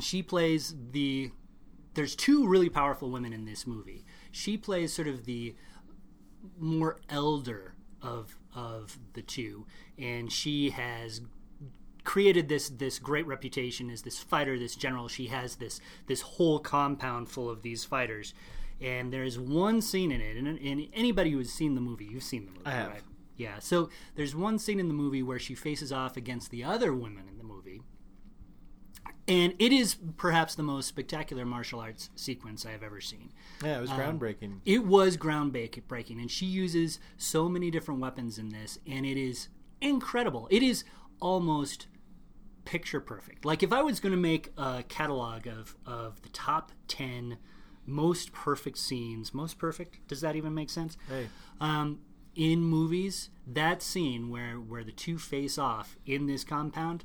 she 0.00 0.22
plays 0.22 0.74
the 0.90 1.30
there's 1.94 2.14
two 2.14 2.46
really 2.46 2.68
powerful 2.68 3.10
women 3.10 3.32
in 3.32 3.44
this 3.44 3.66
movie. 3.66 4.04
She 4.30 4.56
plays 4.56 4.92
sort 4.92 5.08
of 5.08 5.24
the 5.24 5.56
more 6.58 7.00
elder 7.08 7.74
of 8.02 8.36
of 8.54 8.98
the 9.14 9.22
two, 9.22 9.66
and 9.98 10.30
she 10.30 10.70
has 10.70 11.22
created 12.04 12.48
this 12.48 12.68
this 12.68 12.98
great 12.98 13.26
reputation 13.26 13.90
as 13.90 14.02
this 14.02 14.18
fighter, 14.18 14.58
this 14.58 14.76
general. 14.76 15.08
She 15.08 15.26
has 15.26 15.56
this 15.56 15.80
this 16.06 16.20
whole 16.20 16.58
compound 16.58 17.28
full 17.28 17.48
of 17.48 17.62
these 17.62 17.84
fighters, 17.84 18.34
and 18.80 19.12
there's 19.12 19.38
one 19.38 19.80
scene 19.80 20.12
in 20.12 20.20
it, 20.20 20.36
and, 20.36 20.46
and 20.46 20.88
anybody 20.92 21.30
who 21.30 21.38
has 21.38 21.52
seen 21.52 21.74
the 21.74 21.80
movie, 21.80 22.04
you've 22.04 22.22
seen 22.22 22.46
the 22.46 22.52
movie, 22.52 22.66
I 22.66 22.70
have. 22.72 22.88
right? 22.90 23.02
Yeah. 23.36 23.58
So 23.60 23.88
there's 24.16 24.34
one 24.34 24.58
scene 24.58 24.80
in 24.80 24.88
the 24.88 24.94
movie 24.94 25.22
where 25.22 25.38
she 25.38 25.54
faces 25.54 25.92
off 25.92 26.16
against 26.16 26.50
the 26.50 26.64
other 26.64 26.92
women 26.92 27.28
in 27.28 27.38
the 27.38 27.44
movie. 27.44 27.82
And 29.28 29.54
it 29.58 29.72
is 29.72 29.96
perhaps 30.16 30.54
the 30.54 30.62
most 30.62 30.88
spectacular 30.88 31.44
martial 31.44 31.80
arts 31.80 32.08
sequence 32.16 32.64
I 32.64 32.70
have 32.70 32.82
ever 32.82 33.00
seen. 33.00 33.30
Yeah, 33.62 33.76
it 33.78 33.80
was 33.82 33.90
um, 33.90 33.98
groundbreaking. 34.00 34.60
It 34.64 34.86
was 34.86 35.16
groundbreaking, 35.18 36.18
and 36.18 36.30
she 36.30 36.46
uses 36.46 36.98
so 37.18 37.48
many 37.48 37.70
different 37.70 38.00
weapons 38.00 38.38
in 38.38 38.48
this, 38.48 38.78
and 38.86 39.04
it 39.04 39.18
is 39.18 39.48
incredible. 39.82 40.48
It 40.50 40.62
is 40.62 40.82
almost 41.20 41.88
picture 42.64 43.00
perfect. 43.00 43.44
Like 43.44 43.62
if 43.62 43.72
I 43.72 43.82
was 43.82 44.00
going 44.00 44.12
to 44.12 44.18
make 44.18 44.52
a 44.56 44.82
catalog 44.88 45.46
of 45.46 45.76
of 45.86 46.22
the 46.22 46.28
top 46.30 46.72
ten 46.86 47.36
most 47.88 48.32
perfect 48.32 48.78
scenes, 48.78 49.32
most 49.34 49.58
perfect. 49.58 50.06
Does 50.06 50.20
that 50.20 50.36
even 50.36 50.54
make 50.54 50.70
sense? 50.70 50.96
hey, 51.08 51.28
Um, 51.60 52.00
in 52.34 52.60
movies, 52.60 53.30
that 53.46 53.82
scene 53.82 54.28
where 54.30 54.54
where 54.56 54.84
the 54.84 54.92
two 54.92 55.18
face 55.18 55.58
off 55.58 55.96
in 56.06 56.26
this 56.26 56.44
compound, 56.44 57.04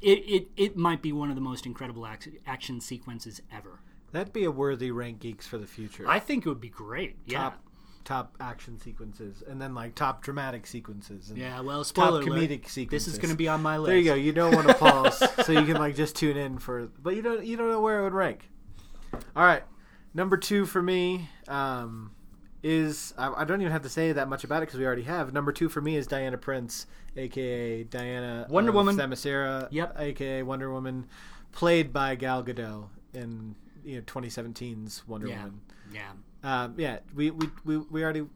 it 0.00 0.18
it, 0.26 0.48
it 0.56 0.76
might 0.76 1.02
be 1.02 1.12
one 1.12 1.30
of 1.30 1.34
the 1.34 1.40
most 1.40 1.66
incredible 1.66 2.06
ac- 2.06 2.38
action 2.46 2.80
sequences 2.80 3.40
ever. 3.52 3.80
that'd 4.12 4.32
be 4.32 4.44
a 4.44 4.50
worthy 4.50 4.90
rank 4.90 5.18
geeks 5.20 5.46
for 5.46 5.58
the 5.58 5.66
future. 5.66 6.04
I 6.08 6.18
think 6.20 6.46
it 6.46 6.48
would 6.48 6.60
be 6.60 6.68
great. 6.68 7.16
Yeah. 7.26 7.38
top 7.38 7.60
top 8.04 8.36
action 8.38 8.78
sequences, 8.78 9.42
and 9.48 9.60
then 9.60 9.74
like 9.74 9.94
top 9.94 10.22
dramatic 10.22 10.66
sequences. 10.66 11.30
And 11.30 11.38
Yeah, 11.38 11.60
well, 11.60 11.78
Top 11.78 11.86
spoiler 11.86 12.20
alert, 12.20 12.28
comedic 12.50 12.68
sequences. 12.68 13.06
This 13.06 13.14
is 13.14 13.18
going 13.18 13.30
to 13.32 13.36
be 13.36 13.48
on 13.48 13.62
my 13.62 13.78
list. 13.78 13.88
There 13.88 13.96
you 13.98 14.04
go. 14.04 14.14
You 14.14 14.32
don't 14.32 14.54
want 14.54 14.68
to 14.68 14.74
pause, 14.74 15.18
so 15.46 15.52
you 15.52 15.64
can 15.64 15.76
like 15.78 15.96
just 15.96 16.14
tune 16.14 16.36
in 16.36 16.58
for. 16.58 16.88
But 17.02 17.16
you 17.16 17.22
don't. 17.22 17.44
You 17.44 17.56
don't 17.56 17.70
know 17.70 17.80
where 17.80 18.00
it 18.00 18.02
would 18.04 18.12
rank. 18.12 18.50
All 19.36 19.44
right, 19.44 19.62
number 20.14 20.36
two 20.36 20.66
for 20.66 20.82
me 20.82 21.28
um, 21.48 22.12
is 22.62 23.12
I, 23.18 23.32
I 23.42 23.44
don't 23.44 23.60
even 23.60 23.72
have 23.72 23.82
to 23.82 23.88
say 23.88 24.12
that 24.12 24.28
much 24.28 24.44
about 24.44 24.58
it 24.62 24.66
because 24.66 24.78
we 24.78 24.86
already 24.86 25.02
have. 25.02 25.32
Number 25.32 25.52
two 25.52 25.68
for 25.68 25.80
me 25.80 25.96
is 25.96 26.06
Diana 26.06 26.38
Prince, 26.38 26.86
aka 27.16 27.84
Diana 27.84 28.46
Wonder 28.48 28.70
of 28.70 28.74
Woman. 28.76 28.96
Themyscira. 28.96 29.68
Yep. 29.70 29.96
aka 29.98 30.42
Wonder 30.42 30.72
Woman, 30.72 31.06
played 31.52 31.92
by 31.92 32.14
Gal 32.14 32.42
Gadot 32.44 32.88
in 33.12 33.54
you 33.84 33.96
know 33.96 34.02
2017's 34.02 35.06
Wonder 35.06 35.28
Yeah. 35.28 35.44
Woman. 35.44 35.60
Yeah. 35.92 36.10
Um, 36.42 36.74
yeah, 36.76 36.98
we, 37.14 37.30
we 37.30 37.48
we 37.64 37.76
we 37.78 38.02
already 38.04 38.26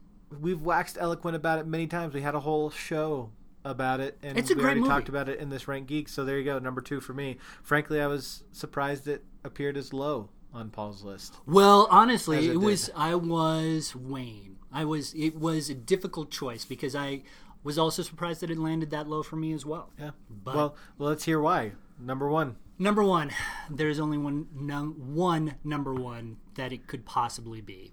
we've 0.41 0.63
waxed 0.63 0.97
eloquent 1.01 1.37
about 1.37 1.59
it 1.59 1.67
many 1.67 1.87
times. 1.87 2.15
We 2.15 2.23
had 2.23 2.35
a 2.35 2.41
whole 2.41 2.71
show 2.71 3.31
about 3.65 4.01
it, 4.01 4.17
and 4.23 4.39
It's 4.39 4.51
a 4.51 4.55
we 4.55 4.61
great 4.61 4.65
already 4.67 4.81
movie. 4.81 4.91
talked 4.93 5.09
about 5.11 5.29
it 5.29 5.39
in 5.41 5.51
this 5.51 5.69
Rank 5.69 5.87
Geek. 5.89 6.09
So 6.09 6.25
there 6.25 6.39
you 6.39 6.45
go, 6.45 6.59
number 6.59 6.81
two 6.81 7.01
for 7.01 7.13
me. 7.13 7.37
Frankly, 7.63 8.01
I 8.01 8.07
was 8.07 8.45
surprised 8.53 9.09
it 9.09 9.25
appeared 9.45 9.77
as 9.77 9.93
low 9.93 10.31
on 10.53 10.71
Paul's 10.71 11.03
list. 11.03 11.37
Well, 11.47 11.89
honestly, 11.91 12.47
it 12.47 12.53
it, 12.53 12.57
was. 12.57 12.91
I 12.97 13.15
was 13.15 13.95
Wayne. 13.95 14.57
I 14.73 14.85
was 14.85 15.15
it 15.15 15.37
was 15.37 15.71
a 15.71 15.75
difficult 15.75 16.31
choice 16.31 16.65
because 16.65 16.95
I 16.95 17.23
was 17.63 17.79
also 17.79 18.03
surprised 18.03 18.41
that 18.41 18.51
it 18.51 18.59
landed 18.59 18.91
that 18.91 19.09
low 19.09 19.23
for 19.23 19.37
me 19.37 19.53
as 19.53 19.65
well. 19.65 19.91
Yeah. 19.99 20.11
But 20.31 20.55
well, 20.55 20.77
well, 20.99 21.09
let's 21.11 21.25
hear 21.25 21.41
why. 21.41 21.73
Number 22.01 22.29
one. 22.29 22.57
number 22.79 23.03
one, 23.03 23.33
there's 23.69 23.99
only 23.99 24.19
one 24.19 24.47
num- 24.55 25.15
one 25.15 25.57
number 25.65 25.93
one 25.95 26.37
that 26.55 26.73
it 26.73 26.87
could 26.87 27.05
possibly 27.05 27.61
be. 27.61 27.93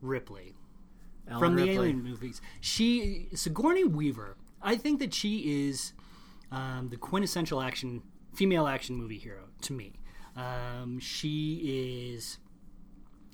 Ripley 0.00 0.54
Ellen 1.28 1.40
from 1.40 1.56
the 1.56 1.70
Alien 1.70 2.02
movies. 2.02 2.40
She 2.60 3.28
Sigourney 3.34 3.84
Weaver. 3.84 4.36
I 4.62 4.76
think 4.76 4.98
that 5.00 5.14
she 5.14 5.68
is 5.68 5.92
um, 6.50 6.88
the 6.90 6.96
quintessential 6.96 7.60
action 7.60 8.02
female 8.32 8.66
action 8.66 8.96
movie 8.96 9.18
hero 9.18 9.44
to 9.62 9.72
me. 9.72 9.94
Um, 10.38 11.00
she 11.00 12.12
is, 12.14 12.38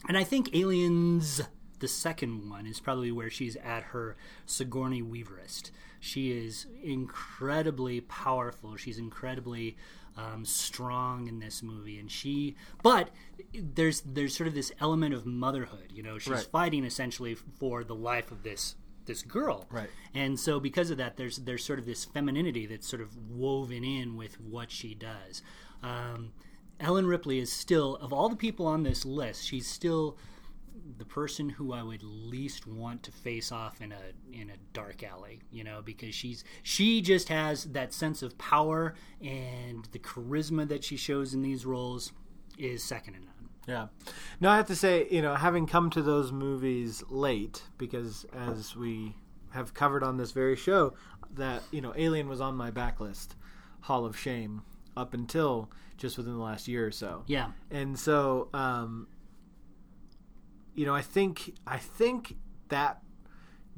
and 0.09 0.17
I 0.17 0.25
think 0.25 0.55
Aliens, 0.57 1.43
the 1.81 1.89
second 1.89 2.49
one 2.49 2.67
is 2.67 2.81
probably 2.81 3.13
where 3.13 3.29
she's 3.29 3.57
at 3.57 3.83
her 3.85 4.17
Sigourney 4.47 5.03
Weaverist. 5.03 5.71
She 6.01 6.31
is 6.33 6.67
incredibly 6.83 8.01
powerful. 8.01 8.77
She's 8.77 8.99
incredibly 8.99 9.77
um, 10.17 10.45
strong 10.47 11.29
in 11.29 11.41
this 11.41 11.63
movie, 11.63 11.99
and 11.99 12.11
she. 12.11 12.57
But 12.83 13.11
there's 13.53 14.01
there's 14.03 14.35
sort 14.35 14.49
of 14.49 14.55
this 14.55 14.73
element 14.81 15.15
of 15.15 15.27
motherhood. 15.27 15.93
You 15.93 16.03
know, 16.03 16.19
she's 16.19 16.33
Right. 16.33 16.43
fighting 16.51 16.85
essentially 16.85 17.35
for 17.35 17.85
the 17.85 17.95
life 17.95 18.31
of 18.31 18.43
this 18.45 18.77
this 19.07 19.23
girl. 19.23 19.67
Right. 19.71 19.91
And 20.15 20.41
so 20.41 20.59
because 20.61 20.89
of 20.91 20.97
that, 20.99 21.17
there's 21.19 21.37
there's 21.39 21.65
sort 21.65 21.79
of 21.79 21.85
this 21.85 22.05
femininity 22.07 22.65
that's 22.67 22.89
sort 22.89 23.03
of 23.03 23.15
woven 23.31 23.85
in 23.85 24.17
with 24.17 24.41
what 24.41 24.71
she 24.71 24.95
does. 24.95 25.43
Um, 25.83 26.33
Ellen 26.81 27.07
Ripley 27.07 27.39
is 27.39 27.53
still, 27.53 27.97
of 27.97 28.13
all 28.13 28.29
the 28.29 28.37
people 28.37 28.67
on 28.67 28.83
this 28.83 29.05
list, 29.05 29.47
she's 29.47 29.67
still 29.67 30.17
the 30.99 31.05
person 31.05 31.49
who 31.49 31.73
I 31.73 31.83
would 31.83 32.03
least 32.03 32.67
want 32.67 33.03
to 33.05 33.13
face 33.13 33.51
off 33.51 33.81
in 33.81 33.93
a 33.93 34.01
in 34.33 34.51
a 34.51 34.57
dark 34.73 35.03
alley, 35.03 35.41
you 35.51 35.65
know, 35.65 35.81
because 35.83 36.15
she's 36.15 36.45
she 36.63 37.01
just 37.01 37.29
has 37.29 37.65
that 37.65 37.93
sense 37.95 38.23
of 38.23 38.37
power 38.37 38.95
and 39.23 39.89
the 39.93 39.99
charisma 39.99 40.69
that 40.69 40.85
she 40.85 40.97
shows 40.97 41.33
in 41.33 41.43
these 41.43 41.65
roles 41.65 42.13
is 42.59 42.85
second 42.85 43.15
to 43.15 43.21
none. 43.21 43.29
Yeah. 43.67 43.87
No, 44.41 44.51
I 44.51 44.57
have 44.57 44.67
to 44.67 44.77
say, 44.77 45.09
you 45.11 45.23
know, 45.23 45.35
having 45.35 45.67
come 45.67 45.89
to 45.91 46.03
those 46.03 46.33
movies 46.33 47.03
late, 47.09 47.63
because 47.79 48.27
as 48.33 48.77
we 48.77 49.17
have 49.53 49.73
covered 49.73 50.03
on 50.03 50.19
this 50.19 50.33
very 50.33 50.57
show, 50.57 50.93
that, 51.35 51.63
you 51.71 51.81
know, 51.81 51.95
Alien 51.97 52.29
was 52.29 52.41
on 52.41 52.57
my 52.57 52.71
backlist, 52.71 53.29
Hall 53.83 54.05
of 54.05 54.19
Shame, 54.19 54.63
up 54.97 55.15
until 55.15 55.71
just 55.97 56.17
within 56.19 56.35
the 56.37 56.43
last 56.43 56.69
year 56.69 56.87
or 56.87 56.91
so. 56.91 57.23
Yeah, 57.27 57.51
And 57.71 57.99
so, 57.99 58.49
um, 58.53 59.09
you 60.75 60.85
know, 60.87 60.95
I 60.95 61.03
think 61.03 61.55
I 61.67 61.79
think 61.79 62.37
that 62.69 63.01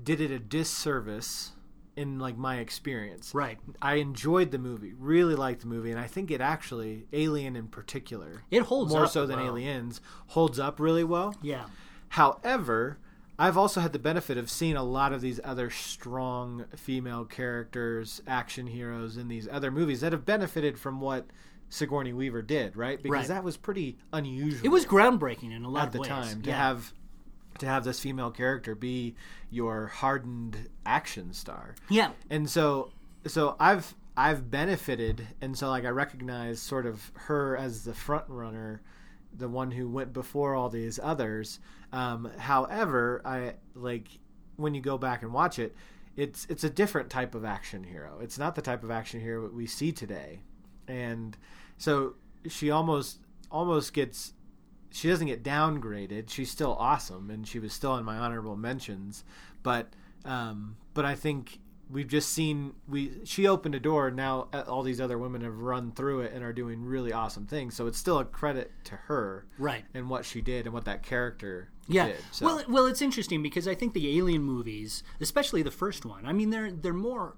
did 0.02 0.20
it 0.20 0.30
a 0.30 0.38
disservice 0.38 1.52
in 1.96 2.18
like 2.18 2.36
my 2.36 2.56
experience. 2.58 3.34
right. 3.34 3.58
I 3.80 3.94
enjoyed 3.94 4.50
the 4.50 4.58
movie, 4.58 4.92
really 4.98 5.34
liked 5.34 5.62
the 5.62 5.66
movie, 5.66 5.90
and 5.90 5.98
I 5.98 6.06
think 6.06 6.30
it 6.30 6.40
actually, 6.42 7.06
Alien 7.12 7.56
in 7.56 7.68
particular, 7.68 8.42
It 8.50 8.62
holds 8.62 8.92
more 8.92 9.04
up 9.04 9.10
so 9.10 9.26
than 9.26 9.38
well. 9.38 9.48
Aliens, 9.48 10.00
holds 10.28 10.58
up 10.58 10.78
really 10.78 11.04
well. 11.04 11.34
Yeah, 11.42 11.64
However, 12.10 12.98
I've 13.38 13.56
also 13.58 13.80
had 13.80 13.92
the 13.92 13.98
benefit 13.98 14.38
of 14.38 14.50
seeing 14.50 14.76
a 14.76 14.82
lot 14.82 15.12
of 15.12 15.20
these 15.20 15.40
other 15.44 15.68
strong 15.70 16.64
female 16.74 17.24
characters, 17.24 18.22
action 18.26 18.66
heroes 18.66 19.16
in 19.16 19.28
these 19.28 19.46
other 19.50 19.70
movies 19.70 20.00
that 20.00 20.12
have 20.12 20.24
benefited 20.24 20.78
from 20.78 21.00
what 21.00 21.26
Sigourney 21.68 22.12
Weaver 22.12 22.42
did, 22.42 22.76
right? 22.76 23.02
Because 23.02 23.12
Right. 23.12 23.28
that 23.28 23.44
was 23.44 23.56
pretty 23.56 23.98
unusual 24.12 24.64
it 24.64 24.70
was 24.70 24.86
groundbreaking 24.86 25.54
in 25.54 25.64
a 25.64 25.68
lot 25.68 25.80
of 25.82 25.86
at 25.88 25.92
the 25.92 25.98
ways. 26.00 26.08
time 26.08 26.42
to 26.42 26.50
yeah. 26.50 26.56
have 26.56 26.92
to 27.58 27.66
have 27.66 27.84
this 27.84 27.98
female 28.00 28.30
character 28.30 28.74
be 28.74 29.14
your 29.50 29.86
hardened 29.86 30.68
action 30.84 31.32
star 31.32 31.74
yeah, 31.88 32.10
and 32.28 32.50
so 32.50 32.90
so 33.26 33.56
i've 33.58 33.94
i've 34.14 34.50
benefited 34.50 35.26
and 35.40 35.56
so 35.56 35.68
like 35.70 35.86
i 35.86 35.88
recognize 35.88 36.60
sort 36.60 36.84
of 36.84 37.10
her 37.14 37.56
as 37.56 37.84
the 37.84 37.94
front 37.94 38.24
runner 38.28 38.82
the 39.32 39.48
one 39.48 39.70
who 39.70 39.88
went 39.88 40.12
before 40.12 40.54
all 40.54 40.68
these 40.68 41.00
others 41.02 41.58
um, 41.96 42.30
however 42.38 43.22
i 43.24 43.54
like 43.74 44.08
when 44.56 44.74
you 44.74 44.80
go 44.80 44.98
back 44.98 45.22
and 45.22 45.32
watch 45.32 45.58
it 45.58 45.74
it's 46.16 46.46
it's 46.48 46.64
a 46.64 46.70
different 46.70 47.10
type 47.10 47.34
of 47.34 47.44
action 47.44 47.84
hero 47.84 48.18
it's 48.20 48.38
not 48.38 48.54
the 48.54 48.62
type 48.62 48.82
of 48.82 48.90
action 48.90 49.20
hero 49.20 49.42
that 49.42 49.54
we 49.54 49.66
see 49.66 49.92
today 49.92 50.40
and 50.88 51.36
so 51.78 52.14
she 52.48 52.70
almost 52.70 53.18
almost 53.50 53.92
gets 53.92 54.32
she 54.90 55.08
doesn't 55.08 55.26
get 55.26 55.42
downgraded. 55.42 56.30
She's 56.30 56.50
still 56.50 56.74
awesome, 56.78 57.30
and 57.30 57.46
she 57.46 57.58
was 57.58 57.72
still 57.72 57.96
in 57.96 58.04
my 58.04 58.16
honorable 58.16 58.56
mentions. 58.56 59.24
But 59.62 59.92
um, 60.24 60.76
but 60.94 61.04
I 61.04 61.14
think 61.14 61.58
we've 61.90 62.08
just 62.08 62.30
seen 62.30 62.72
we 62.88 63.12
she 63.24 63.46
opened 63.46 63.74
a 63.74 63.80
door. 63.80 64.10
Now 64.10 64.48
uh, 64.52 64.64
all 64.66 64.82
these 64.82 65.00
other 65.00 65.18
women 65.18 65.42
have 65.42 65.58
run 65.58 65.92
through 65.92 66.22
it 66.22 66.32
and 66.32 66.42
are 66.42 66.52
doing 66.52 66.84
really 66.84 67.12
awesome 67.12 67.46
things. 67.46 67.76
So 67.76 67.86
it's 67.86 67.98
still 67.98 68.18
a 68.18 68.24
credit 68.24 68.70
to 68.84 68.96
her 68.96 69.46
right. 69.58 69.84
and 69.92 70.08
what 70.08 70.24
she 70.24 70.40
did 70.40 70.66
and 70.66 70.72
what 70.72 70.86
that 70.86 71.02
character 71.02 71.70
Yeah. 71.88 72.06
did. 72.08 72.16
So. 72.32 72.46
Well, 72.46 72.64
well, 72.68 72.86
it's 72.86 73.02
interesting 73.02 73.42
because 73.42 73.68
I 73.68 73.74
think 73.74 73.94
the 73.94 74.16
Alien 74.18 74.42
movies, 74.42 75.02
especially 75.20 75.62
the 75.62 75.70
first 75.70 76.04
one, 76.04 76.26
I 76.26 76.32
mean, 76.32 76.50
they're 76.50 76.70
they're 76.70 76.92
more 76.92 77.36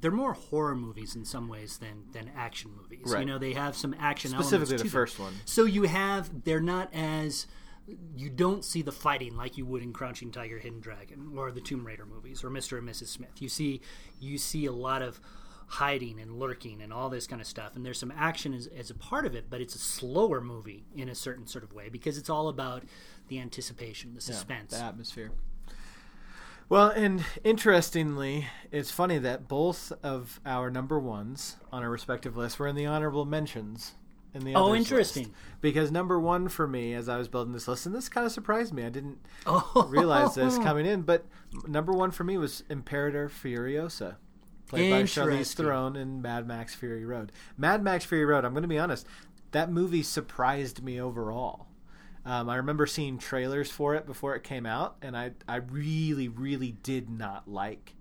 they're 0.00 0.10
more 0.10 0.34
horror 0.34 0.76
movies 0.76 1.16
in 1.16 1.24
some 1.24 1.48
ways 1.48 1.78
than 1.78 2.04
than 2.12 2.30
action 2.36 2.70
movies. 2.76 3.06
Right. 3.06 3.20
You 3.20 3.26
know, 3.26 3.38
they 3.38 3.54
have 3.54 3.76
some 3.76 3.94
action 3.98 4.30
specifically 4.30 4.76
the 4.76 4.78
to 4.78 4.84
them. 4.84 4.90
first 4.90 5.18
one. 5.18 5.34
So 5.44 5.64
you 5.64 5.84
have 5.84 6.44
they're 6.44 6.60
not 6.60 6.92
as 6.94 7.46
you 8.14 8.28
don't 8.28 8.64
see 8.64 8.82
the 8.82 8.92
fighting 8.92 9.36
like 9.36 9.56
you 9.56 9.64
would 9.64 9.82
in 9.82 9.92
Crouching 9.92 10.30
Tiger, 10.30 10.58
Hidden 10.58 10.80
Dragon, 10.80 11.32
or 11.36 11.50
the 11.50 11.60
Tomb 11.60 11.86
Raider 11.86 12.04
movies, 12.06 12.44
or 12.44 12.50
Mr. 12.50 12.78
and 12.78 12.88
Mrs. 12.88 13.08
Smith. 13.08 13.40
You 13.40 13.48
see 13.48 13.80
you 14.20 14.38
see 14.38 14.66
a 14.66 14.72
lot 14.72 15.02
of 15.02 15.20
hiding 15.70 16.18
and 16.18 16.38
lurking 16.38 16.80
and 16.80 16.92
all 16.92 17.10
this 17.10 17.26
kind 17.26 17.40
of 17.42 17.46
stuff, 17.46 17.76
and 17.76 17.84
there's 17.84 17.98
some 17.98 18.12
action 18.16 18.54
as, 18.54 18.66
as 18.68 18.90
a 18.90 18.94
part 18.94 19.26
of 19.26 19.34
it, 19.34 19.50
but 19.50 19.60
it's 19.60 19.74
a 19.74 19.78
slower 19.78 20.40
movie 20.40 20.86
in 20.94 21.08
a 21.08 21.14
certain 21.14 21.46
sort 21.46 21.62
of 21.62 21.72
way 21.72 21.88
because 21.88 22.16
it's 22.16 22.30
all 22.30 22.48
about 22.48 22.84
the 23.28 23.38
anticipation, 23.40 24.14
the 24.14 24.20
suspense. 24.20 24.72
the 24.76 24.82
atmosphere. 24.84 25.30
Well, 26.68 26.88
and 26.90 27.24
interestingly, 27.44 28.46
it's 28.70 28.90
funny 28.90 29.16
that 29.18 29.48
both 29.48 29.90
of 30.02 30.38
our 30.44 30.70
number 30.70 30.98
ones 30.98 31.56
on 31.72 31.82
our 31.82 31.88
respective 31.90 32.36
lists 32.36 32.58
were 32.58 32.68
in 32.68 32.76
the 32.76 32.84
honorable 32.86 33.24
mentions. 33.24 33.94
In 34.34 34.44
the 34.44 34.54
Oh, 34.54 34.74
interesting. 34.74 35.24
list. 35.24 35.34
Because 35.62 35.90
number 35.90 36.20
one 36.20 36.48
for 36.48 36.68
me, 36.68 36.92
as 36.92 37.08
I 37.08 37.16
was 37.16 37.26
building 37.28 37.54
this 37.54 37.66
list, 37.66 37.86
and 37.86 37.94
this 37.94 38.10
kind 38.10 38.26
of 38.26 38.32
surprised 38.32 38.74
me. 38.74 38.84
I 38.84 38.90
didn't 38.90 39.18
oh, 39.46 39.86
realize 39.88 40.34
this 40.34 40.58
coming 40.58 40.84
in, 40.84 41.02
but 41.02 41.24
number 41.66 41.92
one 41.92 42.10
for 42.10 42.24
me 42.24 42.36
was 42.36 42.62
Imperator 42.68 43.30
Furiosa, 43.30 44.16
played 44.66 44.90
by 44.90 45.02
Charlize. 45.04 45.54
Theron 45.54 45.96
in 45.96 46.20
Mad 46.20 46.46
Max 46.46 46.74
Fury 46.74 47.06
Road. 47.06 47.32
Mad 47.56 47.82
Max 47.82 48.04
Fury 48.04 48.26
Road. 48.26 48.44
I'm 48.44 48.52
going 48.52 48.60
to 48.62 48.68
be 48.68 48.78
honest, 48.78 49.06
that 49.52 49.70
movie 49.72 50.02
surprised 50.02 50.82
me 50.82 51.00
overall. 51.00 51.67
Um, 52.24 52.48
I 52.48 52.56
remember 52.56 52.86
seeing 52.86 53.18
trailers 53.18 53.70
for 53.70 53.94
it 53.94 54.06
before 54.06 54.34
it 54.34 54.42
came 54.42 54.66
out, 54.66 54.96
and 55.02 55.16
I 55.16 55.32
I 55.48 55.56
really 55.56 56.28
really 56.28 56.72
did 56.82 57.10
not 57.10 57.48
like 57.48 57.94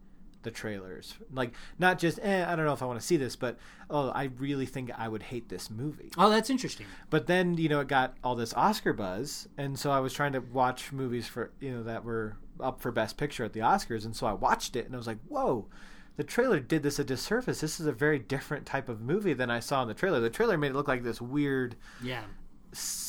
the 0.44 0.52
trailers. 0.52 1.16
Like 1.32 1.54
not 1.78 2.00
just 2.00 2.20
eh, 2.22 2.46
I 2.48 2.56
don't 2.56 2.66
know 2.66 2.74
if 2.74 2.82
I 2.82 2.86
want 2.86 3.00
to 3.00 3.06
see 3.06 3.18
this, 3.18 3.36
but 3.36 3.58
oh, 3.90 4.10
I 4.10 4.30
really 4.38 4.66
think 4.66 4.92
I 4.98 5.08
would 5.08 5.24
hate 5.24 5.50
this 5.50 5.70
movie. 5.70 6.12
Oh, 6.18 6.30
that's 6.30 6.50
interesting. 6.50 6.86
But 7.10 7.28
then 7.28 7.58
you 7.58 7.70
know 7.70 7.80
it 7.80 7.88
got 7.88 8.16
all 8.24 8.36
this 8.36 8.54
Oscar 8.54 8.94
buzz, 8.94 9.48
and 9.58 9.78
so 9.78 9.92
I 9.92 10.00
was 10.00 10.14
trying 10.14 10.34
to 10.34 10.40
watch 10.40 10.92
movies 10.92 11.28
for 11.28 11.52
you 11.60 11.72
know 11.72 11.84
that 11.84 12.04
were 12.04 12.38
up 12.60 12.82
for 12.82 12.92
Best 12.92 13.18
Picture 13.18 13.44
at 13.44 13.54
the 13.54 13.60
Oscars, 13.60 14.06
and 14.06 14.16
so 14.16 14.26
I 14.26 14.34
watched 14.34 14.76
it, 14.76 14.86
and 14.86 14.96
I 14.96 14.98
was 14.98 15.08
like, 15.08 15.20
whoa. 15.28 15.68
The 16.16 16.24
trailer 16.24 16.60
did 16.60 16.82
this 16.82 16.98
a 16.98 17.04
disservice. 17.04 17.62
This 17.62 17.80
is 17.80 17.86
a 17.86 17.92
very 17.92 18.18
different 18.18 18.66
type 18.66 18.90
of 18.90 19.00
movie 19.00 19.34
than 19.34 19.52
I 19.52 19.60
saw 19.60 19.84
in 19.84 19.88
the 19.88 19.94
trailer. 19.94 20.20
The 20.20 20.32
trailer 20.32 20.58
made 20.58 20.72
it 20.72 20.74
look 20.74 20.88
like 20.88 21.04
this 21.04 21.22
weird 21.22 21.76
Yeah, 22.02 22.24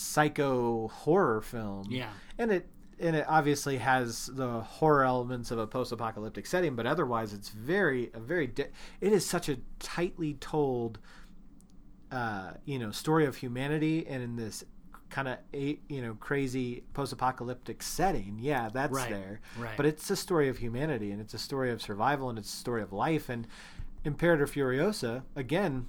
psycho 0.08 0.88
horror 0.88 1.40
film. 1.40 1.86
yeah, 1.90 2.10
And 2.38 2.50
it 2.52 2.68
and 3.00 3.14
it 3.14 3.24
obviously 3.28 3.76
has 3.76 4.26
the 4.26 4.60
horror 4.60 5.04
elements 5.04 5.52
of 5.52 5.58
a 5.60 5.66
post-apocalyptic 5.68 6.46
setting, 6.46 6.74
but 6.74 6.84
otherwise 6.84 7.32
it's 7.32 7.48
very 7.50 8.10
a 8.14 8.18
very 8.18 8.48
di- 8.48 8.66
it 9.00 9.12
is 9.12 9.24
such 9.24 9.48
a 9.48 9.58
tightly 9.78 10.34
told 10.34 10.98
uh, 12.10 12.52
you 12.64 12.78
know, 12.78 12.90
story 12.90 13.26
of 13.26 13.36
humanity 13.36 14.06
and 14.08 14.22
in 14.22 14.36
this 14.36 14.64
kind 15.10 15.28
of 15.28 15.38
you 15.52 16.02
know 16.02 16.14
crazy 16.14 16.82
post-apocalyptic 16.94 17.82
setting. 17.82 18.38
Yeah, 18.40 18.68
that's 18.72 18.92
Right, 18.92 19.10
there. 19.10 19.40
right. 19.58 19.76
But 19.76 19.86
it's 19.86 20.10
a 20.10 20.16
story 20.16 20.48
of 20.48 20.58
humanity 20.58 21.10
and 21.12 21.20
it's 21.20 21.34
a 21.34 21.38
story 21.38 21.70
of 21.70 21.80
survival 21.82 22.30
and 22.30 22.38
it's 22.38 22.52
a 22.52 22.56
story 22.56 22.82
of 22.82 22.92
life 22.92 23.28
and 23.28 23.46
Imperator 24.04 24.46
Furiosa 24.46 25.22
again 25.36 25.86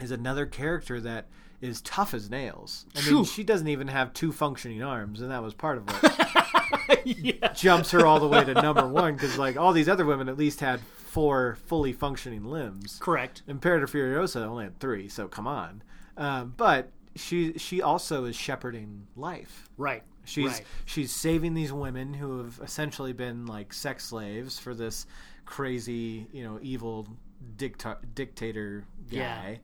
is 0.00 0.10
another 0.10 0.44
character 0.46 1.00
that 1.00 1.26
is 1.60 1.80
tough 1.82 2.14
as 2.14 2.30
nails. 2.30 2.86
I 2.94 3.00
mean, 3.00 3.08
Phew. 3.08 3.24
she 3.24 3.44
doesn't 3.44 3.68
even 3.68 3.88
have 3.88 4.12
two 4.12 4.32
functioning 4.32 4.82
arms, 4.82 5.20
and 5.20 5.30
that 5.30 5.42
was 5.42 5.54
part 5.54 5.78
of 5.78 5.88
what 5.88 7.06
yeah. 7.06 7.52
jumps 7.52 7.90
her 7.90 8.06
all 8.06 8.20
the 8.20 8.28
way 8.28 8.44
to 8.44 8.54
number 8.54 8.86
one. 8.86 9.14
Because 9.14 9.38
like 9.38 9.56
all 9.56 9.72
these 9.72 9.88
other 9.88 10.04
women, 10.04 10.28
at 10.28 10.36
least 10.38 10.60
had 10.60 10.80
four 10.80 11.58
fully 11.66 11.92
functioning 11.92 12.44
limbs. 12.44 12.98
Correct. 13.00 13.42
Imperator 13.48 13.86
Furiosa 13.86 14.42
only 14.42 14.64
had 14.64 14.78
three, 14.78 15.08
so 15.08 15.26
come 15.26 15.46
on. 15.46 15.82
Um, 16.16 16.54
but 16.56 16.90
she 17.16 17.54
she 17.58 17.82
also 17.82 18.24
is 18.24 18.36
shepherding 18.36 19.06
life. 19.16 19.68
Right. 19.76 20.02
She's 20.24 20.52
right. 20.52 20.64
she's 20.84 21.10
saving 21.10 21.54
these 21.54 21.72
women 21.72 22.14
who 22.14 22.38
have 22.38 22.60
essentially 22.62 23.12
been 23.12 23.46
like 23.46 23.72
sex 23.72 24.04
slaves 24.04 24.58
for 24.58 24.74
this 24.74 25.06
crazy, 25.44 26.26
you 26.32 26.44
know, 26.44 26.58
evil 26.60 27.08
dicta- 27.56 27.98
dictator 28.14 28.84
guy. 29.10 29.60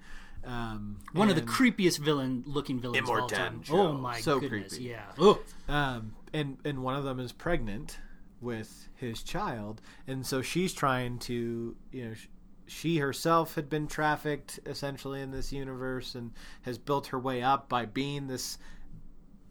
Um, 0.47 0.99
one 1.13 1.31
of 1.31 1.37
the 1.37 1.43
creepiest 1.43 1.99
villain 1.99 2.43
looking 2.47 2.79
villains 2.81 3.09
of 3.09 3.11
all 3.19 3.29
time. 3.29 3.61
Immortan 3.61 3.71
Oh 3.73 3.87
Joe. 3.89 3.93
my 3.95 4.21
So 4.21 4.41
goodness. 4.41 4.75
creepy. 4.75 4.85
Yeah. 4.91 5.05
Oh. 5.19 5.41
um, 5.69 6.15
and 6.33 6.59
and 6.65 6.83
one 6.83 6.97
of 6.97 7.05
them 7.05 7.19
is 7.21 7.33
pregnant 7.33 7.99
with 8.41 8.89
his 8.95 9.23
child, 9.23 9.81
and 10.07 10.27
so 10.27 10.43
she's 10.43 10.75
trying 10.75 11.19
to, 11.21 11.75
you 11.93 12.05
know, 12.09 12.15
sh- 12.15 12.27
she 12.67 12.99
herself 12.99 13.55
had 13.55 13.69
been 13.71 13.87
trafficked 13.87 14.61
essentially 14.67 15.21
in 15.23 15.31
this 15.31 15.53
universe, 15.53 16.15
and 16.15 16.33
has 16.63 16.77
built 16.79 17.07
her 17.09 17.19
way 17.19 17.43
up 17.43 17.69
by 17.69 17.87
being 17.87 18.27
this 18.27 18.59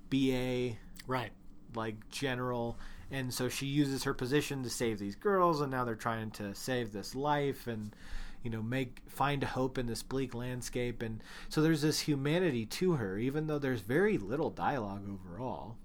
BA 0.10 0.78
Right. 1.08 1.32
like 1.76 2.08
general 2.10 2.78
and 3.12 3.32
so 3.34 3.48
she 3.50 3.66
uses 3.68 4.04
her 4.06 4.14
position 4.14 4.64
to 4.64 4.70
save 4.72 4.98
these 4.98 5.16
girls, 5.16 5.62
and 5.62 5.70
now 5.70 5.84
they're 5.86 5.94
trying 5.96 6.32
to 6.32 6.56
save 6.56 6.92
this 6.94 7.14
life 7.14 7.68
and 7.68 7.96
you 8.44 8.50
know 8.50 8.62
make 8.62 9.00
find 9.08 9.44
hope 9.44 9.78
in 9.78 9.88
this 9.88 10.04
bleak 10.04 10.36
landscape. 10.36 11.02
And 11.02 11.24
so 11.50 11.62
there's 11.62 11.82
this 11.82 12.02
humanity 12.02 12.66
to 12.66 12.94
her 12.94 13.18
even 13.18 13.48
though 13.48 13.60
there's 13.60 13.82
very 13.82 14.18
little 14.18 14.50
dialogue 14.50 15.08
overall. 15.10 15.78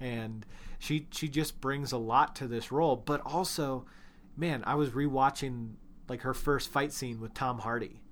And 0.00 0.46
she 0.78 1.06
she 1.10 1.28
just 1.28 1.60
brings 1.60 1.92
a 1.92 1.98
lot 1.98 2.36
to 2.36 2.46
this 2.46 2.72
role. 2.72 2.96
But 2.96 3.20
also 3.24 3.84
man 4.38 4.62
i 4.66 4.74
was 4.74 4.90
rewatching 4.90 5.70
like 6.08 6.20
her 6.20 6.34
first 6.34 6.70
fight 6.70 6.92
scene 6.92 7.18
with 7.18 7.32
tom 7.32 7.58
hardy 7.60 8.02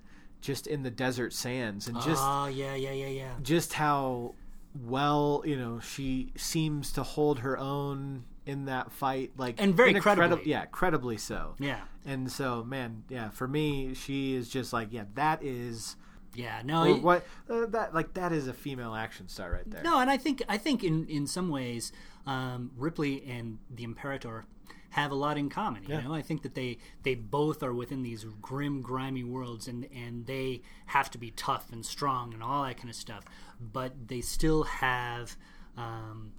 just 0.45 0.67
in 0.67 0.83
the 0.83 0.91
desert 0.91 1.33
sands. 1.33 1.87
And 1.87 1.99
just 2.01 2.21
oh 2.23 2.45
yeah, 2.45 2.75
yeah, 2.75 2.91
yeah, 2.91 3.07
yeah. 3.07 3.31
just 3.41 3.73
how 3.73 4.35
well 4.83 5.41
you 5.45 5.57
know 5.57 5.79
she 5.79 6.31
seems 6.37 6.91
to 6.93 7.03
hold 7.03 7.39
her 7.39 7.57
own 7.57 8.23
in 8.45 8.65
that 8.65 8.91
fight 8.91 9.31
like 9.37 9.55
And 9.61 9.73
very 9.75 9.93
credibly. 9.95 10.41
yeah 10.49 10.65
credibly 10.65 11.17
so 11.17 11.55
Yeah. 11.59 11.81
and 12.05 12.31
so 12.31 12.63
man 12.63 13.03
yeah 13.09 13.29
for 13.29 13.47
me 13.47 13.93
she 13.93 14.33
is 14.35 14.49
just 14.49 14.71
like 14.73 14.89
yeah 14.91 15.05
that 15.15 15.41
is 15.43 15.95
Yeah, 16.35 16.61
no, 16.63 16.83
it- 16.95 17.01
what 17.01 17.25
uh, 17.49 17.65
that 17.67 17.93
like 17.93 18.13
that 18.15 18.31
is 18.31 18.47
a 18.47 18.53
female 18.53 18.93
action 18.93 19.27
star 19.27 19.51
right 19.51 19.69
there 19.69 19.81
no, 19.83 19.99
and 19.99 20.09
I 20.09 20.17
think 20.17 20.43
I 20.49 20.57
think 20.57 20.83
in 20.83 21.05
in 21.07 21.27
some 21.27 21.49
ways, 21.49 21.91
um, 22.27 22.71
Ripley 22.77 23.23
and 23.25 23.57
the 23.73 23.83
Imperator 23.83 24.45
have 24.89 25.11
a 25.11 25.15
lot 25.15 25.37
in 25.37 25.49
common. 25.49 25.83
You 25.83 25.95
Yeah. 25.95 26.01
know, 26.01 26.13
I 26.13 26.21
think 26.21 26.41
that 26.43 26.53
they 26.55 26.77
they 27.03 27.15
both 27.15 27.63
are 27.63 27.73
within 27.73 28.03
these 28.03 28.25
grim, 28.41 28.81
grimy 28.81 29.23
worlds, 29.23 29.67
and 29.67 29.87
and 29.93 30.25
they 30.25 30.61
have 30.87 31.09
to 31.11 31.17
be 31.17 31.31
tough 31.31 31.71
and 31.71 31.85
strong 31.85 32.33
and 32.33 32.43
all 32.43 32.63
that 32.63 32.77
kind 32.77 32.89
of 32.89 32.95
stuff. 32.95 33.23
But 33.59 34.07
they 34.09 34.21
still 34.21 34.63
have. 34.63 35.35
Um, 35.77 36.31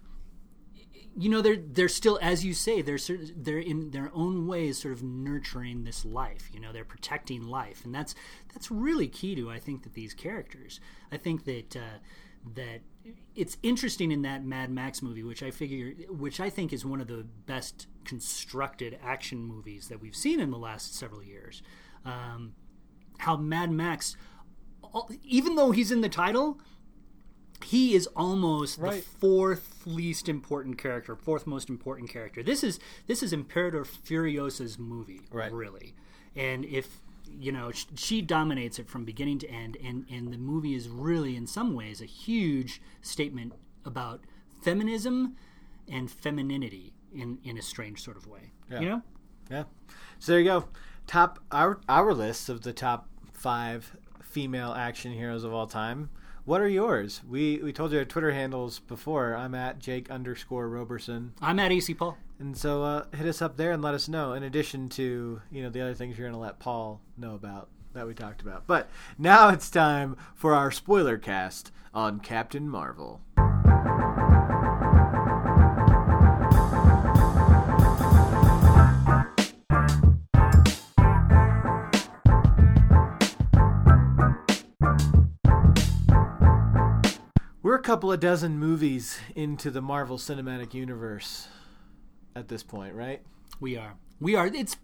you 1.18 1.30
know 1.30 1.40
they're 1.40 1.56
they're 1.56 1.88
still 1.88 2.18
as 2.20 2.44
you 2.44 2.52
say 2.52 2.82
they're 2.82 2.98
they're 3.34 3.58
in 3.58 3.90
their 3.90 4.10
own 4.12 4.46
ways 4.46 4.78
sort 4.78 4.92
of 4.92 5.02
nurturing 5.02 5.84
this 5.84 6.04
life 6.04 6.50
you 6.52 6.60
know 6.60 6.72
they're 6.72 6.84
protecting 6.84 7.46
life. 7.46 7.84
And 7.84 7.94
that's 7.94 8.14
that's 8.52 8.70
really 8.70 9.08
key 9.08 9.34
to 9.36 9.50
I 9.50 9.58
think 9.58 9.82
that 9.82 9.94
these 9.94 10.14
characters. 10.14 10.80
I 11.12 11.16
think 11.16 11.44
that 11.44 11.76
uh, 11.76 11.98
that 12.54 12.80
it's 13.34 13.56
interesting 13.62 14.12
in 14.12 14.22
that 14.22 14.44
Mad 14.44 14.70
Max 14.70 15.02
movie 15.02 15.22
which 15.22 15.42
I 15.42 15.50
figure 15.50 15.92
which 16.08 16.40
I 16.40 16.50
think 16.50 16.72
is 16.72 16.84
one 16.84 17.00
of 17.00 17.08
the 17.08 17.26
best 17.46 17.86
constructed 18.04 18.98
action 19.02 19.42
movies 19.42 19.88
that 19.88 20.00
we've 20.00 20.16
seen 20.16 20.40
in 20.40 20.50
the 20.50 20.58
last 20.58 20.94
several 20.94 21.22
years. 21.22 21.62
Um, 22.04 22.52
how 23.18 23.36
Mad 23.36 23.70
Max 23.70 24.16
even 25.22 25.56
though 25.56 25.72
he's 25.72 25.92
in 25.92 26.00
the 26.00 26.08
title 26.08 26.58
he 27.64 27.94
is 27.94 28.06
almost 28.08 28.78
Right. 28.78 29.02
the 29.02 29.02
fourth 29.02 29.82
least 29.86 30.28
important 30.28 30.78
character, 30.78 31.16
fourth 31.16 31.46
most 31.46 31.68
important 31.68 32.10
character. 32.10 32.42
This 32.42 32.62
is 32.64 32.78
this 33.06 33.22
is 33.22 33.32
Imperator 33.32 33.84
Furiosa's 33.84 34.78
movie, 34.78 35.22
Right. 35.30 35.52
really. 35.52 35.94
And 36.34 36.64
if 36.64 37.00
you 37.28 37.50
know, 37.50 37.72
sh- 37.72 37.86
she 37.96 38.22
dominates 38.22 38.78
it 38.78 38.88
from 38.88 39.04
beginning 39.04 39.38
to 39.40 39.48
end, 39.50 39.76
and 39.82 40.06
and 40.08 40.32
the 40.32 40.38
movie 40.38 40.74
is 40.74 40.88
really, 40.88 41.34
in 41.36 41.46
some 41.46 41.74
ways, 41.74 42.00
a 42.00 42.04
huge 42.06 42.80
statement 43.02 43.52
about 43.84 44.20
feminism 44.62 45.36
and 45.88 46.10
femininity 46.10 46.92
in 47.12 47.38
in 47.42 47.58
a 47.58 47.62
strange 47.62 48.02
sort 48.02 48.16
of 48.16 48.26
way. 48.26 48.52
Yeah. 48.70 48.80
You 48.80 48.88
know, 48.88 49.02
Yeah. 49.50 49.64
So 50.18 50.32
there 50.32 50.40
you 50.40 50.46
go. 50.46 50.68
Top 51.06 51.40
our 51.50 51.80
our 51.88 52.12
list 52.14 52.48
of 52.48 52.62
the 52.62 52.72
top 52.72 53.08
five 53.32 53.96
female 54.22 54.72
action 54.72 55.12
heroes 55.12 55.44
of 55.44 55.52
all 55.52 55.66
time. 55.66 56.10
What 56.46 56.60
are 56.60 56.68
yours? 56.68 57.22
We 57.28 57.58
we 57.58 57.72
told 57.72 57.90
you 57.90 57.98
our 57.98 58.04
Twitter 58.04 58.30
handles 58.30 58.78
before. 58.78 59.34
I'm 59.34 59.52
at 59.54 59.80
Jake 59.80 60.10
underscore 60.12 60.68
Roberson, 60.68 61.32
I'm 61.42 61.58
at 61.58 61.72
AC 61.72 61.92
Paul. 61.94 62.16
and 62.38 62.56
so 62.56 62.84
uh, 62.84 63.04
hit 63.12 63.26
us 63.26 63.42
up 63.42 63.56
there 63.56 63.72
and 63.72 63.82
let 63.82 63.94
us 63.94 64.08
know. 64.08 64.32
In 64.32 64.44
addition 64.44 64.88
to 64.90 65.42
you 65.50 65.62
know 65.62 65.70
the 65.70 65.80
other 65.80 65.94
things 65.94 66.16
you're 66.16 66.28
going 66.28 66.38
to 66.40 66.44
let 66.46 66.60
Paul 66.60 67.00
know 67.18 67.34
about 67.34 67.68
that 67.94 68.06
we 68.06 68.14
talked 68.14 68.42
about. 68.42 68.64
But 68.68 68.88
now 69.18 69.48
it's 69.48 69.68
time 69.68 70.16
for 70.36 70.54
our 70.54 70.70
spoiler 70.70 71.18
cast 71.18 71.72
on 71.92 72.20
Captain 72.20 72.68
Marvel. 72.68 73.20
Couple 87.86 88.10
of 88.10 88.18
dozen 88.18 88.58
movies 88.58 89.16
into 89.36 89.70
the 89.70 89.80
Marvel 89.80 90.18
Cinematic 90.18 90.74
Universe 90.74 91.46
at 92.34 92.48
this 92.48 92.64
point, 92.64 92.92
right? 92.94 93.22
We 93.60 93.76
are. 93.76 93.94
We 94.20 94.34
are. 94.34 94.48
It's. 94.48 94.76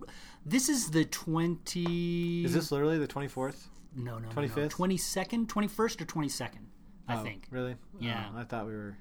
This 0.47 0.69
is 0.69 0.91
the 0.93 1.05
twenty. 1.05 2.45
Is 2.45 2.55
this 2.55 2.71
literally 2.71 2.99
the 2.99 3.09
24th? 3.09 3.67
no 3.97 4.19
no 4.19 4.29
25th? 4.29 4.71
twenty 4.71 4.97
second, 4.97 5.49
twenty 5.49 5.67
first 5.67 6.01
or 6.01 6.05
twenty 6.05 6.29
second? 6.29 6.69
I 7.09 7.17
Oh, 7.17 7.25
think. 7.25 7.47
Really? 7.51 7.75
Yeah. 7.99 8.27
Oh, 8.35 8.39
I 8.39 8.45
thought 8.45 8.67
we 8.67 8.73
were. 8.73 8.97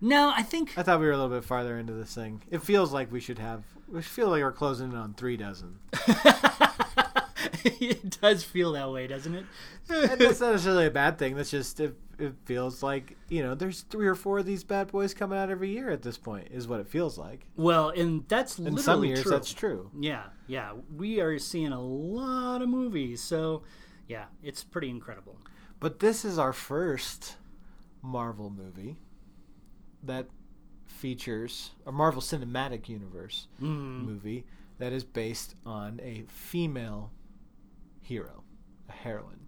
No, 0.00 0.32
I 0.34 0.42
think 0.42 0.78
I 0.78 0.84
thought 0.84 1.00
we 1.00 1.06
were 1.06 1.12
a 1.12 1.16
little 1.18 1.36
bit 1.36 1.44
farther 1.44 1.76
into 1.76 1.92
this 1.92 2.14
thing. 2.14 2.42
It 2.50 2.62
feels 2.62 2.92
like 2.92 3.10
we 3.10 3.18
should 3.20 3.38
have. 3.40 3.64
We 3.88 4.00
feel 4.00 4.28
like 4.28 4.42
we're 4.42 4.52
closing 4.52 4.92
in 4.92 4.96
on 4.96 5.14
three 5.14 5.36
dozen. 5.36 5.80
it 7.64 8.20
does 8.20 8.44
feel 8.44 8.72
that 8.72 8.90
way, 8.90 9.06
doesn't 9.06 9.34
it? 9.34 9.44
and 9.88 10.20
that's 10.20 10.40
not 10.40 10.52
necessarily 10.52 10.86
a 10.86 10.90
bad 10.90 11.18
thing. 11.18 11.34
That's 11.36 11.50
just 11.50 11.80
it, 11.80 11.96
it 12.18 12.34
feels 12.44 12.82
like 12.82 13.16
you 13.28 13.42
know 13.42 13.54
there's 13.54 13.82
three 13.82 14.06
or 14.06 14.14
four 14.14 14.38
of 14.40 14.46
these 14.46 14.62
bad 14.64 14.88
boys 14.92 15.14
coming 15.14 15.38
out 15.38 15.50
every 15.50 15.70
year 15.70 15.90
at 15.90 16.02
this 16.02 16.18
point. 16.18 16.48
Is 16.50 16.68
what 16.68 16.80
it 16.80 16.88
feels 16.88 17.16
like. 17.18 17.46
well, 17.56 17.90
and 17.90 18.24
that's 18.28 18.58
In 18.58 18.76
some 18.78 19.04
years, 19.04 19.22
true. 19.22 19.30
that's 19.30 19.52
true. 19.52 19.90
Yeah, 19.98 20.24
yeah. 20.46 20.72
We 20.96 21.20
are 21.20 21.38
seeing 21.38 21.72
a 21.72 21.80
lot 21.82 22.62
of 22.62 22.68
movies, 22.68 23.20
so 23.22 23.62
yeah, 24.08 24.24
it's 24.42 24.62
pretty 24.64 24.90
incredible. 24.90 25.36
But 25.80 26.00
this 26.00 26.24
is 26.24 26.38
our 26.38 26.52
first 26.52 27.36
Marvel 28.02 28.50
movie 28.50 28.96
that 30.02 30.26
features 30.86 31.70
a 31.86 31.92
Marvel 31.92 32.20
Cinematic 32.22 32.88
Universe 32.88 33.46
Mm. 33.62 34.04
movie 34.04 34.44
that 34.78 34.92
is 34.92 35.04
based 35.04 35.54
on 35.64 36.00
a 36.02 36.24
female 36.28 37.10
hero, 38.10 38.42
a 38.88 38.92
heroine, 38.92 39.40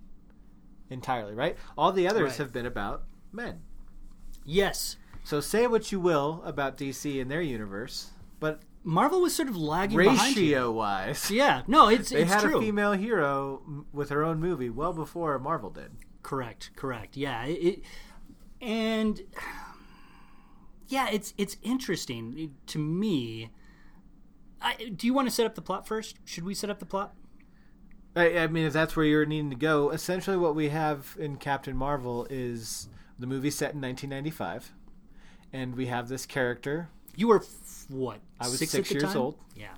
entirely. 0.89 1.35
Right? 1.35 1.57
All 1.77 1.93
the 1.93 2.07
others 2.09 2.31
Right. 2.31 2.37
have 2.39 2.53
been 2.53 2.67
about 2.67 3.03
men. 3.33 3.63
Yes, 4.45 4.97
So 5.25 5.41
say 5.41 5.67
what 5.67 5.93
you 5.93 6.01
will 6.01 6.43
about 6.45 6.77
DC 6.77 7.21
and 7.21 7.31
their 7.31 7.43
universe, 7.43 8.11
but 8.41 8.63
Marvel 8.83 9.21
was 9.21 9.35
sort 9.35 9.49
of 9.49 9.57
lagging 9.57 9.97
ratio 9.99 10.73
wise, 10.73 11.31
Yeah, 11.43 11.63
no, 11.69 11.89
it's 11.89 12.11
they 12.11 12.23
it's 12.23 12.33
had 12.33 12.41
true. 12.43 12.59
a 12.59 12.61
female 12.61 12.93
hero 12.93 13.63
with 13.93 14.09
her 14.11 14.25
own 14.25 14.41
movie 14.41 14.69
well 14.71 14.93
before 14.93 15.39
Marvel 15.39 15.71
did. 15.71 15.93
Correct, 16.23 16.71
correct. 16.77 17.17
Yeah, 17.17 17.45
it 17.45 17.83
and 18.61 19.21
yeah, 20.89 21.09
it's 21.11 21.35
it's 21.39 21.57
interesting 21.63 22.55
to 22.67 22.79
me. 22.79 23.51
I, 24.61 24.75
do 24.95 25.07
you 25.07 25.15
want 25.15 25.27
to 25.29 25.35
set 25.35 25.47
up 25.47 25.55
the 25.55 25.63
plot 25.63 25.87
first? 25.89 26.17
Should 26.25 26.45
we 26.45 26.55
set 26.55 26.71
up 26.71 26.79
the 26.81 26.87
plot? 26.87 27.15
I, 28.15 28.39
I 28.41 28.47
mean, 28.47 28.67
if 28.67 28.73
that's 28.73 28.95
where 28.95 29.07
you're 29.07 29.25
needing 29.27 29.51
to 29.51 29.57
go, 29.57 29.91
essentially 29.91 30.37
what 30.37 30.55
we 30.55 30.69
have 30.69 31.17
in 31.19 31.37
Captain 31.37 31.77
Marvel 31.77 32.27
is 32.31 32.89
the 33.19 33.27
movie 33.27 33.51
set 33.51 33.75
in 33.75 33.81
1995, 33.81 34.73
and 35.53 35.75
we 35.77 35.87
have 35.87 36.09
this 36.09 36.27
character. 36.27 36.89
You 37.17 37.29
were 37.29 37.41
f- 37.41 37.85
what? 37.89 38.21
I 38.41 38.45
was 38.49 38.59
six, 38.59 38.73
six 38.73 38.91
years 38.91 39.03
time? 39.05 39.17
old. 39.17 39.37
Yeah. 39.57 39.69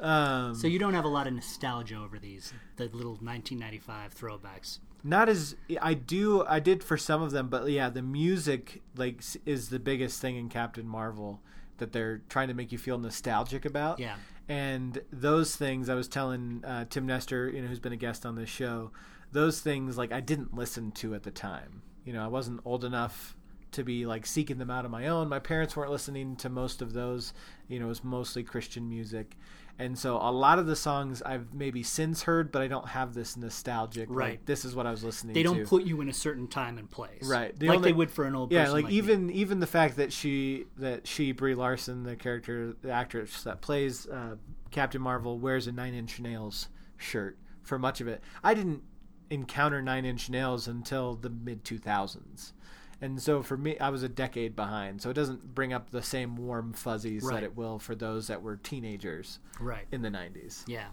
Um, 0.00 0.54
So 0.54 0.66
you 0.66 0.78
don't 0.78 0.94
have 0.94 1.04
a 1.04 1.08
lot 1.08 1.26
of 1.26 1.32
nostalgia 1.34 1.96
over 1.96 2.18
these, 2.18 2.52
the 2.76 2.84
little 2.84 3.16
1995 3.20 4.14
throwbacks. 4.14 4.78
not 5.04 5.28
as 5.28 5.56
I 5.80 5.94
do. 5.94 6.44
I 6.46 6.60
did 6.60 6.82
for 6.84 6.96
some 6.96 7.22
of 7.22 7.30
them, 7.32 7.48
but 7.48 7.68
yeah, 7.70 7.90
the 7.90 8.02
music 8.02 8.82
like 8.96 9.22
is 9.46 9.68
the 9.70 9.78
biggest 9.78 10.20
thing 10.20 10.36
in 10.36 10.48
Captain 10.48 10.86
Marvel 10.86 11.40
that 11.78 11.92
they're 11.92 12.18
trying 12.28 12.48
to 12.48 12.54
make 12.54 12.70
you 12.72 12.78
feel 12.78 12.98
nostalgic 12.98 13.64
about. 13.64 13.98
Yeah. 13.98 14.16
and 14.48 15.00
those 15.12 15.56
things 15.56 15.88
I 15.88 15.94
was 15.94 16.08
telling 16.08 16.62
uh, 16.64 16.84
Tim 16.88 17.06
Nestor, 17.06 17.48
you 17.50 17.60
know, 17.62 17.68
who's 17.68 17.80
been 17.80 17.92
a 17.92 17.96
guest 17.96 18.24
on 18.24 18.34
this 18.34 18.48
show, 18.48 18.90
those 19.32 19.60
things 19.60 19.98
like 19.98 20.12
I 20.12 20.20
didn't 20.20 20.54
listen 20.54 20.90
to 20.92 21.14
at 21.14 21.22
the 21.22 21.30
time. 21.30 21.82
You 22.04 22.12
know, 22.12 22.24
I 22.24 22.28
wasn't 22.28 22.60
old 22.64 22.84
enough 22.84 23.36
to 23.72 23.84
be 23.84 24.06
like 24.06 24.24
seeking 24.26 24.58
them 24.58 24.70
out 24.70 24.84
on 24.84 24.90
my 24.90 25.08
own. 25.08 25.28
My 25.28 25.38
parents 25.38 25.76
weren't 25.76 25.90
listening 25.90 26.36
to 26.36 26.48
most 26.48 26.80
of 26.82 26.92
those. 26.92 27.32
You 27.68 27.78
know, 27.78 27.86
it 27.86 27.88
was 27.90 28.04
mostly 28.04 28.42
Christian 28.42 28.88
music. 28.88 29.36
And 29.80 29.96
so 29.96 30.16
a 30.16 30.32
lot 30.32 30.58
of 30.58 30.66
the 30.66 30.74
songs 30.74 31.22
I've 31.22 31.54
maybe 31.54 31.84
since 31.84 32.22
heard, 32.24 32.50
but 32.50 32.62
I 32.62 32.66
don't 32.66 32.88
have 32.88 33.14
this 33.14 33.36
nostalgic. 33.36 34.08
Like, 34.08 34.18
Right. 34.18 34.46
this 34.46 34.64
is 34.64 34.74
what 34.74 34.86
I 34.86 34.90
was 34.90 35.04
listening 35.04 35.34
to. 35.34 35.38
They 35.38 35.44
don't 35.44 35.64
put 35.68 35.84
you 35.84 36.00
in 36.00 36.08
a 36.08 36.12
certain 36.12 36.48
time 36.48 36.78
and 36.78 36.90
place, 36.90 37.22
Right. 37.28 37.56
The 37.56 37.68
like 37.68 37.76
only- 37.76 37.90
they 37.90 37.92
would 37.92 38.10
for 38.10 38.24
an 38.24 38.34
old 38.34 38.50
yeah, 38.50 38.62
person. 38.62 38.72
like, 38.74 38.84
like 38.84 38.90
me. 38.90 38.96
even 38.98 39.30
even 39.30 39.60
the 39.60 39.68
fact 39.68 39.96
that 39.96 40.12
she 40.12 40.64
that 40.78 41.06
she 41.06 41.30
Brie 41.30 41.54
Larson, 41.54 42.02
the 42.02 42.16
character, 42.16 42.74
the 42.82 42.90
actress 42.90 43.44
that 43.44 43.60
plays 43.60 44.06
uh, 44.08 44.34
Captain 44.72 45.00
Marvel, 45.00 45.38
wears 45.38 45.68
a 45.68 45.72
Nine 45.72 45.94
Inch 45.94 46.18
Nails 46.18 46.68
shirt 46.96 47.38
for 47.62 47.78
much 47.78 48.00
of 48.00 48.08
it. 48.08 48.20
I 48.42 48.54
didn't 48.54 48.82
encounter 49.30 49.80
Nine 49.80 50.04
Inch 50.04 50.28
Nails 50.28 50.66
until 50.66 51.14
the 51.14 51.30
mid 51.30 51.62
two 51.64 51.78
thousands, 51.78 52.52
And 53.00 53.22
so 53.22 53.42
for 53.42 53.56
me, 53.56 53.78
I 53.78 53.90
was 53.90 54.02
a 54.02 54.08
decade 54.08 54.56
behind. 54.56 55.00
So 55.02 55.10
it 55.10 55.14
doesn't 55.14 55.54
bring 55.54 55.72
up 55.72 55.90
the 55.90 56.02
same 56.02 56.36
warm 56.36 56.72
fuzzies 56.72 57.22
Right. 57.22 57.34
that 57.34 57.42
it 57.44 57.56
will 57.56 57.78
for 57.78 57.94
those 57.94 58.26
that 58.26 58.42
were 58.42 58.56
teenagers 58.56 59.38
Right. 59.60 59.86
in 59.92 60.02
the 60.02 60.10
90s. 60.10 60.64
Yeah. 60.66 60.88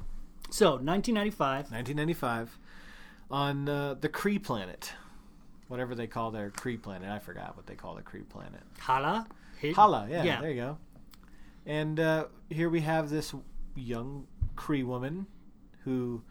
So 0.51 0.77
1995. 0.77 1.71
1995 1.71 2.59
on 3.31 3.67
uh, 3.67 3.95
the 3.95 4.09
Kree 4.09 4.41
planet. 4.41 4.93
Whatever 5.67 5.95
they 5.95 6.05
call 6.05 6.29
their 6.29 6.51
Kree 6.51 6.79
planet. 6.79 7.09
I 7.09 7.17
forgot 7.17 7.57
what 7.57 7.65
they 7.65 7.73
call 7.75 7.95
the 7.95 8.03
Kree 8.03 8.27
planet. 8.29 8.61
Hala. 8.79 9.25
Hala, 9.73 10.07
yeah, 10.07 10.23
Yeah. 10.23 10.41
there 10.41 10.49
you 10.51 10.61
go. 10.61 10.77
And 11.65 11.99
uh, 11.99 12.25
here 12.51 12.69
we 12.69 12.81
have 12.81 13.09
this 13.09 13.33
young 13.73 14.27
Kree 14.55 14.85
woman 14.85 15.25
who 15.83 16.21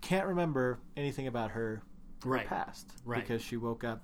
can't 0.00 0.26
remember 0.26 0.78
anything 0.96 1.26
about 1.26 1.50
her, 1.50 1.82
her 2.24 2.38
past 2.46 2.90
Right. 3.04 3.20
because 3.20 3.42
she 3.42 3.58
woke 3.58 3.84
up 3.84 4.02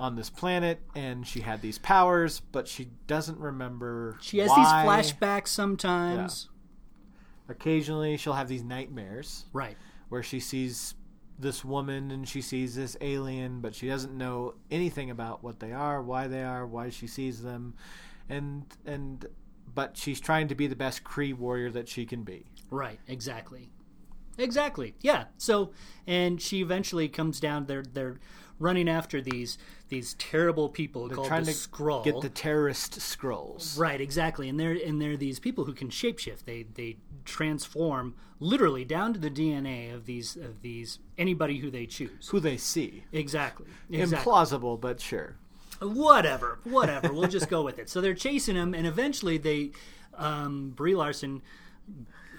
on 0.00 0.16
this 0.16 0.30
planet 0.30 0.80
and 0.96 1.26
she 1.26 1.40
had 1.40 1.60
these 1.62 1.78
powers, 1.78 2.40
but 2.52 2.66
she 2.66 2.88
doesn't 3.06 3.38
remember. 3.38 4.18
She 4.20 4.38
has 4.38 4.48
why. 4.48 4.56
these 4.56 5.12
flashbacks 5.12 5.48
sometimes. 5.48 6.48
Occasionally, 7.48 8.16
she'll 8.16 8.34
have 8.34 8.48
these 8.48 8.62
nightmares 8.62 9.44
Right. 9.52 9.76
where 10.08 10.22
she 10.22 10.38
sees 10.40 10.94
this 11.38 11.64
woman 11.64 12.10
and 12.10 12.28
she 12.28 12.40
sees 12.42 12.74
this 12.76 12.96
alien, 13.00 13.60
but 13.60 13.74
she 13.74 13.88
doesn't 13.88 14.16
know 14.16 14.54
anything 14.70 15.10
about 15.10 15.42
what 15.42 15.58
they 15.58 15.72
are, 15.72 16.02
why 16.02 16.28
they 16.28 16.42
are, 16.44 16.66
why 16.66 16.90
she 16.90 17.06
sees 17.06 17.42
them, 17.42 17.74
and 18.28 18.66
and 18.86 19.26
but 19.72 19.96
she's 19.96 20.20
trying 20.20 20.48
to 20.48 20.54
be 20.54 20.66
the 20.66 20.76
best 20.76 21.02
Kree 21.04 21.34
warrior 21.34 21.70
that 21.70 21.88
she 21.88 22.04
can 22.06 22.22
be. 22.24 22.44
Right, 22.70 23.00
exactly. 23.08 23.70
Exactly. 24.38 24.94
Yeah. 25.00 25.24
So 25.38 25.72
and 26.06 26.40
she 26.40 26.60
eventually 26.60 27.08
comes 27.08 27.40
down 27.40 27.66
they're 27.66 27.82
they're 27.82 28.20
running 28.60 28.88
after 28.88 29.20
these 29.20 29.58
these 29.88 30.14
terrible 30.14 30.68
people 30.68 31.08
They're 31.08 31.16
called 31.16 31.26
trying 31.26 31.44
the 31.44 31.52
to 31.52 31.58
Skrull. 31.58 32.04
get 32.04 32.20
the 32.20 32.28
terrorist 32.28 32.92
Skrulls. 33.00 33.76
Right, 33.76 34.00
exactly. 34.00 34.48
And 34.48 34.60
they're 34.60 34.78
and 34.86 35.02
they're 35.02 35.16
these 35.16 35.40
people 35.40 35.64
who 35.64 35.72
can 35.72 35.88
shapeshift. 35.88 36.44
They 36.44 36.66
they 36.74 36.98
transform 37.24 38.14
literally 38.38 38.84
down 38.84 39.12
to 39.14 39.18
the 39.18 39.30
DNA 39.30 39.92
of 39.92 40.06
these 40.06 40.36
of 40.36 40.62
these 40.62 41.00
anybody 41.18 41.58
who 41.58 41.70
they 41.70 41.86
choose. 41.86 42.28
Who 42.28 42.38
they 42.38 42.56
see. 42.56 43.04
Exactly. 43.12 43.66
Exactly. 43.90 44.32
Implausible, 44.32 44.80
but 44.80 45.00
sure. 45.00 45.34
whatever, 45.80 46.58
whatever. 46.64 47.12
we'll 47.12 47.28
just 47.28 47.48
go 47.48 47.62
with 47.62 47.78
it. 47.78 47.88
So 47.88 48.00
they're 48.00 48.14
chasing 48.14 48.54
him, 48.56 48.74
and 48.74 48.86
eventually 48.86 49.38
they, 49.38 49.70
um, 50.14 50.70
Brie 50.76 50.94
Larson, 50.94 51.42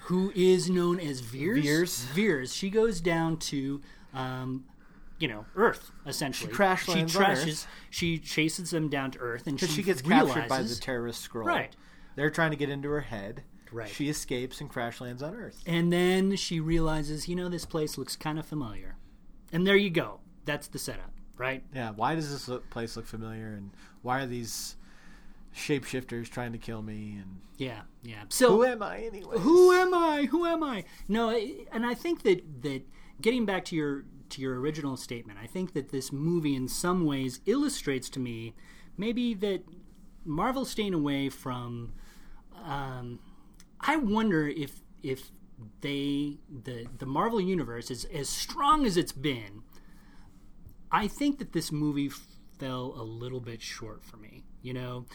who 0.02 0.32
is 0.34 0.70
known 0.70 1.00
as 1.00 1.20
Vers, 1.20 1.64
Vers. 1.64 2.04
Vers, 2.14 2.54
she 2.54 2.70
goes 2.70 3.00
down 3.00 3.36
to, 3.38 3.80
um, 4.14 4.64
you 5.22 5.28
know, 5.28 5.46
Earth 5.54 5.92
essentially. 6.04 6.50
She 6.50 6.56
crash 6.56 6.84
She 6.84 7.04
trashes. 7.04 7.66
She 7.90 8.18
chases 8.18 8.70
them 8.70 8.88
down 8.88 9.12
to 9.12 9.20
Earth, 9.20 9.46
and 9.46 9.58
she, 9.58 9.66
she 9.66 9.82
gets 9.84 10.04
realizes, 10.04 10.34
captured 10.34 10.48
by 10.48 10.62
the 10.62 10.74
terrorist 10.74 11.30
Skrull. 11.30 11.44
Right. 11.44 11.76
They're 12.16 12.28
trying 12.28 12.50
to 12.50 12.56
get 12.56 12.68
into 12.68 12.88
her 12.88 13.02
head. 13.02 13.44
Right. 13.70 13.88
She 13.88 14.08
escapes 14.08 14.60
and 14.60 14.68
crash 14.68 15.00
lands 15.00 15.22
on 15.22 15.36
Earth. 15.36 15.62
And 15.64 15.92
then 15.92 16.34
she 16.34 16.58
realizes, 16.58 17.28
you 17.28 17.36
know, 17.36 17.48
this 17.48 17.64
place 17.64 17.96
looks 17.96 18.16
kind 18.16 18.36
of 18.36 18.44
familiar. 18.44 18.96
And 19.52 19.64
there 19.64 19.76
you 19.76 19.90
go. 19.90 20.18
That's 20.44 20.66
the 20.66 20.80
setup, 20.80 21.12
right? 21.36 21.62
Yeah, 21.72 21.92
why 21.92 22.16
does 22.16 22.32
this 22.32 22.48
look, 22.48 22.68
place 22.68 22.96
look 22.96 23.06
familiar, 23.06 23.52
and 23.52 23.70
why 24.02 24.22
are 24.22 24.26
these 24.26 24.74
shapeshifters 25.56 26.28
trying 26.28 26.50
to 26.50 26.58
kill 26.58 26.82
me? 26.82 27.18
And 27.22 27.40
Yeah, 27.58 27.82
yeah. 28.02 28.24
So 28.28 28.56
who 28.56 28.64
am 28.64 28.82
I 28.82 28.98
anyway? 29.02 29.38
who 29.38 29.72
am 29.72 29.94
I? 29.94 30.24
Who 30.24 30.46
am 30.46 30.64
I? 30.64 30.84
No, 31.06 31.30
and 31.30 31.86
I 31.86 31.94
think 31.94 32.22
that 32.22 32.62
that 32.62 32.82
getting 33.20 33.46
back 33.46 33.64
to 33.66 33.76
your 33.76 34.04
to 34.32 34.40
your 34.40 34.58
original 34.60 34.96
statement, 34.96 35.38
I 35.42 35.46
think 35.46 35.72
that 35.74 35.90
this 35.90 36.12
movie 36.12 36.54
in 36.54 36.68
some 36.68 37.06
ways 37.06 37.40
illustrates 37.46 38.08
to 38.10 38.20
me 38.20 38.54
maybe 38.96 39.34
that 39.34 39.62
Marvel 40.24 40.64
staying 40.64 40.94
away 40.94 41.28
from. 41.28 41.92
Um, 42.64 43.18
I 43.80 43.96
wonder 43.96 44.48
if 44.48 44.80
if 45.02 45.30
they 45.80 46.38
the 46.48 46.86
the 46.98 47.06
Marvel 47.06 47.40
universe 47.40 47.90
is 47.90 48.04
as 48.06 48.28
strong 48.28 48.86
as 48.86 48.96
it's 48.96 49.12
been. 49.12 49.62
I 50.90 51.08
think 51.08 51.38
that 51.38 51.52
this 51.52 51.72
movie 51.72 52.10
fell 52.58 52.94
a 52.96 53.02
little 53.02 53.40
bit 53.40 53.62
short 53.62 54.04
for 54.04 54.18
me. 54.18 54.44
You 54.60 54.74
know, 54.74 55.06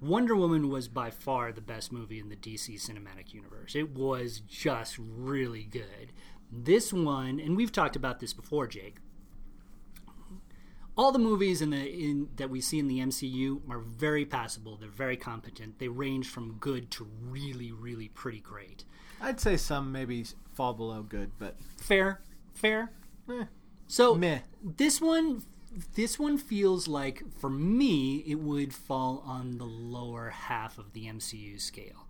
Wonder 0.00 0.36
Woman 0.36 0.68
was 0.68 0.88
by 0.88 1.10
far 1.10 1.52
the 1.52 1.60
best 1.60 1.92
movie 1.92 2.20
in 2.20 2.28
the 2.28 2.36
DC 2.36 2.80
cinematic 2.80 3.34
universe. 3.34 3.74
It 3.74 3.90
was 3.90 4.40
just 4.40 4.96
really 4.98 5.64
good. 5.64 6.12
This 6.56 6.92
one, 6.92 7.40
and 7.40 7.56
we've 7.56 7.72
talked 7.72 7.96
about 7.96 8.20
this 8.20 8.32
before, 8.32 8.66
Jake. 8.66 8.96
All 10.96 11.10
the 11.10 11.18
movies 11.18 11.60
in 11.60 11.70
the 11.70 11.84
in 11.84 12.28
that 12.36 12.50
we 12.50 12.60
see 12.60 12.78
in 12.78 12.86
the 12.86 13.00
MCU 13.00 13.68
are 13.68 13.80
very 13.80 14.24
passable. 14.24 14.76
They're 14.76 14.88
very 14.88 15.16
competent. 15.16 15.80
They 15.80 15.88
range 15.88 16.28
from 16.28 16.52
good 16.60 16.90
to 16.92 17.08
really, 17.20 17.72
really 17.72 18.08
pretty 18.08 18.38
great. 18.38 18.84
I'd 19.20 19.40
say 19.40 19.56
some 19.56 19.90
maybe 19.90 20.24
fall 20.52 20.72
below 20.74 21.02
good, 21.02 21.32
but 21.38 21.56
Fair, 21.78 22.20
fair. 22.52 22.92
eh, 23.28 23.44
So 23.88 24.14
meh. 24.14 24.40
this 24.62 25.00
one 25.00 25.42
this 25.96 26.16
one 26.20 26.38
feels 26.38 26.86
like 26.86 27.24
for 27.40 27.50
me 27.50 28.18
it 28.18 28.36
would 28.36 28.72
fall 28.72 29.24
on 29.26 29.58
the 29.58 29.64
lower 29.64 30.30
half 30.30 30.78
of 30.78 30.92
the 30.92 31.06
MCU 31.06 31.60
scale. 31.60 32.06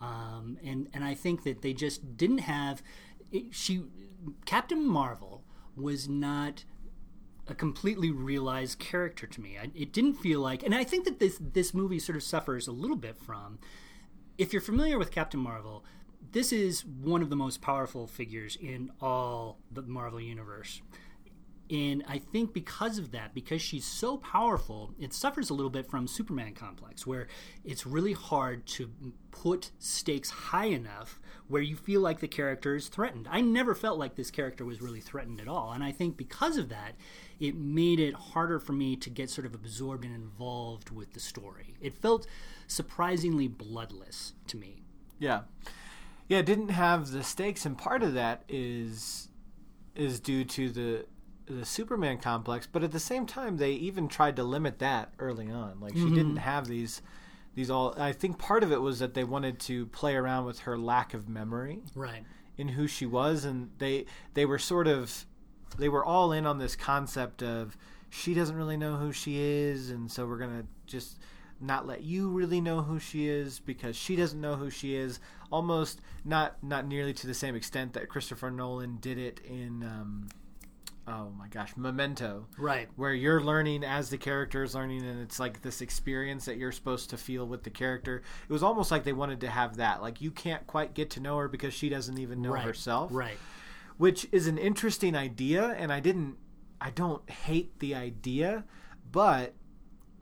Um, 0.00 0.58
and 0.62 0.86
and 0.94 1.02
I 1.02 1.14
think 1.14 1.42
that 1.42 1.62
they 1.62 1.72
just 1.72 2.16
didn't 2.16 2.38
have 2.38 2.84
she 3.50 3.84
Captain 4.44 4.86
Marvel 4.86 5.44
was 5.76 6.08
not 6.08 6.64
a 7.46 7.54
completely 7.54 8.10
realized 8.10 8.78
character 8.78 9.26
to 9.26 9.40
me. 9.40 9.56
I, 9.58 9.70
it 9.74 9.92
didn't 9.92 10.14
feel 10.14 10.40
like, 10.40 10.62
and 10.62 10.74
I 10.74 10.84
think 10.84 11.04
that 11.04 11.18
this 11.18 11.38
this 11.40 11.72
movie 11.72 11.98
sort 11.98 12.16
of 12.16 12.22
suffers 12.22 12.68
a 12.68 12.72
little 12.72 12.96
bit 12.96 13.16
from. 13.16 13.58
If 14.36 14.52
you're 14.52 14.62
familiar 14.62 14.98
with 14.98 15.10
Captain 15.10 15.40
Marvel, 15.40 15.84
this 16.32 16.52
is 16.52 16.84
one 16.84 17.22
of 17.22 17.30
the 17.30 17.36
most 17.36 17.60
powerful 17.60 18.06
figures 18.06 18.56
in 18.60 18.92
all 19.00 19.58
the 19.72 19.82
Marvel 19.82 20.20
universe. 20.20 20.82
And 21.70 22.02
I 22.08 22.18
think 22.18 22.54
because 22.54 22.98
of 22.98 23.10
that, 23.12 23.34
because 23.34 23.60
she's 23.60 23.84
so 23.84 24.16
powerful, 24.16 24.94
it 24.98 25.12
suffers 25.12 25.50
a 25.50 25.54
little 25.54 25.70
bit 25.70 25.90
from 25.90 26.06
Superman 26.06 26.54
complex, 26.54 27.06
where 27.06 27.28
it's 27.64 27.86
really 27.86 28.14
hard 28.14 28.66
to 28.68 28.90
put 29.30 29.70
stakes 29.78 30.30
high 30.30 30.66
enough 30.66 31.20
where 31.48 31.62
you 31.62 31.76
feel 31.76 32.00
like 32.00 32.20
the 32.20 32.28
character 32.28 32.74
is 32.74 32.88
threatened. 32.88 33.26
I 33.30 33.40
never 33.40 33.74
felt 33.74 33.98
like 33.98 34.14
this 34.14 34.30
character 34.30 34.64
was 34.64 34.82
really 34.82 35.00
threatened 35.00 35.40
at 35.40 35.48
all. 35.48 35.72
And 35.72 35.82
I 35.82 35.92
think 35.92 36.16
because 36.16 36.56
of 36.56 36.68
that, 36.68 36.94
it 37.40 37.56
made 37.56 38.00
it 38.00 38.14
harder 38.14 38.58
for 38.58 38.72
me 38.72 38.96
to 38.96 39.10
get 39.10 39.30
sort 39.30 39.46
of 39.46 39.54
absorbed 39.54 40.04
and 40.04 40.14
involved 40.14 40.90
with 40.90 41.14
the 41.14 41.20
story. 41.20 41.74
It 41.80 41.94
felt 41.94 42.26
surprisingly 42.66 43.48
bloodless 43.48 44.34
to 44.48 44.56
me. 44.56 44.82
Yeah, 45.18 45.42
yeah. 46.28 46.38
It 46.38 46.46
didn't 46.46 46.68
have 46.68 47.10
the 47.10 47.24
stakes, 47.24 47.66
and 47.66 47.76
part 47.76 48.02
of 48.02 48.14
that 48.14 48.44
is 48.48 49.28
is 49.94 50.20
due 50.20 50.44
to 50.44 50.70
the 50.70 51.06
the 51.48 51.64
Superman 51.64 52.18
complex. 52.18 52.66
But 52.70 52.82
at 52.84 52.92
the 52.92 53.00
same 53.00 53.26
time, 53.26 53.56
they 53.56 53.72
even 53.72 54.08
tried 54.08 54.36
to 54.36 54.44
limit 54.44 54.78
that 54.80 55.12
early 55.18 55.50
on. 55.50 55.80
Like 55.80 55.94
she 55.94 56.10
didn't 56.10 56.36
have 56.36 56.66
these 56.66 57.02
these 57.54 57.70
all. 57.70 57.94
I 57.98 58.12
think 58.12 58.38
part 58.38 58.62
of 58.62 58.70
it 58.72 58.80
was 58.80 58.98
that 59.00 59.14
they 59.14 59.24
wanted 59.24 59.58
to 59.60 59.86
play 59.86 60.14
around 60.14 60.44
with 60.44 60.60
her 60.60 60.78
lack 60.78 61.14
of 61.14 61.28
memory 61.28 61.80
Right. 61.94 62.24
in 62.56 62.68
who 62.68 62.86
she 62.86 63.06
was, 63.06 63.44
and 63.44 63.70
they 63.78 64.06
they 64.34 64.44
were 64.46 64.58
sort 64.58 64.86
of 64.86 65.26
they 65.76 65.88
were 65.88 66.04
all 66.04 66.32
in 66.32 66.46
on 66.46 66.58
this 66.58 66.76
concept 66.76 67.42
of 67.42 67.76
she 68.10 68.32
doesn't 68.34 68.56
really 68.56 68.76
know 68.76 68.96
who 68.96 69.12
she 69.12 69.38
is, 69.40 69.90
and 69.90 70.10
so 70.10 70.26
we're 70.26 70.38
gonna 70.38 70.64
just 70.86 71.18
not 71.60 71.86
let 71.86 72.02
you 72.04 72.28
really 72.30 72.60
know 72.60 72.82
who 72.82 73.00
she 73.00 73.26
is 73.26 73.58
because 73.58 73.96
she 73.96 74.14
doesn't 74.14 74.40
know 74.40 74.54
who 74.54 74.70
she 74.70 74.94
is. 74.94 75.18
Almost 75.50 76.00
not 76.24 76.62
not 76.62 76.86
nearly 76.86 77.12
to 77.14 77.26
the 77.26 77.34
same 77.34 77.54
extent 77.56 77.94
that 77.94 78.08
Christopher 78.08 78.50
Nolan 78.50 78.98
did 79.00 79.18
it 79.18 79.40
in. 79.40 79.82
Um, 79.82 80.28
oh 81.08 81.30
my 81.38 81.48
gosh, 81.48 81.76
Memento 81.76 82.46
Right. 82.58 82.88
where 82.96 83.12
you're 83.14 83.40
learning 83.40 83.82
as 83.84 84.10
the 84.10 84.18
character 84.18 84.62
is 84.62 84.74
learning 84.74 85.04
and 85.06 85.20
it's 85.20 85.40
like 85.40 85.62
this 85.62 85.80
experience 85.80 86.44
that 86.44 86.56
you're 86.56 86.72
supposed 86.72 87.10
to 87.10 87.16
feel 87.16 87.46
with 87.46 87.62
the 87.62 87.70
character 87.70 88.22
it 88.48 88.52
was 88.52 88.62
almost 88.62 88.90
like 88.90 89.04
they 89.04 89.12
wanted 89.12 89.40
to 89.40 89.48
have 89.48 89.76
that 89.76 90.02
like 90.02 90.20
you 90.20 90.30
can't 90.30 90.66
quite 90.66 90.94
get 90.94 91.10
to 91.10 91.20
know 91.20 91.36
her 91.38 91.48
because 91.48 91.72
she 91.74 91.88
doesn't 91.88 92.18
even 92.18 92.42
know 92.42 92.50
right. 92.52 92.64
herself 92.64 93.10
Right. 93.12 93.38
which 93.96 94.26
is 94.32 94.46
an 94.46 94.58
interesting 94.58 95.14
idea 95.16 95.68
and 95.78 95.92
i 95.92 96.00
didn't 96.00 96.36
i 96.80 96.90
don't 96.90 97.28
hate 97.30 97.78
the 97.80 97.94
idea 97.94 98.64
but 99.10 99.54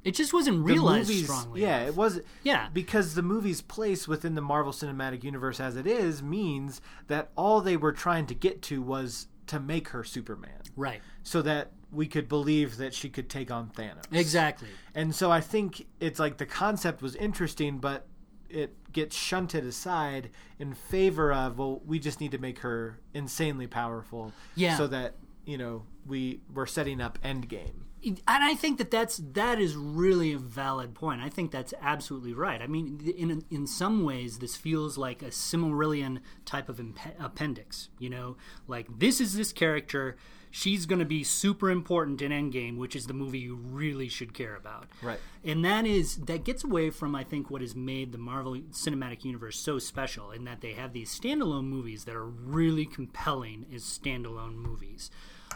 It 0.04 0.14
just 0.14 0.32
wasn't 0.32 0.64
realized 0.64 1.08
movies 1.08 1.24
strongly. 1.24 1.62
yeah 1.62 1.78
enough. 1.78 1.88
it 1.88 1.96
was 1.96 2.20
Yeah. 2.44 2.68
because 2.72 3.14
the 3.14 3.22
movie's 3.22 3.60
place 3.60 4.06
within 4.06 4.34
the 4.36 4.40
marvel 4.40 4.72
cinematic 4.72 5.24
universe 5.24 5.58
as 5.60 5.76
it 5.76 5.86
is 5.86 6.22
means 6.22 6.80
that 7.08 7.30
all 7.36 7.60
they 7.60 7.76
were 7.76 7.92
trying 7.92 8.26
to 8.26 8.34
get 8.34 8.62
to 8.62 8.80
was 8.80 9.26
to 9.48 9.60
make 9.60 9.88
her 9.88 10.02
superman 10.04 10.60
Right. 10.76 11.00
so 11.22 11.42
that 11.42 11.72
we 11.92 12.06
could 12.06 12.28
believe 12.28 12.76
that 12.78 12.92
she 12.94 13.08
could 13.08 13.28
take 13.28 13.50
on 13.50 13.70
thanos 13.70 14.02
Exactly. 14.12 14.68
And 14.94 15.14
so 15.14 15.30
I 15.30 15.40
think 15.40 15.86
it's 16.00 16.18
like 16.18 16.36
the 16.38 16.46
concept 16.46 17.00
was 17.02 17.14
interesting, 17.16 17.78
but 17.78 18.06
it 18.48 18.74
gets 18.92 19.16
shunted 19.16 19.64
aside 19.64 20.30
in 20.58 20.72
favor 20.74 21.32
of 21.32 21.58
well, 21.58 21.80
we 21.86 21.98
just 21.98 22.20
need 22.20 22.30
to 22.32 22.38
make 22.38 22.60
her 22.60 23.00
insanely 23.14 23.66
powerful, 23.66 24.32
Yeah. 24.54 24.76
so 24.76 24.86
that 24.88 25.14
you 25.44 25.58
know 25.58 25.84
we 26.06 26.40
we're 26.52 26.66
setting 26.66 27.00
up 27.00 27.18
Endgame. 27.22 27.82
And 28.06 28.20
I 28.26 28.54
think 28.54 28.78
that 28.78 28.90
that's 28.90 29.20
that 29.32 29.60
is 29.60 29.74
really 29.74 30.32
a 30.32 30.38
valid 30.38 30.94
point. 30.94 31.20
I 31.20 31.28
think 31.28 31.50
that's 31.50 31.74
absolutely 31.80 32.32
right. 32.32 32.62
I 32.62 32.66
mean, 32.66 33.00
in 33.16 33.44
in 33.50 33.66
some 33.66 34.04
ways, 34.04 34.38
this 34.38 34.56
feels 34.56 34.96
like 34.96 35.22
a 35.22 35.26
Silmarillion 35.26 36.20
type 36.44 36.68
of 36.68 36.76
impe- 36.76 37.14
appendix. 37.18 37.88
You 37.98 38.10
know, 38.10 38.36
like 38.68 38.86
this 38.98 39.20
is 39.20 39.34
this 39.34 39.52
character. 39.52 40.16
She's 40.48 40.86
going 40.86 41.00
to 41.00 41.04
be 41.04 41.22
super 41.22 41.70
important 41.70 42.22
in 42.22 42.32
Endgame, 42.32 42.78
which 42.78 42.96
is 42.96 43.08
the 43.08 43.12
movie 43.12 43.40
you 43.40 43.56
really 43.56 44.08
should 44.08 44.32
care 44.32 44.56
about. 44.56 44.86
Right. 45.02 45.18
And 45.44 45.62
that 45.64 45.84
is 45.84 46.16
that 46.16 46.44
gets 46.44 46.64
away 46.64 46.90
from 46.90 47.14
I 47.14 47.24
think 47.24 47.50
what 47.50 47.60
has 47.60 47.74
made 47.74 48.12
the 48.12 48.18
Marvel 48.18 48.54
Cinematic 48.70 49.24
Universe 49.24 49.58
so 49.58 49.78
special 49.78 50.30
in 50.30 50.44
that 50.44 50.60
they 50.60 50.72
have 50.72 50.92
these 50.92 51.18
standalone 51.18 51.64
movies 51.64 52.04
that 52.04 52.14
are 52.14 52.24
really 52.24 52.86
compelling 52.86 53.66
as 53.74 53.82
standalone 53.82 54.54
movies. 54.54 55.10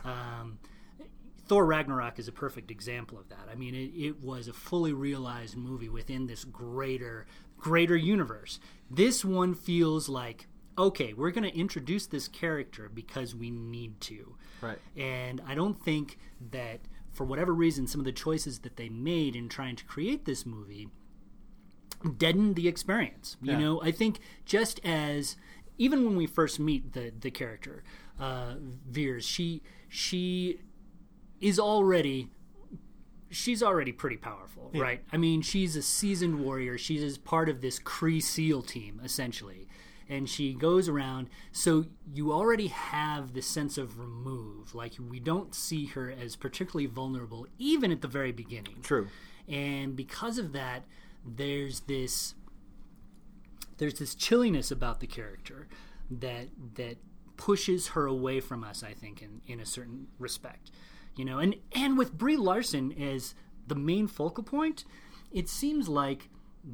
Um, 0.05 0.59
Thor 1.51 1.67
Ragnarok 1.67 2.21
is 2.21 2.29
a 2.29 2.33
perfect 2.33 2.71
example 2.71 3.19
of 3.19 3.29
that. 3.31 3.49
I 3.51 3.57
mean, 3.57 3.75
it, 3.75 3.91
it 4.01 4.23
was 4.23 4.47
a 4.47 4.53
fully 4.53 4.93
realized 4.93 5.57
movie 5.57 5.89
within 5.89 6.29
this 6.29 6.45
greater 6.45 7.27
greater 7.59 7.97
universe. 7.97 8.61
This 8.89 9.25
one 9.25 9.55
feels 9.55 10.09
like 10.09 10.47
okay, 10.79 11.13
we're 11.13 11.33
going 11.33 11.51
to 11.51 11.59
introduce 11.59 12.07
this 12.07 12.29
character 12.29 12.89
because 12.89 13.35
we 13.35 13.51
need 13.51 14.01
to. 14.03 14.37
Right. 14.61 14.79
And 14.97 15.43
I 15.45 15.57
don't 15.57 15.75
think 15.75 16.19
that 16.53 16.83
for 17.13 17.25
whatever 17.25 17.53
reason 17.53 17.89
some 17.89 18.01
of 18.01 18.05
the 18.05 18.13
choices 18.13 18.61
that 18.61 18.77
they 18.77 18.89
made 18.89 19.35
in 19.35 19.49
trying 19.49 19.75
to 19.75 19.85
create 19.85 20.27
this 20.27 20.47
movie 20.47 20.89
deadened 22.17 22.55
the 22.55 22.69
experience. 22.69 23.37
You 23.43 23.55
Yeah. 23.55 23.59
know, 23.59 23.83
I 23.83 23.91
think 23.91 24.21
just 24.45 24.79
as 24.85 25.35
even 25.79 26.05
when 26.05 26.15
we 26.15 26.27
first 26.29 26.61
meet 26.61 26.93
the 26.93 27.13
the 27.19 27.33
character, 27.33 27.83
uh, 28.21 28.55
Vers, 28.89 29.25
she 29.25 29.63
she 29.89 30.61
is 31.41 31.59
already 31.59 32.31
she's 33.31 33.63
already 33.63 33.93
pretty 33.93 34.17
powerful, 34.17 34.71
right? 34.75 35.03
I 35.13 35.17
mean, 35.17 35.43
she's 35.43 35.77
a 35.77 35.83
seasoned 35.83 36.45
warrior. 36.45 36.77
She's 36.77 37.17
part 37.19 37.49
of 37.49 37.61
this 37.61 37.79
Kree 37.79 38.23
SEAL 38.23 38.63
team, 38.63 39.01
essentially. 39.05 39.69
And 40.09 40.29
she 40.29 40.55
goes 40.55 40.89
around, 40.89 41.29
so 41.53 41.85
you 42.13 42.33
already 42.33 42.67
have 42.67 43.33
the 43.33 43.43
sense 43.43 43.79
of 43.79 44.01
remove. 44.01 44.75
Like, 44.75 44.95
we 44.99 45.21
don't 45.21 45.55
see 45.55 45.87
her 45.87 46.11
as 46.11 46.35
particularly 46.35 46.87
vulnerable, 46.87 47.47
even 47.59 47.93
at 47.93 48.01
the 48.01 48.09
very 48.09 48.33
beginning. 48.33 48.83
True. 48.83 49.07
And 49.49 49.95
because 49.95 50.37
of 50.37 50.53
that, 50.53 50.85
there's 51.25 51.81
this 51.81 52.35
there's 53.79 53.99
this 53.99 54.15
chilliness 54.15 54.71
about 54.71 55.01
the 55.01 55.07
character 55.07 55.69
that 56.11 56.49
that 56.75 56.97
pushes 57.37 57.89
her 57.89 58.07
away 58.07 58.41
from 58.41 58.65
us, 58.65 58.83
I 58.83 58.93
think, 58.93 59.23
in, 59.23 59.41
in 59.47 59.61
a 59.61 59.67
certain 59.67 60.09
respect. 60.19 60.71
You 61.17 61.25
know, 61.25 61.39
and 61.39 61.57
and 61.73 61.99
with 61.99 62.17
Brie 62.17 62.37
Larson 62.37 62.93
as 62.93 63.35
the 63.67 63.75
main 63.75 64.07
focal 64.07 64.43
point, 64.45 64.85
it 65.33 65.49
seems 65.49 65.89
like 65.89 66.29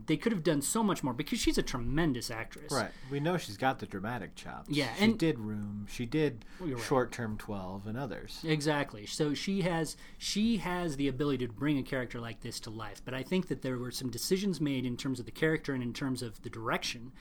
they 0.06 0.16
could 0.16 0.32
have 0.32 0.42
done 0.42 0.60
so 0.60 0.82
much 0.82 1.04
more 1.04 1.12
because 1.12 1.38
she's 1.38 1.58
a 1.58 1.62
tremendous 1.62 2.28
actress. 2.28 2.72
Right. 2.72 2.90
We 3.08 3.20
know 3.20 3.36
she's 3.36 3.56
got 3.56 3.78
the 3.78 3.86
dramatic 3.86 4.34
chops. 4.34 4.68
Yeah, 4.68 4.92
She 4.98 5.04
and- 5.04 5.16
did 5.18 5.38
Room. 5.38 5.86
She 5.88 6.06
did 6.06 6.44
you're. 6.64 6.76
Short 6.78 7.12
Term 7.12 7.36
12 7.38 7.86
and 7.86 7.96
others. 7.96 8.40
Exactly. 8.44 9.06
So 9.06 9.32
she 9.32 9.62
has 9.62 9.96
she 10.18 10.56
has 10.58 10.96
the 10.96 11.06
ability 11.08 11.46
to 11.46 11.52
bring 11.52 11.78
a 11.78 11.84
character 11.84 12.20
like 12.20 12.40
this 12.40 12.58
to 12.60 12.70
life. 12.70 13.00
But 13.04 13.14
I 13.14 13.22
think 13.22 13.46
that 13.48 13.62
there 13.62 13.78
were 13.78 13.92
some 13.92 14.10
decisions 14.10 14.60
made 14.60 14.84
in 14.84 14.96
terms 14.96 15.20
of 15.20 15.24
the 15.26 15.30
character 15.32 15.72
and 15.72 15.82
in 15.82 15.92
terms 15.92 16.20
of 16.20 16.42
the 16.42 16.50
direction 16.50 17.12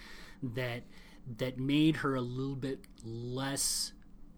that 0.42 0.84
that 1.38 1.60
made 1.60 1.98
her 1.98 2.16
a 2.16 2.22
little 2.22 2.56
bit 2.56 2.86
less 3.04 3.94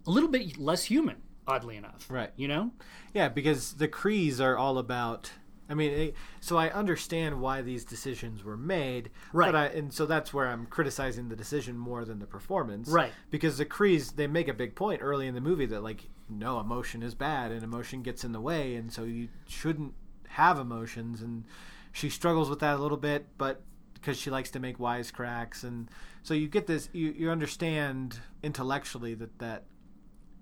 a 0.05 0.09
little 0.11 0.29
bit 0.29 0.57
less 0.57 0.85
human, 0.85 1.17
oddly 1.47 1.77
enough. 1.77 2.05
Right. 2.09 2.31
You 2.35 2.47
know? 2.47 2.71
Yeah, 3.13 3.29
because 3.29 3.73
the 3.73 3.87
Krees 3.87 4.39
are 4.39 4.57
all 4.57 4.77
about. 4.77 5.31
I 5.69 5.73
mean, 5.73 5.91
it, 5.91 6.15
so 6.39 6.57
I 6.57 6.69
understand 6.69 7.41
why 7.41 7.61
these 7.61 7.83
decisions 7.83 8.41
were 8.41 8.55
made, 8.55 9.09
Right. 9.33 9.47
But 9.51 9.55
I, 9.55 9.65
and 9.65 9.91
so 9.93 10.05
that's 10.05 10.33
where 10.33 10.47
I'm 10.47 10.65
criticizing 10.65 11.27
the 11.27 11.35
decision 11.35 11.77
more 11.77 12.05
than 12.05 12.19
the 12.19 12.25
performance, 12.25 12.87
Right. 12.87 13.11
Because 13.31 13.57
the 13.57 13.65
Krees 13.65 14.15
they 14.15 14.27
make 14.27 14.47
a 14.47 14.53
big 14.53 14.75
point 14.75 15.01
early 15.01 15.27
in 15.27 15.35
the 15.35 15.41
movie 15.41 15.65
that 15.65 15.83
like 15.83 16.07
no 16.29 16.59
emotion 16.61 17.03
is 17.03 17.15
bad 17.15 17.51
and 17.51 17.63
emotion 17.63 18.01
gets 18.01 18.23
in 18.23 18.31
the 18.31 18.39
way, 18.39 18.75
and 18.75 18.93
so 18.93 19.03
you 19.03 19.27
shouldn't 19.45 19.93
have 20.29 20.57
emotions, 20.57 21.21
and 21.21 21.43
she 21.91 22.09
struggles 22.09 22.49
with 22.49 22.59
that 22.59 22.77
a 22.77 22.81
little 22.81 22.97
bit, 22.97 23.27
but 23.37 23.61
because 23.93 24.17
she 24.17 24.29
likes 24.29 24.49
to 24.51 24.59
make 24.59 24.77
wisecracks, 24.77 25.63
and 25.63 25.89
so 26.23 26.33
you 26.33 26.47
get 26.47 26.67
this, 26.67 26.87
you 26.93 27.09
you 27.11 27.29
understand 27.29 28.19
intellectually 28.41 29.15
that 29.15 29.37
that 29.39 29.65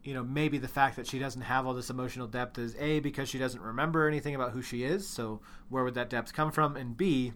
you 0.06 0.14
know, 0.14 0.24
maybe 0.24 0.58
the 0.60 0.68
fact 0.68 0.96
that 0.96 1.08
she 1.08 1.20
doesn't 1.20 1.42
have 1.42 1.66
all 1.66 1.74
this 1.74 1.90
emotional 1.90 2.28
depth 2.28 2.58
is 2.60 2.76
A, 2.80 3.00
because 3.02 3.28
she 3.28 3.38
doesn't 3.40 3.60
remember 3.62 4.08
anything 4.08 4.36
about 4.36 4.52
who 4.52 4.62
she 4.62 4.84
is, 4.84 5.06
so 5.08 5.42
where 5.68 5.84
would 5.84 5.96
that 5.96 6.10
depth 6.10 6.32
come 6.32 6.52
from? 6.52 6.78
And 6.78 6.96
B, 6.96 7.34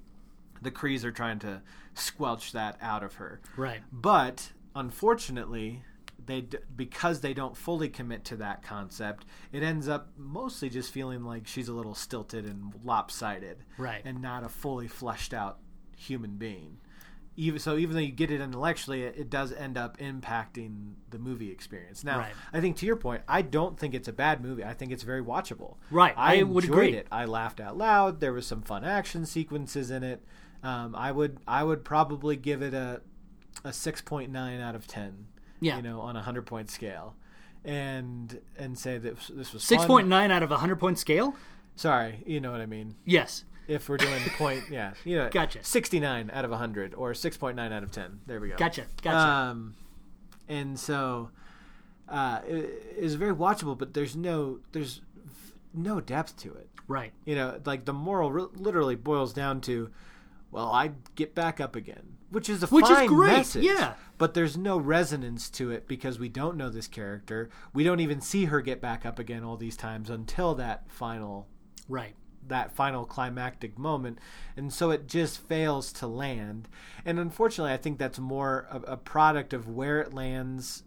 the 0.61 0.71
Krees 0.71 1.03
are 1.03 1.11
trying 1.11 1.39
to 1.39 1.61
squelch 1.95 2.51
that 2.53 2.77
out 2.81 3.03
of 3.03 3.15
her. 3.15 3.41
Right. 3.57 3.81
But 3.91 4.51
unfortunately, 4.75 5.81
they 6.23 6.41
d- 6.41 6.57
because 6.75 7.21
they 7.21 7.33
don't 7.33 7.57
fully 7.57 7.89
commit 7.89 8.23
to 8.25 8.35
that 8.37 8.61
concept, 8.61 9.25
it 9.51 9.63
ends 9.63 9.87
up 9.87 10.09
mostly 10.17 10.69
just 10.69 10.91
feeling 10.91 11.23
like 11.23 11.47
she's 11.47 11.69
a 11.69 11.73
little 11.73 11.95
stilted 11.95 12.45
and 12.45 12.73
lopsided, 12.83 13.63
Right. 13.77 14.01
and 14.05 14.21
not 14.21 14.43
a 14.43 14.49
fully 14.49 14.87
fleshed 14.87 15.33
out 15.33 15.57
human 15.97 16.35
being. 16.37 16.77
Even 17.35 17.57
so, 17.59 17.77
even 17.77 17.95
though 17.95 18.01
you 18.01 18.11
get 18.11 18.31
it 18.31 18.41
intellectually, 18.41 19.03
it, 19.03 19.15
it 19.17 19.29
does 19.29 19.53
end 19.53 19.77
up 19.77 19.97
impacting 19.97 20.93
the 21.09 21.17
movie 21.17 21.51
experience. 21.51 22.03
Now, 22.03 22.19
Right. 22.19 22.33
I 22.51 22.59
think 22.59 22.75
to 22.77 22.85
your 22.85 22.97
point, 22.97 23.21
I 23.29 23.41
don't 23.41 23.79
think 23.79 23.93
it's 23.93 24.09
a 24.09 24.13
bad 24.13 24.43
movie. 24.43 24.63
I 24.65 24.73
think 24.73 24.91
it's 24.91 25.03
very 25.03 25.23
watchable. 25.23 25.77
Right, 25.89 26.13
I, 26.17 26.39
I 26.39 26.43
would 26.43 26.65
enjoyed 26.65 26.77
agree. 26.87 26.93
it. 26.97 27.07
I 27.11 27.23
laughed 27.25 27.61
out 27.61 27.77
loud. 27.77 28.19
There 28.19 28.33
was 28.33 28.45
some 28.45 28.61
fun 28.61 28.83
action 28.83 29.25
sequences 29.25 29.89
in 29.89 30.03
it. 30.03 30.21
Um, 30.63 30.93
I 30.95 31.13
would 31.13 31.37
I 31.47 31.63
would 31.63 31.85
probably 31.85 32.35
give 32.35 32.61
it 32.61 32.73
a 32.73 33.01
a 33.63 33.71
six 33.71 34.01
point 34.01 34.31
nine 34.31 34.59
out 34.59 34.75
of 34.75 34.85
ten. 34.87 35.27
Yeah. 35.61 35.77
you 35.77 35.81
know, 35.81 36.01
on 36.01 36.15
a 36.17 36.21
hundred 36.21 36.45
point 36.45 36.69
scale, 36.69 37.15
and 37.63 38.39
and 38.57 38.77
say 38.77 38.97
that 38.97 39.15
this 39.33 39.53
was 39.53 39.63
Six 39.63 39.81
fun. 39.83 39.87
point 39.87 40.07
nine 40.07 40.31
out 40.31 40.43
of 40.43 40.51
a 40.51 40.57
hundred 40.57 40.77
point 40.79 40.97
scale? 40.99 41.35
Sorry, 41.75 42.23
you 42.25 42.41
know 42.41 42.51
what 42.51 42.59
I 42.61 42.65
mean. 42.65 42.95
Yes. 43.05 43.45
If 43.69 43.87
we're 43.87 43.97
doing 43.97 44.21
point, 44.37 44.63
yeah, 44.69 44.93
you 45.05 45.15
know, 45.17 45.29
Gotcha. 45.29 45.63
Sixty 45.63 45.99
nine 45.99 46.29
out 46.33 46.43
of 46.43 46.51
hundred 46.51 46.93
or 46.95 47.13
six 47.13 47.37
point 47.37 47.55
nine 47.55 47.71
out 47.71 47.83
of 47.83 47.91
ten. 47.91 48.19
There 48.25 48.39
we 48.41 48.49
go. 48.49 48.55
Gotcha. 48.57 48.85
Gotcha. 49.01 49.17
Um, 49.17 49.75
and 50.47 50.77
so 50.79 51.29
uh, 52.07 52.41
it 52.47 52.95
is 52.97 53.15
very 53.15 53.33
watchable, 53.33 53.77
but 53.77 53.93
there's 53.93 54.15
no 54.15 54.59
there's 54.71 55.01
no 55.73 56.01
depth 56.01 56.35
to 56.37 56.53
it. 56.55 56.67
right. 56.87 57.13
You 57.25 57.35
know, 57.35 57.59
like 57.65 57.85
the 57.85 57.93
moral 57.93 58.31
re- 58.31 58.47
literally 58.55 58.95
boils 58.95 59.33
down 59.33 59.61
to, 59.61 59.91
well, 60.51 60.71
I 60.71 60.91
get 61.13 61.35
back 61.35 61.61
up 61.61 61.75
again, 61.75 62.17
which 62.31 62.49
is 62.49 62.63
a 62.63 62.67
Which 62.67 62.89
is 62.89 62.97
fine 62.97 63.07
great, 63.07 63.33
message. 63.33 63.63
yeah. 63.63 63.93
But 64.17 64.33
there's 64.33 64.57
no 64.57 64.77
resonance 64.79 65.47
to 65.51 65.69
it 65.69 65.87
because 65.87 66.17
we 66.17 66.27
don't 66.27 66.57
know 66.57 66.69
this 66.71 66.87
character. 66.87 67.51
We 67.73 67.83
don't 67.83 67.99
even 67.99 68.19
see 68.19 68.45
her 68.45 68.61
get 68.61 68.81
back 68.81 69.05
up 69.05 69.19
again 69.19 69.43
all 69.43 69.57
these 69.57 69.77
times 69.77 70.09
until 70.09 70.55
that 70.55 70.89
final 70.91 71.47
Right. 71.87 72.15
That 72.49 72.75
final 72.75 73.05
climactic 73.05 73.77
moment 73.79 74.19
and 74.57 74.71
so 74.73 74.91
it 74.91 75.07
just 75.07 75.39
fails 75.47 75.91
to 75.93 76.05
land 76.07 76.67
and 77.05 77.17
unfortunately 77.19 77.71
i 77.73 77.77
think 77.77 77.97
that's 77.97 78.19
more 78.19 78.67
a, 78.69 78.93
a 78.93 78.97
product 78.97 79.53
of 79.53 79.67
where 79.69 79.99
it 80.01 80.13
lands 80.13 80.83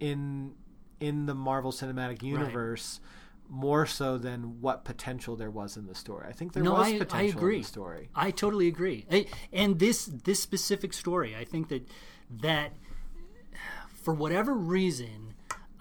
in 0.00 0.52
in 1.00 1.26
the 1.26 1.34
marvel 1.34 1.72
cinematic 1.72 2.22
universe 2.22 3.00
more 3.48 3.84
so 3.84 4.16
than 4.16 4.60
what 4.62 4.84
potential 4.84 5.36
there 5.36 5.50
was 5.50 5.76
in 5.76 5.86
the 5.86 5.94
story 5.94 6.26
i 6.28 6.32
think 6.32 6.52
there 6.52 6.62
No, 6.62 6.72
was 6.72 6.86
I, 6.88 6.94
I 6.94 6.98
potential 6.98 7.38
agree. 7.38 7.56
in 7.56 7.62
the 7.62 7.68
story 7.68 8.08
I 8.14 8.30
totally 8.30 8.68
agree. 8.68 9.04
I- 9.10 9.26
And 9.52 9.78
this 9.78 10.06
this 10.06 10.40
specific 10.40 10.92
story, 10.92 11.34
I 11.36 11.44
think 11.44 11.68
that 11.68 11.86
that 12.30 12.72
for 14.02 14.14
whatever 14.14 14.54
reason, 14.54 15.31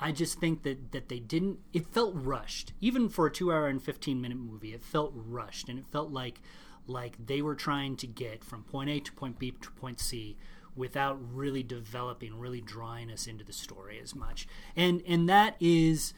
I 0.02 0.12
just 0.12 0.40
think 0.40 0.64
that 0.64 0.92
that 0.92 1.10
they 1.10 1.20
didn't. 1.20 1.60
It 1.72 1.86
felt 1.88 2.14
rushed, 2.16 2.74
even 2.82 3.08
for 3.08 3.28
a 3.28 3.32
two 3.32 3.52
hour 3.52 3.68
and 3.68 3.82
fifteen 3.82 4.20
minute 4.20 4.40
movie. 4.40 4.74
It 4.74 4.84
felt 4.84 5.14
rushed, 5.16 5.70
and 5.70 5.78
it 5.78 5.86
felt 5.92 6.12
like 6.12 6.42
like 6.88 7.16
they 7.24 7.42
were 7.42 7.56
trying 7.56 7.96
to 7.98 8.08
get 8.08 8.44
from 8.44 8.64
point 8.64 8.90
A 8.90 9.00
to 9.00 9.12
point 9.14 9.38
B 9.38 9.52
to 9.52 9.72
point 9.72 10.00
C 10.00 10.36
without 10.76 11.20
really 11.34 11.64
developing, 11.64 12.40
really 12.40 12.62
drawing 12.62 13.12
us 13.12 13.28
into 13.28 13.44
the 13.44 13.54
story 13.54 14.00
as 14.02 14.16
much. 14.16 14.48
And 14.76 15.04
and 15.08 15.30
that 15.30 15.56
is 15.60 16.14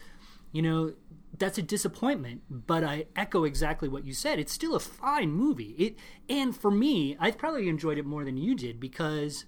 you 0.54 0.62
know 0.62 0.94
that's 1.38 1.58
a 1.58 1.64
disappointment 1.64 2.42
but 2.48 2.84
i 2.84 3.06
echo 3.16 3.44
exactly 3.44 3.90
what 3.90 4.06
you 4.06 4.14
said 4.14 4.40
it's 4.40 4.54
still 4.54 4.76
a 4.76 4.80
fine 4.80 5.32
movie 5.32 5.76
it 5.80 5.96
and 6.30 6.56
for 6.56 6.72
me 6.72 7.18
i 7.20 7.32
probably 7.32 7.68
enjoyed 7.68 7.98
it 7.98 8.06
more 8.06 8.24
than 8.24 8.38
you 8.38 8.56
did 8.56 8.80
because 8.80 9.46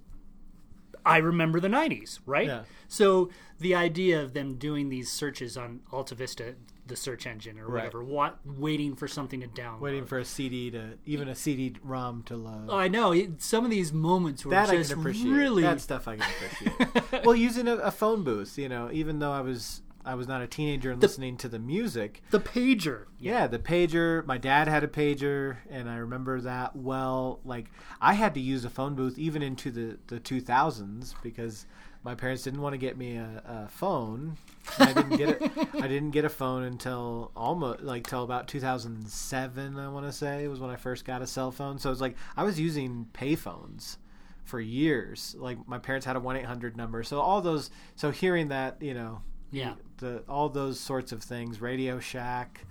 i 1.05 1.17
remember 1.17 1.59
the 1.59 1.67
90s 1.67 2.19
right 2.25 2.47
Yeah. 2.47 2.63
so 2.87 3.29
the 3.59 3.75
idea 3.75 4.21
of 4.21 4.33
them 4.33 4.55
doing 4.55 4.89
these 4.89 5.11
searches 5.11 5.55
on 5.57 5.81
alta 5.91 6.15
vista 6.15 6.55
the 6.87 6.95
search 6.95 7.25
engine 7.25 7.57
or 7.57 7.65
Right. 7.67 7.75
whatever 7.85 8.03
wa- 8.03 8.33
waiting 8.45 8.95
for 8.95 9.07
something 9.07 9.41
to 9.41 9.47
download 9.47 9.79
waiting 9.79 10.05
for 10.05 10.19
a 10.19 10.25
cd 10.25 10.69
to 10.71 10.97
even 11.05 11.27
a 11.27 11.35
cd 11.35 11.75
rom 11.83 12.21
to 12.23 12.35
load 12.35 12.67
oh, 12.69 12.77
i 12.77 12.87
know 12.87 13.11
it, 13.11 13.41
some 13.41 13.63
of 13.65 13.71
these 13.71 13.91
moments 13.93 14.45
were 14.45 14.51
that 14.51 14.69
I 14.69 14.83
can 14.83 14.99
appreciate. 14.99 15.31
really 15.31 15.63
That 15.63 15.81
stuff 15.81 16.07
I 16.07 16.17
can 16.17 16.25
appreciate. 16.29 17.25
well, 17.25 17.35
using 17.35 17.67
a, 17.67 17.75
a 17.77 17.91
phone 17.91 18.23
booth, 18.23 18.57
you 18.57 18.69
know, 18.69 18.89
even 18.91 19.17
though 19.19 19.31
I 19.31 19.41
was 19.41 19.81
I 20.05 20.13
was 20.13 20.27
not 20.27 20.41
a 20.41 20.47
teenager 20.47 20.91
and 20.91 21.01
listening 21.01 21.35
to 21.37 21.49
the 21.49 21.57
music. 21.57 22.21
The 22.29 22.39
pager. 22.39 23.05
Yeah, 23.19 23.47
the 23.47 23.57
pager. 23.57 24.25
My 24.25 24.37
dad 24.37 24.67
had 24.67 24.83
a 24.83 24.87
pager, 24.87 25.57
and 25.69 25.89
I 25.89 25.97
remember 25.97 26.39
that 26.41 26.75
well. 26.75 27.39
Like 27.43 27.71
I 27.99 28.13
had 28.13 28.35
to 28.35 28.39
use 28.39 28.63
a 28.63 28.69
phone 28.69 28.93
booth 28.93 29.17
even 29.17 29.41
into 29.41 29.71
the 29.71 29.97
the 30.07 30.19
2000s 30.19 31.15
because 31.23 31.65
my 32.03 32.13
parents 32.13 32.43
didn't 32.43 32.61
want 32.61 32.73
to 32.73 32.77
get 32.77 32.97
me 32.97 33.15
a, 33.15 33.41
a 33.45 33.67
phone. 33.67 34.37
I 34.77 34.93
didn't 34.93 35.17
get 35.17 35.29
it. 35.29 35.51
I 35.81 35.87
didn't 35.87 36.11
get 36.11 36.23
a 36.23 36.29
phone 36.29 36.63
until 36.63 37.31
almost 37.35 37.81
like 37.81 38.05
till 38.07 38.23
about 38.23 38.47
2007. 38.47 39.79
I 39.79 39.89
want 39.89 40.05
to 40.05 40.11
say 40.11 40.47
was 40.47 40.59
when 40.59 40.69
I 40.69 40.75
first 40.75 41.03
got 41.03 41.23
a 41.23 41.27
cell 41.27 41.49
phone. 41.49 41.79
So 41.79 41.89
it 41.89 41.93
was 41.93 42.01
like 42.01 42.15
I 42.37 42.43
was 42.43 42.59
using 42.59 43.07
payphones 43.13 43.97
for 44.43 44.59
years. 44.59 45.35
Like 45.39 45.67
my 45.67 45.79
parents 45.79 46.05
had 46.05 46.15
a 46.15 46.19
one 46.19 46.37
eight 46.37 46.45
hundred 46.45 46.77
number. 46.77 47.01
So 47.01 47.19
all 47.19 47.41
those. 47.41 47.71
So 47.95 48.11
hearing 48.11 48.49
that, 48.49 48.79
you 48.83 48.93
know, 48.93 49.21
Yeah. 49.51 49.73
the 49.97 50.23
all 50.27 50.49
those 50.49 50.79
sorts 50.79 51.11
of 51.11 51.23
things, 51.23 51.61
Radio 51.61 51.99
Shack 51.99 52.65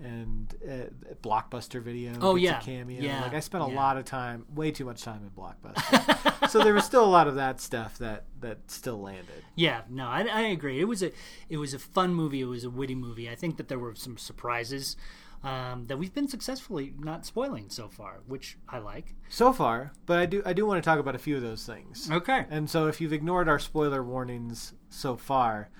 and 0.00 0.54
uh, 0.64 1.14
Blockbuster 1.22 1.82
Video. 1.82 2.12
Oh, 2.20 2.36
yeah. 2.36 2.60
Cameo. 2.60 3.00
Yeah. 3.02 3.22
Like 3.22 3.34
I 3.34 3.40
spent 3.40 3.64
a 3.64 3.68
Yeah. 3.68 3.74
lot 3.76 3.96
of 3.96 4.04
time, 4.04 4.46
way 4.54 4.70
too 4.70 4.84
much 4.84 5.02
time 5.02 5.22
in 5.24 5.30
Blockbuster. 5.30 6.48
so 6.50 6.62
there 6.62 6.72
was 6.74 6.84
still 6.84 7.04
a 7.04 7.06
lot 7.10 7.26
of 7.26 7.34
that 7.34 7.60
stuff 7.60 7.98
that 7.98 8.24
that 8.40 8.70
still 8.70 9.00
landed. 9.00 9.42
Yeah, 9.56 9.82
no, 9.90 10.06
I, 10.06 10.22
I 10.22 10.40
agree. 10.42 10.80
It 10.80 10.84
was 10.86 11.02
a 11.02 11.10
it 11.48 11.56
was 11.56 11.74
a 11.74 11.78
fun 11.80 12.14
movie. 12.14 12.40
It 12.40 12.44
was 12.46 12.62
a 12.64 12.70
witty 12.70 12.94
movie. 12.94 13.28
I 13.28 13.34
think 13.34 13.56
that 13.56 13.66
there 13.68 13.78
were 13.78 13.94
some 13.96 14.16
surprises 14.16 14.96
um, 15.42 15.86
that 15.88 15.96
we've 15.98 16.14
been 16.14 16.28
successfully 16.28 16.94
not 16.98 17.24
spoiling 17.26 17.68
so 17.70 17.88
far, 17.88 18.20
which 18.26 18.56
I 18.68 18.78
like. 18.78 19.14
So 19.28 19.52
far, 19.52 19.92
but 20.06 20.18
I 20.18 20.26
do 20.26 20.42
I 20.46 20.52
do 20.52 20.64
want 20.64 20.82
to 20.82 20.88
talk 20.88 21.00
about 21.00 21.16
a 21.16 21.18
few 21.18 21.34
of 21.36 21.42
those 21.42 21.64
things. 21.66 22.08
Okay. 22.10 22.46
And 22.50 22.70
so 22.70 22.86
if 22.86 23.00
you've 23.00 23.12
ignored 23.12 23.48
our 23.48 23.58
spoiler 23.58 24.02
warnings 24.04 24.74
so 24.90 25.16
far, 25.16 25.70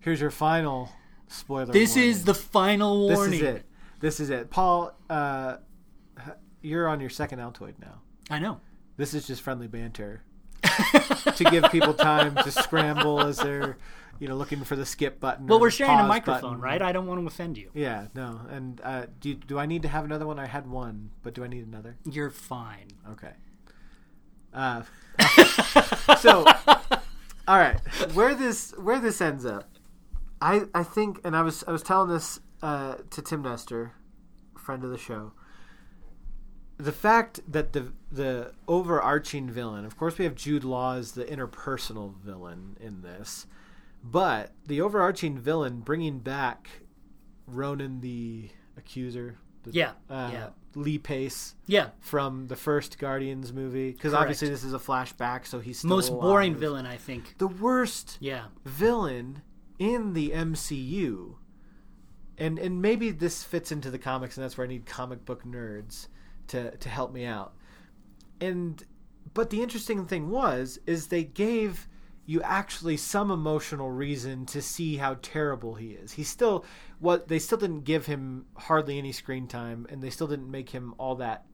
here's 0.00 0.20
your 0.20 0.30
final 0.30 0.90
spoiler. 1.28 1.72
This 1.72 1.94
warning. 1.94 2.10
is 2.10 2.24
the 2.24 2.34
final 2.34 3.08
warning. 3.08 3.30
This 3.30 3.40
is 3.40 3.42
it. 3.42 3.64
This 4.00 4.20
is 4.20 4.30
it. 4.30 4.50
Paul, 4.50 4.92
uh, 5.08 5.56
you're 6.62 6.88
on 6.88 7.00
your 7.00 7.10
second 7.10 7.38
Altoid 7.38 7.74
now. 7.80 8.00
I 8.30 8.38
know. 8.38 8.60
This 8.96 9.14
is 9.14 9.26
just 9.26 9.42
friendly 9.42 9.66
banter 9.66 10.22
to 11.36 11.44
give 11.50 11.64
people 11.70 11.94
time 11.94 12.34
to 12.34 12.50
scramble 12.50 13.20
as 13.20 13.38
they're, 13.38 13.78
you 14.18 14.28
know, 14.28 14.36
looking 14.36 14.62
for 14.62 14.76
the 14.76 14.84
skip 14.84 15.20
button. 15.20 15.46
Well, 15.46 15.58
we're 15.58 15.70
sharing 15.70 15.98
a 15.98 16.06
microphone, 16.06 16.42
button. 16.42 16.60
right? 16.60 16.82
I 16.82 16.92
don't 16.92 17.06
want 17.06 17.20
to 17.20 17.26
offend 17.26 17.56
you. 17.56 17.70
Yeah, 17.72 18.08
no. 18.14 18.40
And 18.50 18.80
uh, 18.84 19.06
do 19.20 19.30
you, 19.30 19.34
do 19.36 19.58
I 19.58 19.66
need 19.66 19.82
to 19.82 19.88
have 19.88 20.04
another 20.04 20.26
one? 20.26 20.38
I 20.38 20.46
had 20.46 20.66
one, 20.66 21.10
but 21.22 21.34
do 21.34 21.44
I 21.44 21.46
need 21.46 21.66
another? 21.66 21.96
You're 22.04 22.30
fine. 22.30 22.88
Okay. 23.10 23.32
Uh, 24.52 24.82
so, 26.18 26.44
all 27.48 27.58
right, 27.58 27.78
where 28.14 28.34
this 28.34 28.72
where 28.72 28.98
this 29.00 29.20
ends 29.20 29.46
up, 29.46 29.68
I 30.40 30.62
I 30.74 30.82
think, 30.82 31.20
and 31.24 31.36
I 31.36 31.42
was 31.42 31.64
I 31.66 31.72
was 31.72 31.82
telling 31.82 32.08
this 32.10 32.40
uh, 32.62 32.96
to 33.10 33.22
Tim 33.22 33.42
Nestor, 33.42 33.92
friend 34.58 34.84
of 34.84 34.90
the 34.90 34.98
show. 34.98 35.32
The 36.78 36.92
fact 36.92 37.40
that 37.46 37.72
the 37.74 37.92
the 38.10 38.52
overarching 38.66 39.50
villain, 39.50 39.84
of 39.84 39.96
course, 39.98 40.16
we 40.18 40.24
have 40.24 40.34
Jude 40.34 40.64
Law 40.64 40.94
as 40.96 41.12
the 41.12 41.24
interpersonal 41.24 42.14
villain 42.16 42.76
in 42.80 43.02
this, 43.02 43.46
but 44.02 44.52
the 44.66 44.80
overarching 44.80 45.38
villain 45.38 45.80
bringing 45.80 46.20
back 46.20 46.68
Ronan 47.46 48.00
the 48.00 48.48
accuser, 48.78 49.36
the, 49.64 49.72
Yeah, 49.72 49.90
uh, 50.08 50.30
yeah. 50.32 50.48
Lee 50.74 50.96
Pace 50.98 51.54
Yeah. 51.66 51.90
from 52.00 52.46
the 52.46 52.56
first 52.56 52.98
Guardians 52.98 53.52
movie 53.52 53.90
because 53.92 54.14
obviously 54.14 54.48
this 54.48 54.64
is 54.64 54.72
a 54.72 54.78
flashback, 54.78 55.46
so 55.46 55.60
he's 55.60 55.80
still 55.80 55.90
Most 55.90 56.08
boring 56.10 56.52
alive. 56.52 56.60
villain, 56.60 56.86
I 56.86 56.96
think. 56.96 57.34
the 57.36 57.48
worst 57.48 58.16
Yeah. 58.20 58.44
villain 58.64 59.42
in 59.80 60.12
the 60.12 60.30
MCU. 60.30 61.34
And 62.38 62.58
and 62.58 62.80
maybe 62.80 63.10
this 63.10 63.42
fits 63.42 63.72
into 63.72 63.90
the 63.90 63.98
comics, 63.98 64.36
and 64.36 64.44
that's 64.44 64.56
where 64.56 64.66
I 64.66 64.68
need 64.68 64.86
comic 64.86 65.24
book 65.24 65.44
nerds 65.44 66.06
to 66.48 66.76
to 66.76 66.88
help 66.88 67.12
me 67.12 67.24
out. 67.24 67.54
And 68.40 68.84
but 69.34 69.50
the 69.50 69.62
interesting 69.62 70.06
thing 70.06 70.30
was 70.30 70.78
is 70.86 71.08
they 71.08 71.24
gave 71.24 71.88
you 72.26 72.40
actually 72.42 72.96
some 72.96 73.30
emotional 73.30 73.90
reason 73.90 74.46
to 74.46 74.62
see 74.62 74.96
how 74.96 75.16
terrible 75.20 75.74
he 75.74 75.90
is. 75.90 76.12
He 76.12 76.22
still 76.22 76.64
what 76.98 77.28
they 77.28 77.38
still 77.38 77.58
didn't 77.58 77.84
give 77.84 78.06
him 78.06 78.46
hardly 78.56 78.98
any 78.98 79.12
screen 79.12 79.48
time 79.48 79.86
and 79.90 80.00
they 80.02 80.10
still 80.10 80.28
didn't 80.28 80.50
make 80.50 80.70
him 80.70 80.94
all 80.96 81.16
that 81.16 81.44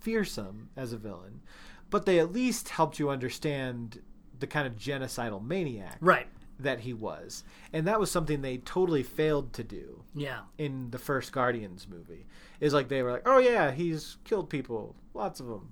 fearsome 0.00 0.70
as 0.76 0.92
a 0.92 0.96
villain. 0.96 1.42
But 1.90 2.06
they 2.06 2.18
at 2.18 2.32
least 2.32 2.70
helped 2.70 2.98
you 2.98 3.10
understand 3.10 4.00
the 4.38 4.46
kind 4.46 4.66
of 4.66 4.76
genocidal 4.76 5.44
maniac 5.44 5.98
Right. 6.00 6.26
That 6.58 6.80
he 6.80 6.92
was. 6.92 7.44
And 7.72 7.86
that 7.86 7.98
was 8.00 8.10
something 8.10 8.40
they 8.42 8.58
totally 8.58 9.02
failed 9.02 9.52
to 9.54 9.64
do 9.64 10.04
Yeah. 10.14 10.40
in 10.58 10.90
the 10.90 10.98
first 10.98 11.32
Guardians 11.32 11.88
movie. 11.88 12.26
Is 12.60 12.72
like 12.72 12.88
they 12.88 13.02
were 13.02 13.10
like, 13.12 13.26
"Oh 13.26 13.38
yeah, 13.38 13.72
he's 13.72 14.16
killed 14.24 14.48
people, 14.48 14.94
lots 15.14 15.40
of 15.40 15.46
them, 15.46 15.70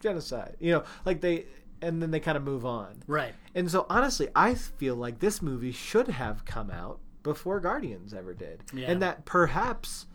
genocide." 0.00 0.56
You 0.60 0.72
know, 0.72 0.84
like 1.04 1.20
they, 1.20 1.46
and 1.80 2.02
then 2.02 2.10
they 2.10 2.20
kind 2.20 2.36
of 2.36 2.42
move 2.44 2.66
on. 2.66 3.02
Right. 3.06 3.34
And 3.54 3.70
so 3.70 3.86
honestly, 3.88 4.28
I 4.34 4.54
feel 4.54 4.94
like 4.96 5.18
this 5.20 5.40
movie 5.40 5.72
should 5.72 6.08
have 6.08 6.44
come 6.44 6.70
out 6.70 7.00
before 7.22 7.60
Guardians 7.60 8.12
ever 8.14 8.34
did, 8.34 8.64
Yeah. 8.72 8.90
and 8.90 9.02
that 9.02 9.24
perhaps 9.24 10.06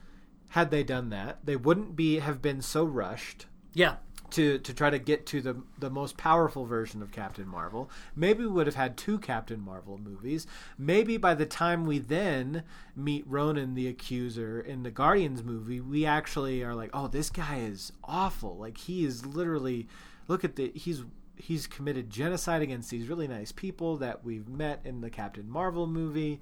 had 0.50 0.70
they 0.72 0.84
done 0.84 1.10
that, 1.10 1.40
they 1.46 1.56
wouldn't 1.56 1.96
be 1.96 2.20
have 2.20 2.42
been 2.42 2.62
so 2.62 2.86
rushed 2.86 3.48
Yeah. 3.74 3.96
To 4.34 4.58
to 4.60 4.74
try 4.74 4.90
to 4.90 5.00
get 5.00 5.26
to 5.28 5.42
the 5.42 5.56
the 5.80 5.90
most 5.90 6.18
powerful 6.18 6.66
version 6.66 7.02
of 7.02 7.12
Captain 7.12 7.48
Marvel. 7.48 7.90
Maybe 8.16 8.42
we 8.44 8.50
would 8.50 8.68
have 8.68 8.76
had 8.76 8.98
two 8.98 9.20
Captain 9.20 9.62
Marvel 9.62 9.98
movies. 9.98 10.48
Maybe 10.78 11.18
by 11.18 11.36
the 11.36 11.46
time 11.46 11.86
we 11.86 12.00
then 12.00 12.64
meet 12.96 13.26
Ronan 13.28 13.76
the 13.76 13.88
Accuser 13.88 14.60
in 14.60 14.84
the 14.84 14.92
Guardians 14.92 15.44
movie, 15.44 15.80
we 15.80 16.06
actually 16.06 16.64
are 16.64 16.76
like, 16.76 16.90
"Oh, 16.94 17.08
this 17.08 17.30
guy 17.30 17.60
is 17.60 17.92
awful. 18.04 18.58
Like 18.58 18.78
he 18.78 19.06
is 19.06 19.26
literally 19.26 19.88
look 20.28 20.44
at 20.44 20.56
the 20.56 20.72
he's 20.76 21.04
he's 21.36 21.68
committed 21.68 22.10
genocide 22.10 22.62
against 22.62 22.90
these 22.90 23.08
really 23.08 23.28
nice 23.28 23.52
people 23.52 23.98
that 23.98 24.24
we've 24.24 24.48
met 24.48 24.82
in 24.84 25.02
the 25.02 25.10
Captain 25.10 25.50
Marvel 25.50 25.88
movie." 25.88 26.40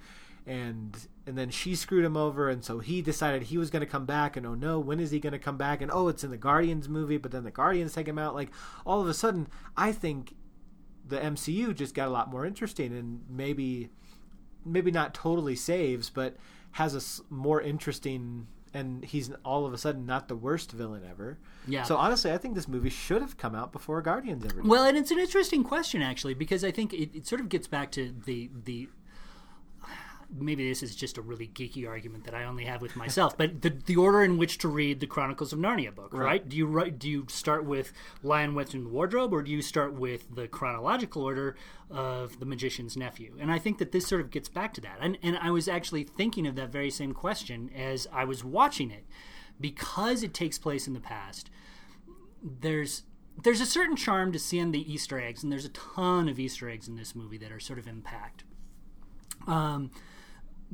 And 0.47 1.07
and 1.27 1.37
then 1.37 1.49
she 1.51 1.75
screwed 1.75 2.03
him 2.03 2.17
over 2.17 2.49
and 2.49 2.63
so 2.63 2.79
he 2.79 3.01
decided 3.01 3.43
he 3.43 3.57
was 3.57 3.69
going 3.69 3.79
to 3.81 3.85
come 3.85 4.05
back 4.05 4.35
and 4.35 4.45
oh 4.45 4.55
no 4.55 4.79
when 4.79 4.99
is 4.99 5.11
he 5.11 5.19
going 5.19 5.33
to 5.33 5.39
come 5.39 5.55
back 5.57 5.81
and 5.81 5.91
oh 5.93 6.07
it's 6.07 6.23
in 6.23 6.31
the 6.31 6.37
guardians 6.37 6.89
movie 6.89 7.17
but 7.17 7.31
then 7.31 7.43
the 7.43 7.51
guardians 7.51 7.93
take 7.93 8.07
him 8.07 8.17
out 8.17 8.33
like 8.33 8.49
all 8.85 8.99
of 8.99 9.07
a 9.07 9.13
sudden 9.13 9.47
i 9.77 9.91
think 9.91 10.33
the 11.07 11.17
mcu 11.17 11.75
just 11.75 11.93
got 11.93 12.07
a 12.07 12.11
lot 12.11 12.29
more 12.31 12.43
interesting 12.45 12.91
and 12.97 13.21
maybe 13.29 13.89
maybe 14.65 14.89
not 14.89 15.13
totally 15.13 15.55
saves 15.55 16.09
but 16.09 16.35
has 16.71 16.95
a 16.95 17.33
more 17.33 17.61
interesting 17.61 18.47
and 18.73 19.03
he's 19.05 19.29
all 19.43 19.65
of 19.65 19.73
a 19.73 19.77
sudden 19.77 20.05
not 20.07 20.27
the 20.27 20.35
worst 20.35 20.71
villain 20.71 21.03
ever 21.07 21.37
Yeah. 21.67 21.83
so 21.83 21.97
honestly 21.97 22.31
i 22.31 22.37
think 22.39 22.55
this 22.55 22.67
movie 22.67 22.89
should 22.89 23.21
have 23.21 23.37
come 23.37 23.53
out 23.53 23.71
before 23.71 24.01
guardians 24.01 24.43
ever 24.45 24.55
did. 24.61 24.67
Well, 24.67 24.85
and 24.85 24.97
it's 24.97 25.11
an 25.11 25.19
interesting 25.19 25.63
question 25.63 26.01
actually 26.01 26.33
because 26.33 26.63
I 26.63 26.71
think 26.71 26.93
it, 26.93 27.15
it 27.15 27.27
sort 27.27 27.41
of 27.41 27.49
gets 27.49 27.67
back 27.67 27.91
to 27.91 28.11
the 28.25 28.49
the 28.65 28.87
maybe 30.33 30.67
this 30.67 30.81
is 30.83 30.95
just 30.95 31.17
a 31.17 31.21
really 31.21 31.47
geeky 31.47 31.87
argument 31.87 32.23
that 32.25 32.33
I 32.33 32.45
only 32.45 32.65
have 32.65 32.81
with 32.81 32.95
myself, 32.95 33.37
but 33.37 33.61
the 33.61 33.69
the 33.69 33.95
order 33.95 34.23
in 34.23 34.37
which 34.37 34.57
to 34.59 34.67
read 34.67 34.99
the 34.99 35.07
Chronicles 35.07 35.53
of 35.53 35.59
Narnia 35.59 35.93
book, 35.93 36.13
right? 36.13 36.47
Do 36.47 36.55
you 36.57 36.65
write, 36.65 36.99
do 36.99 37.09
you 37.09 37.25
start 37.29 37.65
with 37.65 37.93
Lion 38.23 38.55
Witch 38.55 38.73
and 38.73 38.91
Wardrobe, 38.91 39.33
or 39.33 39.43
do 39.43 39.51
you 39.51 39.61
start 39.61 39.93
with 39.93 40.33
the 40.35 40.47
chronological 40.47 41.23
order 41.23 41.55
of 41.89 42.39
the 42.39 42.45
Magician's 42.45 42.95
Nephew? 42.95 43.35
And 43.39 43.51
I 43.51 43.59
think 43.59 43.77
that 43.79 43.91
this 43.91 44.07
sort 44.07 44.21
of 44.21 44.31
gets 44.31 44.49
back 44.49 44.73
to 44.75 44.81
that. 44.81 44.97
And 45.01 45.17
and 45.21 45.37
I 45.37 45.51
was 45.51 45.67
actually 45.67 46.03
thinking 46.03 46.47
of 46.47 46.55
that 46.55 46.71
very 46.71 46.91
same 46.91 47.13
question 47.13 47.69
as 47.75 48.07
I 48.13 48.23
was 48.23 48.43
watching 48.43 48.91
it, 48.91 49.05
because 49.59 50.23
it 50.23 50.33
takes 50.33 50.57
place 50.57 50.87
in 50.87 50.93
the 50.93 50.99
past 50.99 51.49
there's 52.41 53.03
there's 53.43 53.61
a 53.61 53.65
certain 53.65 53.95
charm 53.95 54.31
to 54.31 54.39
seeing 54.39 54.71
the 54.71 54.91
Easter 54.91 55.19
eggs, 55.19 55.41
and 55.41 55.51
there's 55.51 55.65
a 55.65 55.69
ton 55.69 56.27
of 56.27 56.39
Easter 56.39 56.69
eggs 56.69 56.87
in 56.87 56.95
this 56.95 57.15
movie 57.15 57.37
that 57.37 57.51
are 57.51 57.59
sort 57.59 57.79
of 57.79 57.87
impact. 57.87 58.43
Um, 59.47 59.91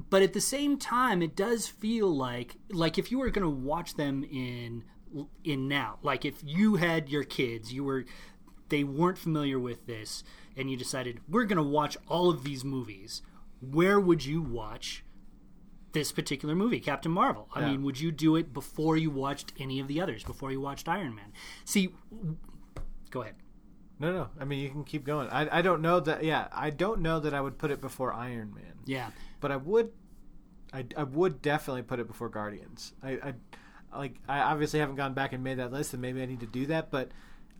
but 0.09 0.21
at 0.21 0.33
the 0.33 0.41
same 0.41 0.77
time, 0.77 1.21
it 1.21 1.35
does 1.35 1.67
feel 1.67 2.15
like 2.15 2.55
like 2.69 2.97
if 2.97 3.11
you 3.11 3.19
were 3.19 3.29
going 3.29 3.43
to 3.43 3.49
watch 3.49 3.95
them 3.95 4.23
in 4.23 4.83
in 5.43 5.67
now, 5.67 5.99
like 6.03 6.25
if 6.25 6.43
you 6.43 6.75
had 6.75 7.09
your 7.09 7.23
kids, 7.23 7.73
you 7.73 7.83
were 7.83 8.05
they 8.69 8.83
weren't 8.83 9.17
familiar 9.17 9.57
with 9.57 9.85
this, 9.87 10.23
and 10.55 10.69
you 10.69 10.77
decided 10.77 11.21
we're 11.27 11.45
going 11.45 11.57
to 11.57 11.63
watch 11.63 11.97
all 12.07 12.29
of 12.29 12.43
these 12.43 12.63
movies. 12.63 13.21
Where 13.59 13.99
would 13.99 14.25
you 14.25 14.41
watch 14.41 15.03
this 15.93 16.11
particular 16.11 16.53
movie, 16.53 16.79
Captain 16.79 17.11
Marvel. 17.11 17.49
I 17.55 17.61
Yeah. 17.61 17.71
mean, 17.71 17.83
would 17.83 17.99
you 17.99 18.11
do 18.11 18.35
it 18.35 18.53
before 18.53 18.97
you 18.97 19.09
watched 19.09 19.53
any 19.57 19.79
of 19.79 19.87
the 19.87 19.99
others, 19.99 20.23
before 20.23 20.51
you 20.51 20.61
watched 20.61 20.87
Iron 20.87 21.15
Man? 21.15 21.33
See, 21.65 21.89
go 23.09 23.21
ahead. 23.21 23.35
No 23.99 24.11
no 24.11 24.29
i 24.39 24.45
mean 24.45 24.59
you 24.59 24.69
can 24.69 24.83
keep 24.83 25.03
going 25.05 25.27
I, 25.29 25.59
I 25.59 25.61
don't 25.61 25.81
know 25.81 25.99
that 26.01 26.23
yeah 26.23 26.47
i 26.51 26.69
don't 26.69 27.01
know 27.01 27.19
that 27.19 27.33
i 27.33 27.41
would 27.41 27.57
put 27.57 27.71
it 27.71 27.81
before 27.81 28.13
iron 28.13 28.53
man 28.53 28.73
Yeah, 28.85 29.09
but 29.41 29.51
I 29.51 29.57
would, 29.57 29.91
I, 30.73 30.85
I 30.95 31.03
would 31.03 31.41
definitely 31.41 31.81
put 31.83 31.99
it 31.99 32.07
before 32.07 32.29
Guardians. 32.29 32.93
I, 33.03 33.11
I, 33.91 33.97
like, 33.97 34.15
I 34.29 34.39
obviously 34.39 34.79
haven't 34.79 34.95
gone 34.95 35.13
back 35.13 35.31
and 35.33 35.43
made 35.43 35.59
that 35.59 35.71
list, 35.73 35.93
and 35.93 36.01
maybe 36.01 36.21
I 36.21 36.25
need 36.25 36.39
to 36.41 36.45
do 36.45 36.65
that. 36.67 36.89
But 36.91 37.11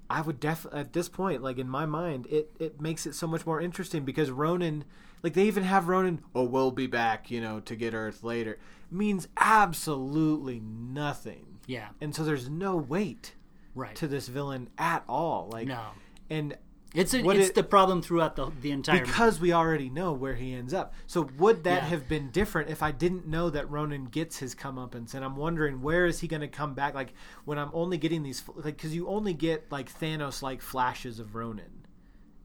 I 0.09 0.21
would 0.21 0.39
definitely 0.39 0.79
at 0.81 0.93
this 0.93 1.09
point, 1.09 1.41
like 1.43 1.57
in 1.57 1.67
my 1.69 1.85
mind, 1.85 2.27
it 2.27 2.49
it 2.59 2.79
makes 2.81 3.05
it 3.05 3.13
so 3.15 3.27
much 3.27 3.45
more 3.45 3.59
interesting 3.61 4.05
because 4.05 4.29
Ronan, 4.31 4.83
like 5.23 5.33
they 5.33 5.43
even 5.45 5.63
have 5.63 5.87
Ronan. 5.89 6.21
Oh, 6.35 6.43
we'll 6.43 6.71
be 6.71 6.87
back, 6.87 7.29
you 7.31 7.41
know, 7.41 7.59
to 7.61 7.75
get 7.75 7.93
Earth 7.93 8.23
later. 8.23 8.57
Means 8.89 9.27
absolutely 9.37 10.59
nothing, 10.61 11.59
Yeah. 11.65 11.89
and 12.01 12.15
so 12.15 12.23
there's 12.23 12.49
no 12.49 12.75
weight 12.77 13.33
Right. 13.75 13.95
to 13.95 14.07
this 14.07 14.27
villain 14.27 14.69
at 14.77 15.03
all. 15.07 15.49
Like, 15.51 15.67
no. 15.67 15.81
And 16.29 16.57
It's 16.95 17.13
a, 17.13 17.19
it's 17.29 17.49
it- 17.49 17.55
the 17.55 17.63
problem 17.63 18.01
throughout 18.01 18.35
the 18.35 18.49
the 18.61 18.71
entire 18.71 18.95
movie. 18.99 19.05
because 19.07 19.39
we 19.39 19.51
already 19.53 19.89
know 19.89 20.13
where 20.13 20.35
he 20.35 20.53
ends 20.53 20.73
up. 20.73 20.93
So 21.05 21.29
would 21.37 21.63
that 21.65 21.83
Yeah. 21.83 21.89
have 21.89 22.07
been 22.07 22.31
different 22.31 22.69
if 22.69 22.81
I 22.81 22.91
didn't 22.91 23.27
know 23.27 23.49
that 23.49 23.69
Ronan 23.69 24.05
gets 24.05 24.37
his 24.39 24.55
comeuppance? 24.55 25.13
And 25.13 25.23
I'm 25.23 25.35
wondering 25.35 25.81
where 25.81 26.05
is 26.05 26.19
he 26.21 26.27
going 26.27 26.41
to 26.41 26.47
come 26.47 26.73
back? 26.73 26.93
Like 26.95 27.13
when 27.45 27.57
I'm 27.59 27.69
only 27.73 27.97
getting 27.97 28.23
these, 28.23 28.41
like 28.55 28.77
because 28.77 28.95
you 28.95 29.07
only 29.07 29.33
get 29.33 29.71
like 29.71 29.91
Thanos 29.99 30.41
like 30.41 30.61
flashes 30.61 31.19
of 31.19 31.35
Ronan 31.35 31.83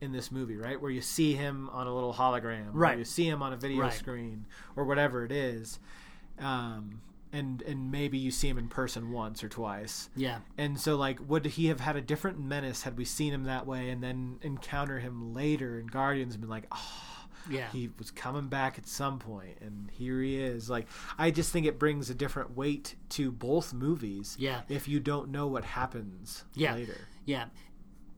in 0.01 0.11
this 0.11 0.29
movie, 0.31 0.57
right? 0.57 0.79
Where 0.81 0.91
you 0.91 0.99
see 1.01 1.33
him 1.33 1.69
on 1.71 1.87
a 1.87 1.93
little 1.93 2.13
hologram, 2.13 2.71
Right. 2.73 2.95
Or 2.95 2.99
you 2.99 3.05
see 3.05 3.25
him 3.27 3.41
on 3.41 3.53
a 3.53 3.57
video 3.57 3.81
Right. 3.83 3.93
screen 3.93 4.45
or 4.75 4.83
whatever 4.83 5.23
it 5.23 5.31
is, 5.31 5.79
um, 6.39 6.99
and 7.33 7.61
and 7.63 7.91
maybe 7.91 8.17
you 8.17 8.31
see 8.31 8.47
him 8.47 8.57
in 8.57 8.67
person 8.69 9.11
once 9.11 9.43
or 9.43 9.49
twice. 9.49 10.09
Yeah. 10.15 10.39
And 10.57 10.79
so, 10.79 10.95
like, 10.95 11.19
would 11.27 11.45
he 11.45 11.65
have 11.67 11.81
had 11.81 11.95
a 11.97 12.01
different 12.01 12.39
menace 12.39 12.83
had 12.83 12.95
we 12.97 13.03
seen 13.03 13.33
him 13.33 13.43
that 13.43 13.65
way, 13.67 13.89
and 13.89 14.01
then 14.01 14.37
encounter 14.41 14.99
him 14.99 15.33
later 15.33 15.79
in 15.79 15.87
Guardians 15.87 16.35
and 16.35 16.41
been 16.41 16.49
like, 16.49 16.67
oh, 16.71 17.25
Yeah. 17.49 17.69
he 17.71 17.89
was 17.97 18.11
coming 18.11 18.47
back 18.47 18.77
at 18.77 18.87
some 18.87 19.19
point, 19.19 19.57
and 19.59 19.89
here 19.91 20.21
he 20.21 20.37
is. 20.39 20.69
Like, 20.69 20.87
I 21.17 21.31
just 21.31 21.51
think 21.51 21.65
it 21.65 21.77
brings 21.79 22.09
a 22.09 22.13
different 22.15 22.55
weight 22.55 22.95
to 23.09 23.31
both 23.31 23.73
movies. 23.73 24.37
Yeah. 24.39 24.61
If 24.69 24.87
you 24.87 24.99
don't 25.01 25.29
know 25.29 25.47
what 25.47 25.65
happens 25.65 26.45
Yeah. 26.53 26.75
later. 26.75 27.07
Yeah. 27.25 27.45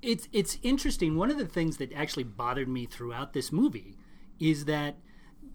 It's 0.02 0.28
it's 0.32 0.60
interesting. 0.62 1.16
One 1.16 1.32
of 1.32 1.38
the 1.40 1.48
things 1.48 1.78
that 1.78 1.92
actually 1.94 2.26
bothered 2.26 2.68
me 2.68 2.86
throughout 2.86 3.34
this 3.34 3.52
movie 3.52 3.98
is 4.40 4.66
that 4.66 4.98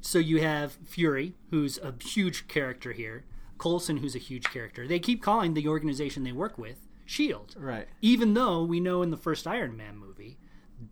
so 0.00 0.18
you 0.18 0.40
have 0.40 0.72
Fury, 0.84 1.34
who's 1.50 1.76
a 1.78 1.94
huge 2.02 2.48
character 2.48 2.92
here, 2.92 3.26
Coulson, 3.60 3.98
who's 3.98 4.14
a 4.14 4.18
huge 4.18 4.44
character. 4.44 4.88
They 4.88 4.98
keep 4.98 5.22
calling 5.22 5.54
the 5.54 5.68
organization 5.68 6.24
they 6.24 6.32
work 6.32 6.56
with 6.58 6.88
Shield. 7.04 7.54
Right. 7.58 7.86
Even 8.00 8.34
though 8.34 8.64
we 8.64 8.80
know 8.80 9.02
in 9.02 9.10
the 9.10 9.16
first 9.16 9.46
Iron 9.46 9.76
Man 9.76 9.96
movie 9.98 10.38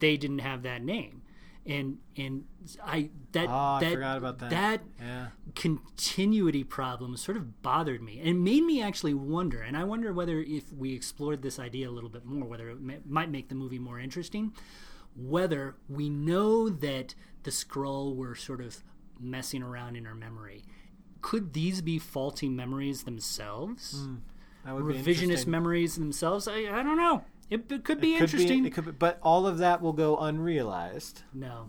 they 0.01 0.19
didn't 0.19 0.41
have 0.41 0.63
that 0.65 0.83
name. 0.83 1.23
And 1.65 1.99
and 2.17 2.45
I 2.85 3.11
that 3.33 3.49
Oh, 3.49 3.53
I 3.53 3.81
that, 3.81 3.93
forgot 3.93 4.19
about 4.19 4.39
that. 4.41 4.51
That 4.51 4.81
Yeah. 5.01 5.29
continuity 5.55 6.63
problem 6.65 7.17
sort 7.17 7.37
of 7.39 7.63
bothered 7.63 8.03
me 8.03 8.19
and 8.21 8.29
it 8.29 8.35
made 8.35 8.65
me 8.65 8.81
actually 8.83 9.15
wonder 9.15 9.61
and 9.61 9.77
i 9.77 9.85
wonder 9.85 10.13
whether 10.13 10.39
if 10.41 10.73
we 10.73 10.93
explored 10.95 11.43
this 11.43 11.59
idea 11.59 11.89
a 11.89 11.93
little 11.93 12.11
bit 12.11 12.25
more 12.25 12.47
whether 12.49 12.71
it 12.71 12.81
may, 12.81 12.99
might 13.07 13.31
make 13.31 13.49
the 13.49 13.55
movie 13.55 13.79
more 13.79 13.99
interesting 13.99 14.53
whether 15.17 15.77
we 15.89 16.09
know 16.09 16.69
that 16.69 17.15
the 17.43 17.51
Skrull 17.51 18.15
were 18.15 18.35
sort 18.35 18.61
of 18.61 18.83
messing 19.21 19.63
around 19.63 19.97
in 19.97 20.07
our 20.07 20.15
memory 20.15 20.65
could 21.21 21.53
these 21.53 21.81
be 21.81 21.99
faulty 21.99 22.49
memories 22.49 23.03
themselves 23.03 24.05
hmm. 24.05 24.75
would 24.75 24.85
revisionist 24.85 25.47
memories 25.47 25.97
themselves 25.97 26.47
I, 26.49 26.59
I 26.59 26.83
don't 26.83 26.97
know 26.97 27.25
it, 27.51 27.71
it 27.73 27.85
could 27.85 28.01
be 28.01 28.15
Could 28.15 28.25
interesting 28.25 28.67
it 28.67 28.75
could 28.75 28.85
be, 28.85 28.91
but 28.93 29.19
all 29.23 29.47
of 29.47 29.59
that 29.59 29.81
will 29.81 29.95
go 29.95 30.17
unrealized. 30.19 31.23
no 31.33 31.69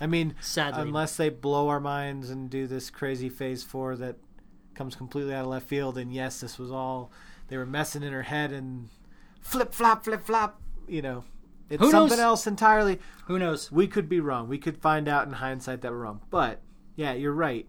I 0.00 0.06
mean, 0.06 0.34
Sadly. 0.40 0.82
unless 0.82 1.16
they 1.16 1.28
blow 1.28 1.68
our 1.68 1.80
minds 1.80 2.30
and 2.30 2.48
do 2.48 2.66
this 2.66 2.90
crazy 2.90 3.28
Phase 3.28 3.62
Four 3.62 3.96
that 3.96 4.16
comes 4.74 4.94
completely 4.94 5.34
out 5.34 5.42
of 5.42 5.50
left 5.50 5.68
field, 5.68 5.98
and 5.98 6.12
yes, 6.12 6.40
this 6.40 6.58
was 6.58 6.70
all 6.70 7.10
they 7.48 7.56
were 7.56 7.66
messing 7.66 8.02
in 8.02 8.12
her 8.12 8.22
head 8.22 8.52
and 8.52 8.90
flip 9.40 9.72
flop, 9.74 10.04
flip 10.04 10.24
flop. 10.24 10.60
You 10.86 11.02
know, 11.02 11.24
it's 11.68 11.82
Who 11.82 11.90
something 11.90 12.18
knows? 12.18 12.24
else 12.24 12.46
entirely. 12.46 13.00
who 13.26 13.38
knows 13.38 13.72
We 13.72 13.86
could 13.88 14.08
be 14.08 14.20
wrong. 14.20 14.48
We 14.48 14.58
could 14.58 14.78
find 14.78 15.08
out 15.08 15.26
in 15.26 15.34
hindsight 15.34 15.80
that 15.80 15.90
we're 15.90 15.98
wrong. 15.98 16.20
But 16.30 16.60
yeah, 16.94 17.14
you're 17.14 17.32
right. 17.32 17.66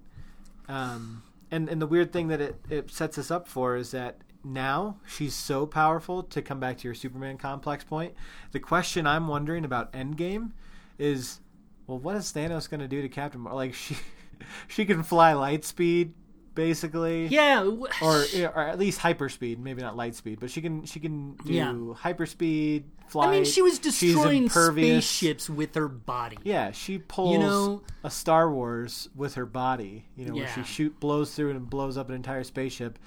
Um, 0.69 1.23
and 1.51 1.67
and 1.67 1.81
the 1.81 1.87
weird 1.87 2.13
thing 2.13 2.27
that 2.27 2.39
it, 2.39 2.55
it 2.69 2.91
sets 2.91 3.17
us 3.17 3.31
up 3.31 3.47
for 3.47 3.75
is 3.75 3.91
that 3.91 4.21
now 4.43 4.97
she's 5.05 5.33
so 5.33 5.65
powerful 5.65 6.23
to 6.23 6.41
come 6.41 6.59
back 6.59 6.77
to 6.77 6.87
your 6.87 6.93
Superman 6.93 7.37
complex 7.37 7.83
point. 7.83 8.13
The 8.51 8.59
question 8.59 9.05
I'm 9.05 9.27
wondering 9.27 9.65
about 9.65 9.91
Endgame 9.91 10.51
is, 10.97 11.41
well, 11.87 11.97
what 11.97 12.15
is 12.15 12.31
Thanos 12.31 12.69
going 12.69 12.79
to 12.79 12.87
do 12.87 13.01
to 13.01 13.09
Captain 13.09 13.41
Marvel? 13.41 13.57
Like 13.57 13.73
she 13.73 13.97
she 14.67 14.85
can 14.85 15.03
fly 15.03 15.33
light 15.33 15.65
speed 15.65 16.13
basically 16.59 17.27
yeah 17.27 17.63
or 18.01 18.25
or 18.53 18.59
at 18.59 18.77
least 18.77 18.99
hyperspeed, 18.99 19.57
maybe 19.59 19.81
not 19.81 19.95
light 19.95 20.13
speed, 20.13 20.39
but 20.41 20.51
she 20.51 20.61
can 20.61 20.83
she 20.85 20.99
can 20.99 21.35
do 21.45 21.53
Yeah. 21.53 21.71
hyperspeed, 21.71 22.83
fly. 23.07 23.27
i 23.27 23.31
mean 23.31 23.45
she 23.45 23.61
was 23.61 23.79
destroying 23.79 24.49
spaceships 24.49 25.49
with 25.49 25.73
her 25.75 25.87
body 25.87 26.37
Yeah, 26.43 26.71
she 26.71 26.97
pulls 26.97 27.39
know- 27.39 27.81
a 28.03 28.09
Star 28.09 28.51
Wars 28.51 29.07
with 29.15 29.35
her 29.35 29.45
body. 29.45 30.05
You 30.17 30.25
know, 30.25 30.35
where 30.35 30.47
she 30.53 30.63
shoot 30.63 30.99
blows 30.99 31.33
through 31.33 31.51
and 31.51 31.69
blows 31.69 31.97
up 31.97 32.09
an 32.09 32.15
entire 32.15 32.43
spaceship 32.43 32.99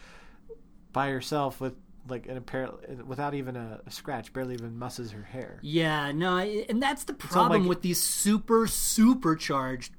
by 0.93 1.11
herself 1.11 1.61
with 1.61 1.75
like 2.09 2.27
an 2.27 2.37
apparent 2.37 3.07
without 3.07 3.33
even 3.35 3.55
a, 3.57 3.81
a 3.87 3.91
scratch, 3.91 4.33
barely 4.33 4.55
even 4.55 4.79
musses 4.79 5.13
her 5.13 5.23
hair. 5.23 5.59
Yeah, 5.63 6.11
no, 6.13 6.39
and 6.39 6.83
that's 6.83 7.05
the 7.05 7.15
problem 7.15 7.63
like- 7.63 7.69
with 7.69 7.83
these 7.83 8.03
super 8.03 8.67
supercharged 8.67 9.93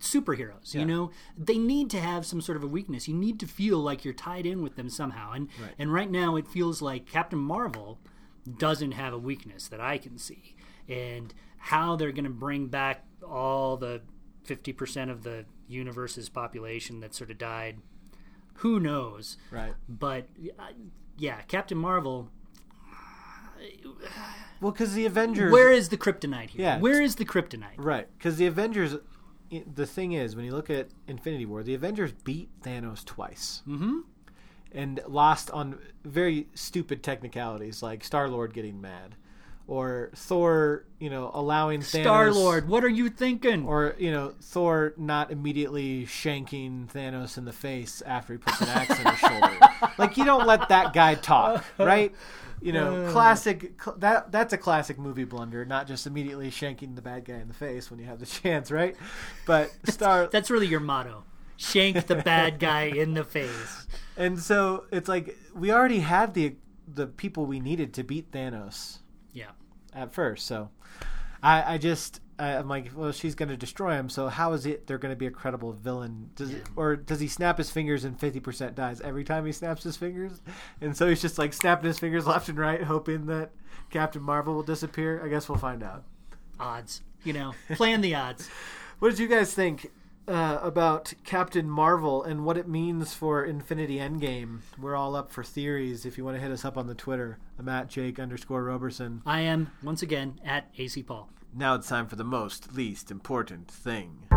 superheroes. 0.00 0.74
Yeah. 0.74 0.80
You 0.80 0.86
know, 0.86 1.10
they 1.36 1.58
need 1.58 1.90
to 1.90 2.00
have 2.00 2.24
some 2.26 2.40
sort 2.40 2.56
of 2.56 2.62
a 2.64 2.66
weakness. 2.66 3.06
You 3.08 3.14
need 3.14 3.38
to 3.40 3.46
feel 3.46 3.78
like 3.78 4.04
you're 4.04 4.14
tied 4.14 4.46
in 4.46 4.62
with 4.62 4.76
them 4.76 4.88
somehow. 4.90 5.32
And 5.32 5.48
Right. 5.60 5.74
and 5.78 5.92
right 5.92 6.10
now 6.10 6.36
it 6.36 6.48
feels 6.48 6.80
like 6.82 7.06
Captain 7.06 7.38
Marvel 7.38 7.98
doesn't 8.58 8.92
have 8.92 9.12
a 9.12 9.18
weakness 9.18 9.68
that 9.68 9.80
I 9.80 9.98
can 9.98 10.18
see. 10.18 10.54
And 10.88 11.32
how 11.58 11.94
they're 11.96 12.12
going 12.12 12.24
to 12.24 12.30
bring 12.30 12.66
back 12.68 13.04
all 13.22 13.76
the 13.76 14.00
50% 14.46 15.10
of 15.10 15.22
the 15.22 15.44
universe's 15.68 16.28
population 16.30 17.00
that 17.00 17.14
sort 17.14 17.30
of 17.30 17.36
died, 17.38 17.78
who 18.54 18.80
knows? 18.80 19.36
Right. 19.50 19.74
But 19.88 20.26
uh, 20.58 20.68
yeah, 21.18 21.42
Captain 21.42 21.76
Marvel 21.78 22.30
Well, 24.60 24.72
because 24.72 24.94
the 24.94 25.06
Avengers. 25.06 25.52
Where 25.52 25.70
is 25.70 25.88
the 25.90 25.96
kryptonite 25.96 26.50
here? 26.50 26.62
Yeah. 26.62 26.78
Where 26.78 27.00
is 27.02 27.16
the 27.16 27.24
kryptonite? 27.24 27.76
Right, 27.78 28.08
because 28.18 28.36
the 28.36 28.46
Avengers. 28.46 28.96
The 29.74 29.86
thing 29.86 30.12
is, 30.12 30.36
when 30.36 30.44
you 30.44 30.52
look 30.52 30.70
at 30.70 30.88
Infinity 31.08 31.44
War, 31.46 31.62
the 31.62 31.74
Avengers 31.74 32.12
beat 32.12 32.48
Thanos 32.62 33.04
twice. 33.04 33.62
Mm-hmm. 33.68 34.00
and 34.72 35.00
lost 35.08 35.50
on 35.50 35.78
very 36.04 36.46
stupid 36.54 37.02
technicalities 37.02 37.82
like 37.82 38.04
Star 38.04 38.28
Lord 38.28 38.54
getting 38.54 38.80
mad, 38.80 39.16
or 39.70 40.10
Thor, 40.16 40.84
you 40.98 41.08
know, 41.08 41.30
allowing 41.32 41.78
Thanos, 41.78 42.02
Star 42.02 42.32
Lord, 42.32 42.68
what 42.68 42.82
are 42.82 42.88
you 42.88 43.08
thinking? 43.08 43.64
or 43.66 43.94
you 44.00 44.10
know, 44.10 44.34
Thor 44.40 44.94
not 44.96 45.30
immediately 45.30 46.06
shanking 46.06 46.88
Thanos 46.92 47.38
in 47.38 47.44
the 47.44 47.52
face 47.52 48.02
after 48.04 48.32
he 48.32 48.38
puts 48.38 48.60
an 48.60 48.66
axe 48.66 48.98
in 48.98 49.06
his 49.06 49.18
shoulder. 49.18 49.58
Like 49.98 50.16
you 50.16 50.24
don't 50.24 50.46
let 50.46 50.70
that 50.70 50.92
guy 50.92 51.14
talk, 51.14 51.64
right? 51.78 52.12
You 52.60 52.72
know, 52.72 53.06
uh. 53.06 53.12
classic. 53.12 53.80
Cl- 53.82 53.96
that 53.98 54.32
that's 54.32 54.52
a 54.52 54.58
classic 54.58 54.98
movie 54.98 55.24
blunder, 55.24 55.64
not 55.64 55.86
just 55.86 56.06
immediately 56.06 56.50
shanking 56.50 56.96
the 56.96 57.02
bad 57.02 57.24
guy 57.24 57.34
in 57.34 57.48
the 57.48 57.54
face 57.54 57.90
when 57.90 58.00
you 58.00 58.06
have 58.06 58.18
the 58.18 58.26
chance, 58.40 58.70
right? 58.70 58.96
But 59.46 59.70
Star 59.84 60.26
That's 60.26 60.50
really 60.50 60.66
your 60.66 60.80
motto. 60.80 61.24
Shank 61.56 62.06
the 62.06 62.16
bad 62.16 62.58
guy 62.58 62.84
in 62.84 63.14
the 63.14 63.24
face. 63.24 63.86
And 64.16 64.38
so 64.38 64.84
it's 64.92 65.08
like 65.08 65.38
we 65.54 65.72
already 65.72 66.00
had 66.00 66.34
the 66.34 66.56
the 66.86 67.06
people 67.06 67.46
we 67.46 67.58
needed 67.58 67.94
to 67.94 68.02
beat 68.02 68.30
Thanos. 68.32 68.98
At 69.94 70.12
first. 70.12 70.46
So 70.46 70.70
I 71.42 71.74
I 71.74 71.78
just 71.78 72.20
I, 72.38 72.56
I'm 72.56 72.68
like, 72.68 72.90
well, 72.94 73.12
she's 73.12 73.34
going 73.34 73.50
to 73.50 73.56
destroy 73.56 73.92
him. 73.92 74.08
So 74.08 74.28
how 74.28 74.52
is 74.54 74.64
it 74.64 74.86
they're 74.86 74.98
going 74.98 75.12
to 75.12 75.18
be 75.18 75.26
a 75.26 75.30
credible 75.30 75.72
villain? 75.72 76.30
Does 76.36 76.52
it, 76.52 76.64
or 76.74 76.96
does 76.96 77.20
he 77.20 77.28
snap 77.28 77.58
his 77.58 77.70
fingers 77.70 78.04
and 78.04 78.18
fifty 78.18 78.40
percent 78.40 78.74
dies 78.74 79.00
every 79.02 79.24
time 79.24 79.44
he 79.44 79.52
snaps 79.52 79.82
his 79.82 79.96
fingers? 79.96 80.40
And 80.80 80.96
so 80.96 81.08
he's 81.08 81.20
just 81.20 81.38
like 81.38 81.52
snapping 81.52 81.86
his 81.86 81.98
fingers 81.98 82.26
left 82.26 82.48
and 82.48 82.58
right, 82.58 82.82
hoping 82.82 83.26
that 83.26 83.50
Captain 83.90 84.22
Marvel 84.22 84.54
will 84.54 84.62
disappear. 84.62 85.22
I 85.24 85.28
guess 85.28 85.48
we'll 85.48 85.58
find 85.58 85.82
out. 85.82 86.04
Odds. 86.58 87.02
You 87.24 87.34
know, 87.34 87.54
playing 87.74 88.00
the 88.00 88.14
odds. 88.14 88.48
What 89.00 89.08
did 89.08 89.18
you 89.18 89.28
guys 89.28 89.54
think 89.54 89.90
uh, 90.28 90.58
about 90.62 91.12
Captain 91.24 91.68
Marvel 91.68 92.22
and 92.22 92.44
what 92.44 92.56
it 92.56 92.68
means 92.68 93.14
for 93.14 93.44
Infinity 93.44 93.96
Endgame? 93.96 94.60
We're 94.80 94.96
all 94.96 95.16
up 95.16 95.32
for 95.32 95.42
theories. 95.42 96.06
If 96.06 96.18
you 96.18 96.24
want 96.24 96.36
to 96.36 96.42
hit 96.42 96.50
us 96.50 96.64
up 96.64 96.76
on 96.76 96.86
the 96.86 96.94
Twitter, 96.94 97.38
I'm 97.58 97.68
at 97.68 97.88
Jake 97.88 98.18
underscore 98.18 98.64
Roberson. 98.64 99.22
I 99.26 99.40
am, 99.40 99.70
once 99.82 100.02
again, 100.02 100.40
at 100.44 100.74
Asay 100.76 101.06
Paul. 101.06 101.30
Now 101.54 101.74
it's 101.74 101.88
time 101.88 102.06
for 102.06 102.16
the 102.16 102.24
most 102.24 102.74
least 102.74 103.10
important 103.10 103.68
thing. 103.68 104.28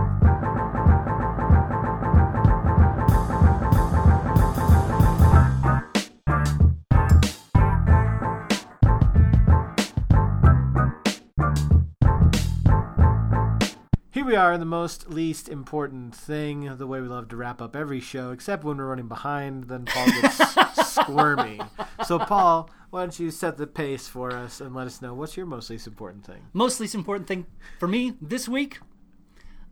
We 14.33 14.37
are, 14.37 14.57
the 14.57 14.65
most 14.65 15.11
least 15.11 15.47
important 15.47 16.15
thing, 16.15 16.75
the 16.77 16.87
way 16.87 16.99
we 16.99 17.07
love 17.07 17.27
to 17.27 17.35
wrap 17.35 17.61
up 17.61 17.75
every 17.75 17.99
show, 17.99 18.31
except 18.31 18.63
when 18.63 18.77
we're 18.77 18.87
running 18.87 19.07
behind, 19.07 19.65
then 19.65 19.85
Paul 19.85 20.07
gets 20.07 20.87
squirmy. 20.91 21.61
So, 22.03 22.17
Paul, 22.17 22.67
why 22.89 23.01
don't 23.01 23.19
you 23.19 23.29
set 23.29 23.57
the 23.57 23.67
pace 23.67 24.07
for 24.07 24.31
us 24.31 24.59
and 24.59 24.73
let 24.73 24.87
us 24.87 25.03
know 25.03 25.13
what's 25.13 25.37
your 25.37 25.45
most 25.45 25.69
least 25.69 25.85
important 25.85 26.25
thing? 26.25 26.47
Most 26.51 26.79
least 26.79 26.95
important 26.95 27.27
thing 27.27 27.45
for 27.77 27.87
me 27.87 28.15
this 28.19 28.49
week, 28.49 28.79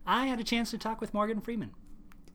I 0.06 0.26
had 0.26 0.38
a 0.38 0.44
chance 0.44 0.70
to 0.70 0.78
talk 0.78 1.00
with 1.00 1.12
Morgan 1.12 1.40
Freeman. 1.40 1.72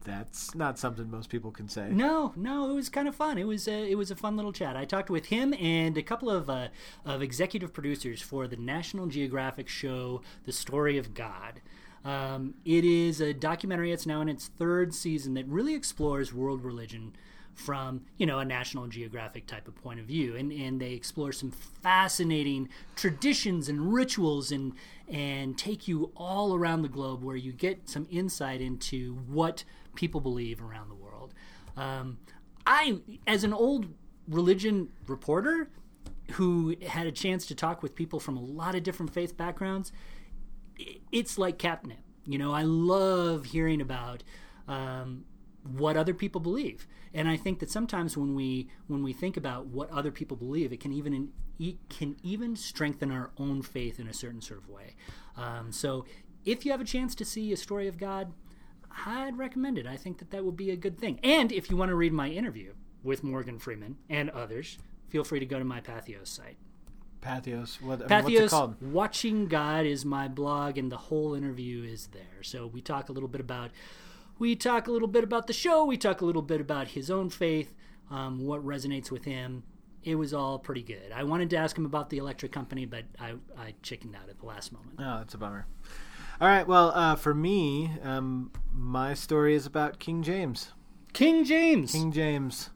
That's 0.04 0.54
not 0.54 0.78
something 0.78 1.10
most 1.10 1.30
people 1.30 1.52
can 1.52 1.70
say. 1.70 1.88
No, 1.92 2.34
no, 2.36 2.70
it 2.70 2.74
was 2.74 2.90
kind 2.90 3.08
of 3.08 3.16
fun. 3.16 3.38
It 3.38 3.48
was 3.48 3.70
a, 3.70 3.90
it 3.90 3.96
was 3.96 4.12
a 4.12 4.18
fun 4.18 4.36
little 4.36 4.52
chat. 4.52 4.76
I 4.76 4.84
talked 4.84 5.10
with 5.10 5.28
him 5.28 5.54
and 5.54 5.98
a 5.98 6.04
couple 6.04 6.30
of 6.30 6.50
uh, 6.50 6.68
of 7.06 7.22
executive 7.22 7.72
producers 7.72 8.22
for 8.22 8.48
the 8.48 8.58
National 8.58 9.08
Geographic 9.08 9.70
show 9.70 10.22
The 10.44 10.52
Story 10.52 10.98
of 10.98 11.14
God. 11.14 11.62
Um, 12.08 12.54
it 12.64 12.86
is 12.86 13.20
a 13.20 13.34
documentary. 13.34 13.92
It's 13.92 14.06
now 14.06 14.22
in 14.22 14.30
its 14.30 14.48
third 14.48 14.96
season 14.96 15.34
that 15.34 15.46
really 15.46 15.74
explores 15.74 16.34
world 16.34 16.64
religion 16.64 17.14
from 17.54 18.06
you 18.18 18.26
know 18.26 18.40
a 18.40 18.46
National 18.46 18.88
Geographic 18.88 19.46
type 19.46 19.68
of 19.68 19.76
point 19.76 20.00
of 20.00 20.06
view, 20.06 20.38
and 20.38 20.50
and 20.54 20.80
they 20.80 20.94
explore 20.94 21.34
some 21.34 21.52
fascinating 21.52 22.70
traditions 22.96 23.68
and 23.68 23.94
rituals 23.94 24.54
and 24.54 24.72
and 25.10 25.58
take 25.58 25.86
you 25.86 26.12
all 26.16 26.56
around 26.56 26.82
the 26.84 26.88
globe 26.88 27.26
where 27.26 27.36
you 27.36 27.52
get 27.52 27.90
some 27.90 28.08
insight 28.10 28.62
into 28.62 29.16
what 29.28 29.66
people 29.96 30.22
believe 30.22 30.62
around 30.62 30.88
the 30.88 30.96
world. 30.96 31.34
Um, 31.76 32.20
I, 32.66 33.00
as 33.26 33.44
an 33.44 33.54
old 33.54 33.88
religion 34.30 34.90
reporter 35.08 35.70
who 36.34 36.76
had 36.88 37.06
a 37.06 37.12
chance 37.12 37.46
to 37.48 37.56
talk 37.56 37.84
with 37.84 37.96
people 37.96 38.20
from 38.20 38.38
a 38.38 38.42
lot 38.42 38.76
of 38.76 38.84
different 38.84 39.14
faith 39.14 39.36
backgrounds, 39.36 39.92
it's 41.12 41.38
like 41.38 41.58
catnip. 41.58 42.00
You 42.26 42.38
know, 42.38 42.52
I 42.52 42.64
love 42.64 43.46
hearing 43.46 43.82
about 43.82 44.24
um, 44.68 45.26
what 45.64 45.96
other 45.96 46.14
people 46.14 46.42
believe, 46.42 46.88
and 47.14 47.28
I 47.28 47.38
think 47.38 47.60
that 47.60 47.72
sometimes 47.72 48.18
when 48.18 48.36
we 48.36 48.70
when 48.88 49.04
we 49.04 49.14
think 49.14 49.38
about 49.38 49.68
what 49.68 49.90
other 49.92 50.12
people 50.12 50.36
believe, 50.36 50.74
it 50.74 50.80
can 50.80 50.92
even 50.92 51.30
it 51.60 51.78
can 51.90 52.18
even 52.24 52.56
strengthen 52.56 53.12
our 53.12 53.32
own 53.38 53.62
faith 53.62 54.00
in 54.00 54.08
a 54.08 54.14
certain 54.14 54.42
sort 54.42 54.60
of 54.60 54.70
way. 54.70 54.96
Um, 55.36 55.72
so, 55.72 56.06
if 56.46 56.66
you 56.66 56.72
have 56.72 56.82
a 56.82 56.86
chance 56.86 57.16
to 57.16 57.26
see 57.26 57.52
a 57.54 57.58
story 57.58 57.88
of 57.88 57.98
God, 57.98 58.34
I'd 59.06 59.38
recommend 59.38 59.78
it. 59.78 59.88
I 59.88 59.96
think 59.96 60.18
that 60.20 60.32
that 60.32 60.44
would 60.44 60.58
be 60.58 60.72
a 60.72 60.76
good 60.76 60.98
thing. 60.98 61.20
And 61.24 61.52
if 61.52 61.70
you 61.70 61.78
want 61.78 61.90
to 61.90 61.96
read 61.96 62.14
my 62.14 62.30
interview 62.30 62.74
with 63.04 63.24
Morgan 63.24 63.60
Freeman 63.60 63.98
and 64.10 64.30
others, 64.32 64.78
feel 65.08 65.24
free 65.24 65.40
to 65.40 65.46
go 65.46 65.60
to 65.60 65.66
my 65.66 65.82
Patheos 65.82 66.28
site. 66.28 66.58
Patheos. 67.22 67.82
What, 67.82 68.08
Patheos 68.08 68.24
what's 68.24 68.36
it 68.36 68.50
called? 68.50 68.82
Watching 68.82 69.48
God 69.48 69.86
is 69.86 70.06
my 70.06 70.28
blog, 70.28 70.78
and 70.78 70.92
the 70.92 70.98
whole 70.98 71.34
interview 71.34 71.84
is 71.84 72.08
there. 72.08 72.44
So 72.44 72.68
we 72.68 72.82
talk 72.82 73.10
a 73.10 73.12
little 73.12 73.30
bit 73.30 73.42
about 73.42 73.72
we 74.40 74.56
talk 74.56 74.88
a 74.88 74.92
little 74.92 75.08
bit 75.08 75.24
about 75.24 75.48
the 75.48 75.54
show. 75.54 75.86
We 75.86 75.98
talk 75.98 76.22
a 76.22 76.26
little 76.26 76.42
bit 76.42 76.62
about 76.62 76.90
his 76.90 77.10
own 77.10 77.30
faith, 77.30 77.74
um, 78.12 78.46
what 78.46 78.64
resonates 78.66 79.10
with 79.12 79.26
him. 79.26 79.64
It 80.04 80.16
was 80.16 80.34
all 80.34 80.60
pretty 80.60 80.84
good. 80.84 81.12
I 81.14 81.24
wanted 81.24 81.50
to 81.50 81.58
ask 81.58 81.78
him 81.78 81.86
about 81.86 82.10
the 82.10 82.18
electric 82.18 82.52
company, 82.52 82.86
but 82.86 83.04
I, 83.20 83.34
I 83.58 83.74
chickened 83.82 84.16
out 84.16 84.30
at 84.30 84.40
the 84.40 84.46
last 84.46 84.72
moment. 84.72 84.94
Oh, 85.00 85.18
that's 85.18 85.34
a 85.34 85.38
bummer. 85.38 85.66
All 86.40 86.48
right. 86.48 86.68
Well, 86.68 86.92
uh, 86.92 87.16
for 87.16 87.34
me, 87.34 87.92
um, 88.04 88.52
my 88.72 89.16
story 89.16 89.56
is 89.56 89.66
about 89.66 90.00
King 90.00 90.22
James. 90.22 90.72
King 91.14 91.44
James. 91.44 91.92
King 91.92 92.12
James, 92.12 92.70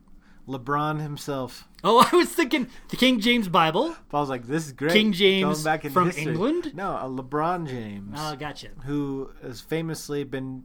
LeBron 0.48 1.00
himself. 1.02 1.68
Oh, 1.84 2.08
I 2.12 2.16
was 2.16 2.30
thinking 2.30 2.68
the 2.90 2.98
King 2.98 3.20
James 3.20 3.48
Bible. 3.48 3.96
Paul's 4.10 4.30
like, 4.30 4.46
this 4.48 4.66
is 4.68 4.74
great. 4.74 4.92
King 4.94 5.12
James 5.14 5.44
Going 5.44 5.64
back 5.64 5.86
in 5.86 5.92
from 5.92 6.08
history. 6.08 6.32
England? 6.34 6.74
No, 6.76 6.92
a 6.92 7.10
LeBron 7.10 7.68
James, 7.68 8.18
Oh, 8.20 8.36
gotcha. 8.36 8.70
who 8.86 9.32
has 9.42 9.62
famously 9.62 10.24
been. 10.24 10.64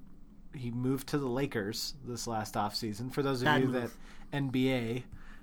He 0.54 0.70
moved 0.70 1.08
to 1.08 1.18
the 1.18 1.28
Lakers 1.28 1.94
this 2.06 2.26
last 2.26 2.54
offseason. 2.54 3.12
For 3.12 3.22
those 3.22 3.42
of 3.42 3.46
Bad 3.46 3.60
you 3.60 3.68
move. 3.68 3.92
that 4.32 4.52
NBA, 4.52 5.02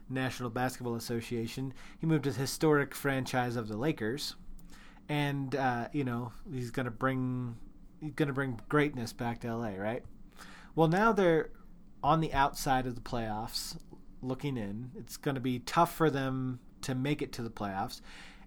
National 0.09 0.49
Basketball 0.49 0.95
Association, 0.95 1.71
he 1.99 2.07
moved 2.07 2.23
to 2.23 2.31
the 2.31 2.39
historic 2.39 2.95
franchise 2.95 3.55
of 3.55 3.67
the 3.67 3.77
Lakers, 3.77 4.35
and 5.09 5.55
uh, 5.55 5.87
you 5.93 6.03
know 6.03 6.31
he's 6.51 6.71
gonna 6.71 6.89
bring 6.91 7.55
he's 8.01 8.13
gonna 8.13 8.33
bring 8.33 8.59
greatness 8.69 9.13
back 9.13 9.41
to 9.41 9.55
LA, 9.55 9.75
right? 9.77 10.03
Well, 10.75 10.87
now 10.87 11.11
they're 11.13 11.51
on 12.03 12.19
the 12.19 12.33
outside 12.33 12.85
of 12.87 12.95
the 12.95 13.01
playoffs, 13.01 13.77
looking 14.23 14.57
in. 14.57 14.91
It's 14.97 15.17
going 15.17 15.35
to 15.35 15.41
be 15.41 15.59
tough 15.59 15.93
for 15.95 16.09
them 16.09 16.59
to 16.81 16.95
make 16.95 17.21
it 17.21 17.31
to 17.33 17.41
the 17.41 17.49
playoffs. 17.49 18.01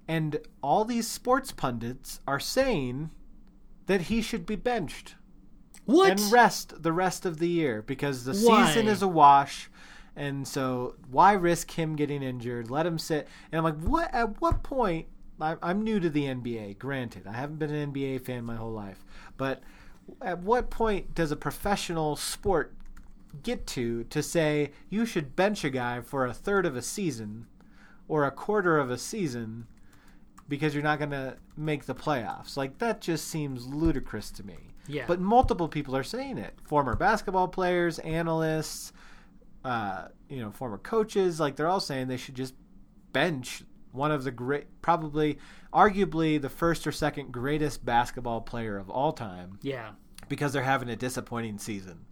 And 0.08 0.38
all 0.62 0.84
these 0.84 1.08
sports 1.08 1.52
pundits 1.52 2.20
are 2.26 2.40
saying 2.40 3.10
that 3.86 4.02
he 4.02 4.20
should 4.22 4.46
be 4.46 4.56
benched 4.56 5.14
What? 5.84 6.10
and 6.10 6.32
rest 6.32 6.82
the 6.82 6.92
rest 6.92 7.26
of 7.26 7.38
the 7.38 7.48
year 7.48 7.82
because 7.82 8.24
the 8.24 8.34
Why? 8.34 8.66
season 8.66 8.88
is 8.88 9.02
a 9.02 9.08
wash. 9.08 9.70
And 10.14 10.48
so, 10.48 10.94
why 11.10 11.32
risk 11.32 11.72
him 11.72 11.94
getting 11.94 12.22
injured? 12.22 12.70
Let 12.70 12.86
him 12.86 12.98
sit. 12.98 13.28
And 13.52 13.58
I'm 13.58 13.64
like, 13.64 13.80
what? 13.82 14.14
At 14.14 14.40
what 14.40 14.62
point? 14.62 15.06
I'm 15.38 15.82
new 15.82 16.00
to 16.00 16.08
the 16.08 16.24
NBA. 16.24 16.78
Granted, 16.78 17.26
I 17.26 17.32
haven't 17.32 17.58
been 17.58 17.74
an 17.74 17.92
NBA 17.92 18.24
fan 18.24 18.44
my 18.44 18.56
whole 18.56 18.72
life, 18.72 19.04
but 19.36 19.60
at 20.22 20.38
what 20.38 20.70
point 20.70 21.14
does 21.14 21.30
a 21.30 21.36
professional 21.36 22.16
sport 22.16 22.72
get 23.43 23.66
to 23.68 24.05
to 24.05 24.22
say 24.22 24.72
you 24.89 25.07
should 25.07 25.37
bench 25.37 25.64
a 25.64 25.70
guy 25.70 26.01
for 26.01 26.26
a 26.26 26.34
third 26.34 26.66
of 26.66 26.76
a 26.76 26.82
season 26.82 27.47
or 28.09 28.24
a 28.24 28.30
quarter 28.30 28.78
of 28.78 28.91
a 28.91 28.99
season 28.99 29.66
because 30.49 30.74
you're 30.74 30.82
not 30.82 30.99
going 30.99 31.11
to 31.11 31.37
make 31.57 31.87
the 31.87 31.95
playoffs? 31.95 32.57
Like 32.57 32.78
that 32.78 33.01
just 33.01 33.28
seems 33.28 33.66
ludicrous 33.66 34.30
to 34.32 34.47
me. 34.47 34.57
Yeah. 34.89 35.05
But 35.07 35.20
multiple 35.20 35.68
people 35.68 35.97
are 35.97 36.05
saying 36.05 36.39
it. 36.39 36.55
Former 36.64 36.95
basketball 36.95 37.49
players, 37.49 37.99
analysts, 38.01 38.93
uh, 39.64 40.09
you 40.28 40.41
know, 40.41 40.51
former 40.51 40.78
coaches, 40.78 41.41
like 41.41 41.57
they're 41.57 41.68
all 41.68 41.80
saying 41.80 42.09
they 42.09 42.16
should 42.16 42.37
just 42.37 42.55
bench 43.12 43.64
one 43.91 44.12
of 44.12 44.24
the 44.24 44.30
great, 44.30 44.66
probably, 44.82 45.39
arguably 45.72 46.41
the 46.41 46.49
first 46.49 46.87
or 46.87 46.93
second 46.93 47.32
greatest 47.32 47.84
basketball 47.84 48.41
player 48.41 48.76
of 48.76 48.89
all 48.91 49.12
time 49.12 49.59
yeah. 49.62 49.91
because 50.28 50.53
they're 50.53 50.62
having 50.62 50.89
a 50.89 50.97
disappointing 50.97 51.59
season. 51.59 52.05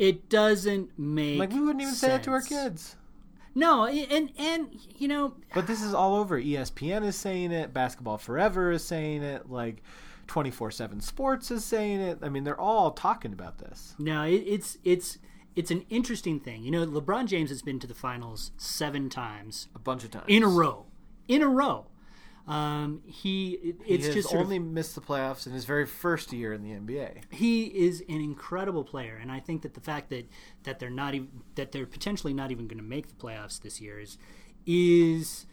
It 0.00 0.30
doesn't 0.30 0.98
make 0.98 1.38
Like 1.38 1.52
we 1.52 1.60
wouldn't 1.60 1.82
even 1.82 1.94
say 1.94 2.08
that 2.08 2.22
to 2.24 2.30
our 2.30 2.40
kids. 2.40 2.96
No, 3.54 3.84
and 3.86 4.30
and 4.38 4.70
you 4.96 5.08
know, 5.08 5.34
But 5.54 5.66
this 5.66 5.82
is 5.82 5.92
all 5.92 6.14
over. 6.16 6.40
ESPN 6.40 7.04
is 7.04 7.16
saying 7.16 7.52
it. 7.52 7.74
Basketball 7.74 8.16
Forever 8.16 8.70
is 8.70 8.82
saying 8.82 9.22
it. 9.22 9.50
Like 9.50 9.82
24 10.26 10.70
7 10.70 11.00
Sports 11.02 11.50
is 11.50 11.64
saying 11.64 12.00
it. 12.00 12.20
I 12.22 12.30
mean, 12.30 12.44
they're 12.44 12.58
all 12.58 12.92
talking 12.92 13.32
about 13.34 13.58
this. 13.58 13.94
no, 13.98 14.22
it, 14.22 14.36
it's 14.46 14.78
it's 14.84 15.18
it's 15.54 15.70
an 15.70 15.84
interesting 15.90 16.40
thing. 16.40 16.62
You 16.62 16.70
know, 16.70 16.86
LeBron 16.86 17.26
James 17.26 17.50
has 17.50 17.60
been 17.60 17.78
to 17.80 17.86
the 17.86 17.94
finals 17.94 18.52
seven 18.56 19.10
times 19.10 19.68
A 19.74 19.78
bunch 19.80 20.04
of 20.04 20.12
times. 20.12 20.24
in 20.28 20.42
a 20.42 20.48
row. 20.48 20.86
In 21.28 21.42
a 21.42 21.48
row. 21.48 21.86
Um, 22.46 23.02
he 23.06 23.50
it- 23.52 23.76
He 23.84 23.94
it's 23.94 24.06
has 24.06 24.14
just 24.14 24.34
only 24.34 24.56
of, 24.56 24.64
missed 24.64 24.94
the 24.94 25.00
playoffs 25.00 25.46
in 25.46 25.52
his 25.52 25.64
very 25.64 25.86
first 25.86 26.32
year 26.32 26.52
in 26.52 26.62
the 26.62 26.70
NBA. 26.72 27.22
he 27.30 27.64
is 27.66 28.00
an 28.08 28.20
incredible 28.20 28.82
player, 28.82 29.16
and 29.20 29.30
I 29.30 29.40
think 29.40 29.62
that 29.62 29.74
the 29.74 29.80
fact 29.80 30.10
that 30.10 30.28
that 30.64 30.78
they're 30.78 30.90
not 30.90 31.14
even 31.14 31.28
that 31.54 31.70
they're 31.72 31.86
potentially 31.86 32.32
not 32.34 32.50
even 32.50 32.66
going 32.66 32.78
to 32.78 32.84
make 32.84 33.08
the 33.08 33.14
playoffs 33.14 33.60
this 33.60 33.80
year 33.80 34.00
is 34.00 34.16
is 34.66 35.46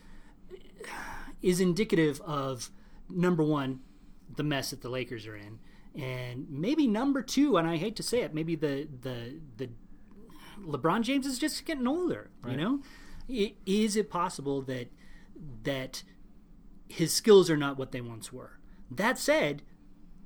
is 1.41 1.59
indicative 1.59 2.19
of 2.21 2.71
number 3.09 3.43
one 3.43 3.79
the 4.35 4.43
mess 4.43 4.71
that 4.71 4.81
the 4.81 4.89
Lakers 4.89 5.25
are 5.27 5.35
in, 5.35 5.59
and 5.95 6.47
maybe 6.49 6.85
number 6.87 7.21
two, 7.21 7.57
and 7.57 7.67
I 7.67 7.77
hate 7.77 7.95
to 7.97 8.03
say 8.03 8.21
it, 8.21 8.33
maybe 8.33 8.55
the 8.55 8.87
the 9.01 9.39
the 9.57 9.69
LeBron 10.61 11.01
James 11.03 11.25
is 11.25 11.37
just 11.37 11.63
getting 11.65 11.87
older. 11.87 12.29
You 12.47 12.57
know, 12.57 12.79
I- 13.29 13.53
is 13.65 13.95
it 13.95 14.09
possible 14.09 14.61
that 14.63 14.87
that 15.63 16.03
his 16.87 17.13
skills 17.13 17.49
are 17.49 17.57
not 17.57 17.77
what 17.77 17.91
they 17.91 18.01
once 18.01 18.31
were? 18.31 18.59
That 18.89 19.17
said, 19.17 19.63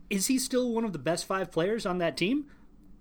is 0.10 0.28
he 0.28 0.38
still 0.38 0.72
one 0.74 0.84
of 0.86 0.94
the 0.94 1.00
best 1.00 1.26
five 1.26 1.52
players 1.52 1.86
on 1.86 1.98
that 2.00 2.18
team? 2.18 2.46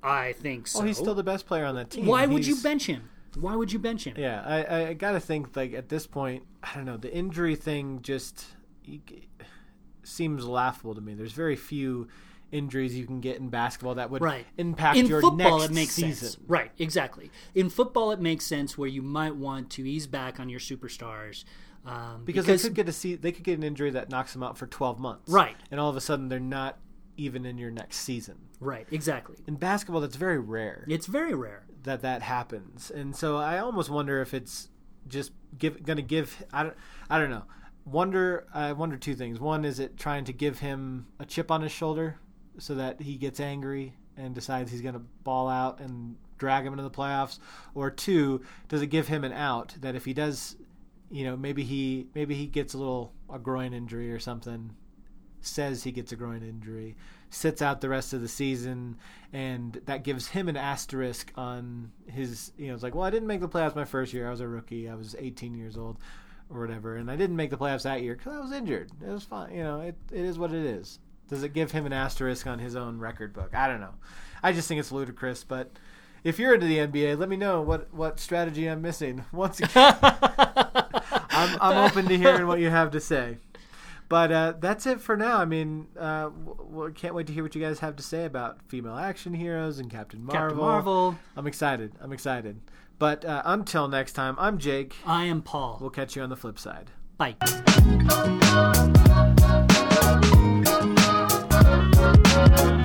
I 0.02 0.32
think 0.32 0.66
so. 0.66 0.80
Oh, 0.80 0.82
he's 0.84 0.96
still 0.96 1.14
the 1.14 1.22
best 1.22 1.46
player 1.46 1.64
on 1.66 1.74
that 1.74 1.90
team. 1.90 2.06
Why 2.06 2.26
would 2.26 2.46
you 2.46 2.56
bench 2.56 2.86
him? 2.86 3.10
Why 3.38 3.54
would 3.54 3.70
you 3.72 3.78
bench 3.78 4.04
him? 4.04 4.14
Yeah, 4.16 4.42
I, 4.44 4.88
I 4.88 4.92
gotta 4.94 5.20
think 5.20 5.54
like 5.56 5.72
at 5.74 5.88
this 5.88 6.06
point, 6.06 6.44
I 6.62 6.74
don't 6.74 6.84
know. 6.84 6.96
The 6.96 7.14
injury 7.14 7.54
thing 7.54 8.00
just 8.02 8.44
seems 10.02 10.46
laughable 10.46 10.94
to 10.94 11.00
me. 11.00 11.14
There's 11.14 11.32
very 11.32 11.56
few 11.56 12.08
injuries 12.50 12.96
you 12.96 13.06
can 13.06 13.20
get 13.20 13.38
in 13.38 13.48
basketball 13.48 13.94
that 13.94 14.10
would 14.10 14.22
Right. 14.22 14.44
impact 14.56 14.98
in 14.98 15.06
your 15.06 15.20
football, 15.20 15.58
next 15.58 15.70
it 15.70 15.74
makes 15.74 15.92
season. 15.94 16.14
sense. 16.30 16.38
Right, 16.48 16.72
exactly. 16.78 17.30
In 17.54 17.70
football, 17.70 18.10
it 18.10 18.20
makes 18.20 18.44
sense 18.44 18.76
where 18.76 18.88
you 18.88 19.02
might 19.02 19.36
want 19.36 19.70
to 19.70 19.88
ease 19.88 20.08
back 20.08 20.40
on 20.40 20.48
your 20.48 20.58
superstars 20.58 21.44
um, 21.86 22.24
Because, 22.24 22.46
they 22.46 22.58
could 22.58 22.74
get 22.74 22.88
a 22.88 22.92
se- 22.92 23.16
they 23.16 23.32
could 23.32 23.44
get 23.44 23.56
an 23.58 23.64
injury 23.64 23.90
that 23.90 24.10
knocks 24.10 24.32
them 24.32 24.42
out 24.42 24.58
for 24.58 24.66
12 24.66 24.98
months. 24.98 25.30
Right. 25.30 25.56
And 25.70 25.80
all 25.80 25.88
of 25.90 25.96
a 25.96 26.00
sudden 26.00 26.28
they're 26.28 26.38
not 26.40 26.78
even 27.16 27.44
in 27.46 27.58
your 27.58 27.70
next 27.70 27.98
season. 27.98 28.36
right, 28.60 28.86
exactly. 28.90 29.36
In 29.46 29.56
basketball, 29.56 30.00
that's 30.00 30.16
very 30.16 30.38
rare 30.38 30.84
It's 30.88 31.06
very 31.06 31.34
rare. 31.34 31.64
that 31.82 32.02
that 32.02 32.22
happens, 32.22 32.90
and 32.90 33.14
so 33.16 33.36
I 33.36 33.58
almost 33.58 33.90
wonder 33.90 34.20
if 34.22 34.32
it's 34.34 34.68
just 35.08 35.32
give 35.58 35.82
going 35.84 35.96
to 35.96 36.02
give 36.02 36.42
I 36.52 36.62
don't 36.62 36.74
I 37.10 37.18
don't 37.18 37.30
know. 37.30 37.44
Wonder 37.84 38.46
I 38.54 38.72
wonder 38.72 38.96
two 38.96 39.14
things. 39.14 39.40
One 39.40 39.64
is 39.64 39.80
it 39.80 39.96
trying 39.96 40.24
to 40.26 40.32
give 40.32 40.58
him 40.60 41.06
a 41.18 41.24
chip 41.26 41.50
on 41.50 41.62
his 41.62 41.72
shoulder, 41.72 42.18
so 42.58 42.74
that 42.74 43.00
he 43.00 43.16
gets 43.16 43.40
angry 43.40 43.94
and 44.16 44.34
decides 44.34 44.70
he's 44.70 44.82
going 44.82 44.94
to 44.94 45.00
ball 45.24 45.48
out 45.48 45.80
and 45.80 46.16
drag 46.38 46.64
him 46.64 46.72
into 46.72 46.82
the 46.82 46.90
playoffs? 46.90 47.38
Or 47.74 47.90
two, 47.90 48.42
does 48.68 48.82
it 48.82 48.88
give 48.88 49.08
him 49.08 49.24
an 49.24 49.32
out 49.32 49.74
that 49.80 49.94
if 49.94 50.04
he 50.04 50.12
does, 50.14 50.56
you 51.10 51.24
know, 51.24 51.36
maybe 51.36 51.64
he 51.64 52.06
maybe 52.14 52.34
he 52.34 52.46
gets 52.46 52.74
a 52.74 52.78
little 52.78 53.12
a 53.32 53.38
groin 53.38 53.72
injury 53.72 54.12
or 54.12 54.18
something, 54.18 54.72
says 55.40 55.82
he 55.82 55.92
gets 55.92 56.12
a 56.12 56.16
groin 56.16 56.42
injury, 56.42 56.96
sits 57.30 57.60
out 57.62 57.80
the 57.80 57.88
rest 57.88 58.12
of 58.12 58.20
the 58.20 58.28
season, 58.28 58.96
and 59.32 59.80
that 59.86 60.04
gives 60.04 60.28
him 60.28 60.48
an 60.48 60.56
asterisk 60.56 61.32
on 61.36 61.90
his. 62.06 62.52
You 62.56 62.68
know, 62.68 62.74
it's 62.74 62.82
like, 62.82 62.94
well, 62.94 63.04
I 63.04 63.10
didn't 63.10 63.28
make 63.28 63.40
the 63.40 63.48
playoffs 63.48 63.74
my 63.74 63.84
first 63.84 64.12
year. 64.12 64.28
I 64.28 64.30
was 64.30 64.40
a 64.40 64.48
rookie. 64.48 64.88
I 64.88 64.94
was 64.94 65.16
18 65.18 65.54
years 65.54 65.76
old, 65.76 65.98
or 66.48 66.60
whatever, 66.60 66.96
and 66.96 67.10
I 67.10 67.16
didn't 67.16 67.36
make 67.36 67.50
the 67.50 67.58
playoffs 67.58 67.82
that 67.82 68.02
year 68.02 68.14
because 68.14 68.32
I 68.32 68.40
was 68.40 68.52
injured. 68.52 68.92
It 69.04 69.10
was 69.10 69.24
fine. 69.24 69.52
You 69.54 69.64
know, 69.64 69.80
it 69.80 69.96
it 70.12 70.24
is 70.24 70.38
what 70.38 70.52
it 70.52 70.64
is. 70.64 71.00
Does 71.28 71.42
it 71.42 71.54
give 71.54 71.70
him 71.72 71.86
an 71.86 71.92
asterisk 71.92 72.46
on 72.46 72.58
his 72.58 72.76
own 72.76 72.98
record 72.98 73.32
book? 73.32 73.54
I 73.54 73.68
don't 73.68 73.80
know. 73.80 73.94
I 74.42 74.52
just 74.52 74.68
think 74.68 74.78
it's 74.78 74.92
ludicrous, 74.92 75.42
but 75.44 75.72
if 76.24 76.38
you're 76.38 76.54
into 76.54 76.66
the 76.66 76.78
NBA, 76.78 77.18
let 77.18 77.28
me 77.28 77.36
know 77.36 77.60
what, 77.62 77.92
what 77.92 78.20
strategy 78.20 78.66
I'm 78.66 78.82
missing. 78.82 79.24
Once 79.32 79.60
again, 79.60 79.96
I'm, 80.02 81.58
I'm 81.60 81.90
open 81.90 82.06
to 82.08 82.16
hearing 82.16 82.46
what 82.46 82.60
you 82.60 82.70
have 82.70 82.90
to 82.92 83.00
say. 83.00 83.38
But 84.08 84.32
uh, 84.32 84.54
that's 84.58 84.86
it 84.86 85.00
for 85.00 85.16
now. 85.16 85.38
I 85.38 85.44
mean, 85.44 85.86
uh, 85.96 86.30
w- 86.30 86.92
can't 86.92 87.14
wait 87.14 87.28
to 87.28 87.32
hear 87.32 87.44
what 87.44 87.54
you 87.54 87.62
guys 87.62 87.78
have 87.78 87.94
to 87.96 88.02
say 88.02 88.24
about 88.24 88.58
female 88.66 88.96
action 88.96 89.34
heroes 89.34 89.78
and 89.78 89.88
Captain 89.88 90.24
Marvel. 90.24 90.40
Captain 90.40 90.58
Marvel. 90.58 91.16
I'm 91.36 91.46
excited. 91.46 91.92
I'm 92.00 92.12
excited. 92.12 92.60
But 92.98 93.24
uh, 93.24 93.42
until 93.44 93.86
next 93.86 94.14
time, 94.14 94.34
I'm 94.38 94.58
Jake. 94.58 94.96
I 95.06 95.26
am 95.26 95.42
Paul. 95.42 95.78
We'll 95.80 95.90
catch 95.90 96.16
you 96.16 96.22
on 96.22 96.28
the 96.28 96.36
flip 96.36 96.58
side. 96.58 96.90
Bye. 97.16 97.36
Thank 101.62 102.58
you. 102.58 102.76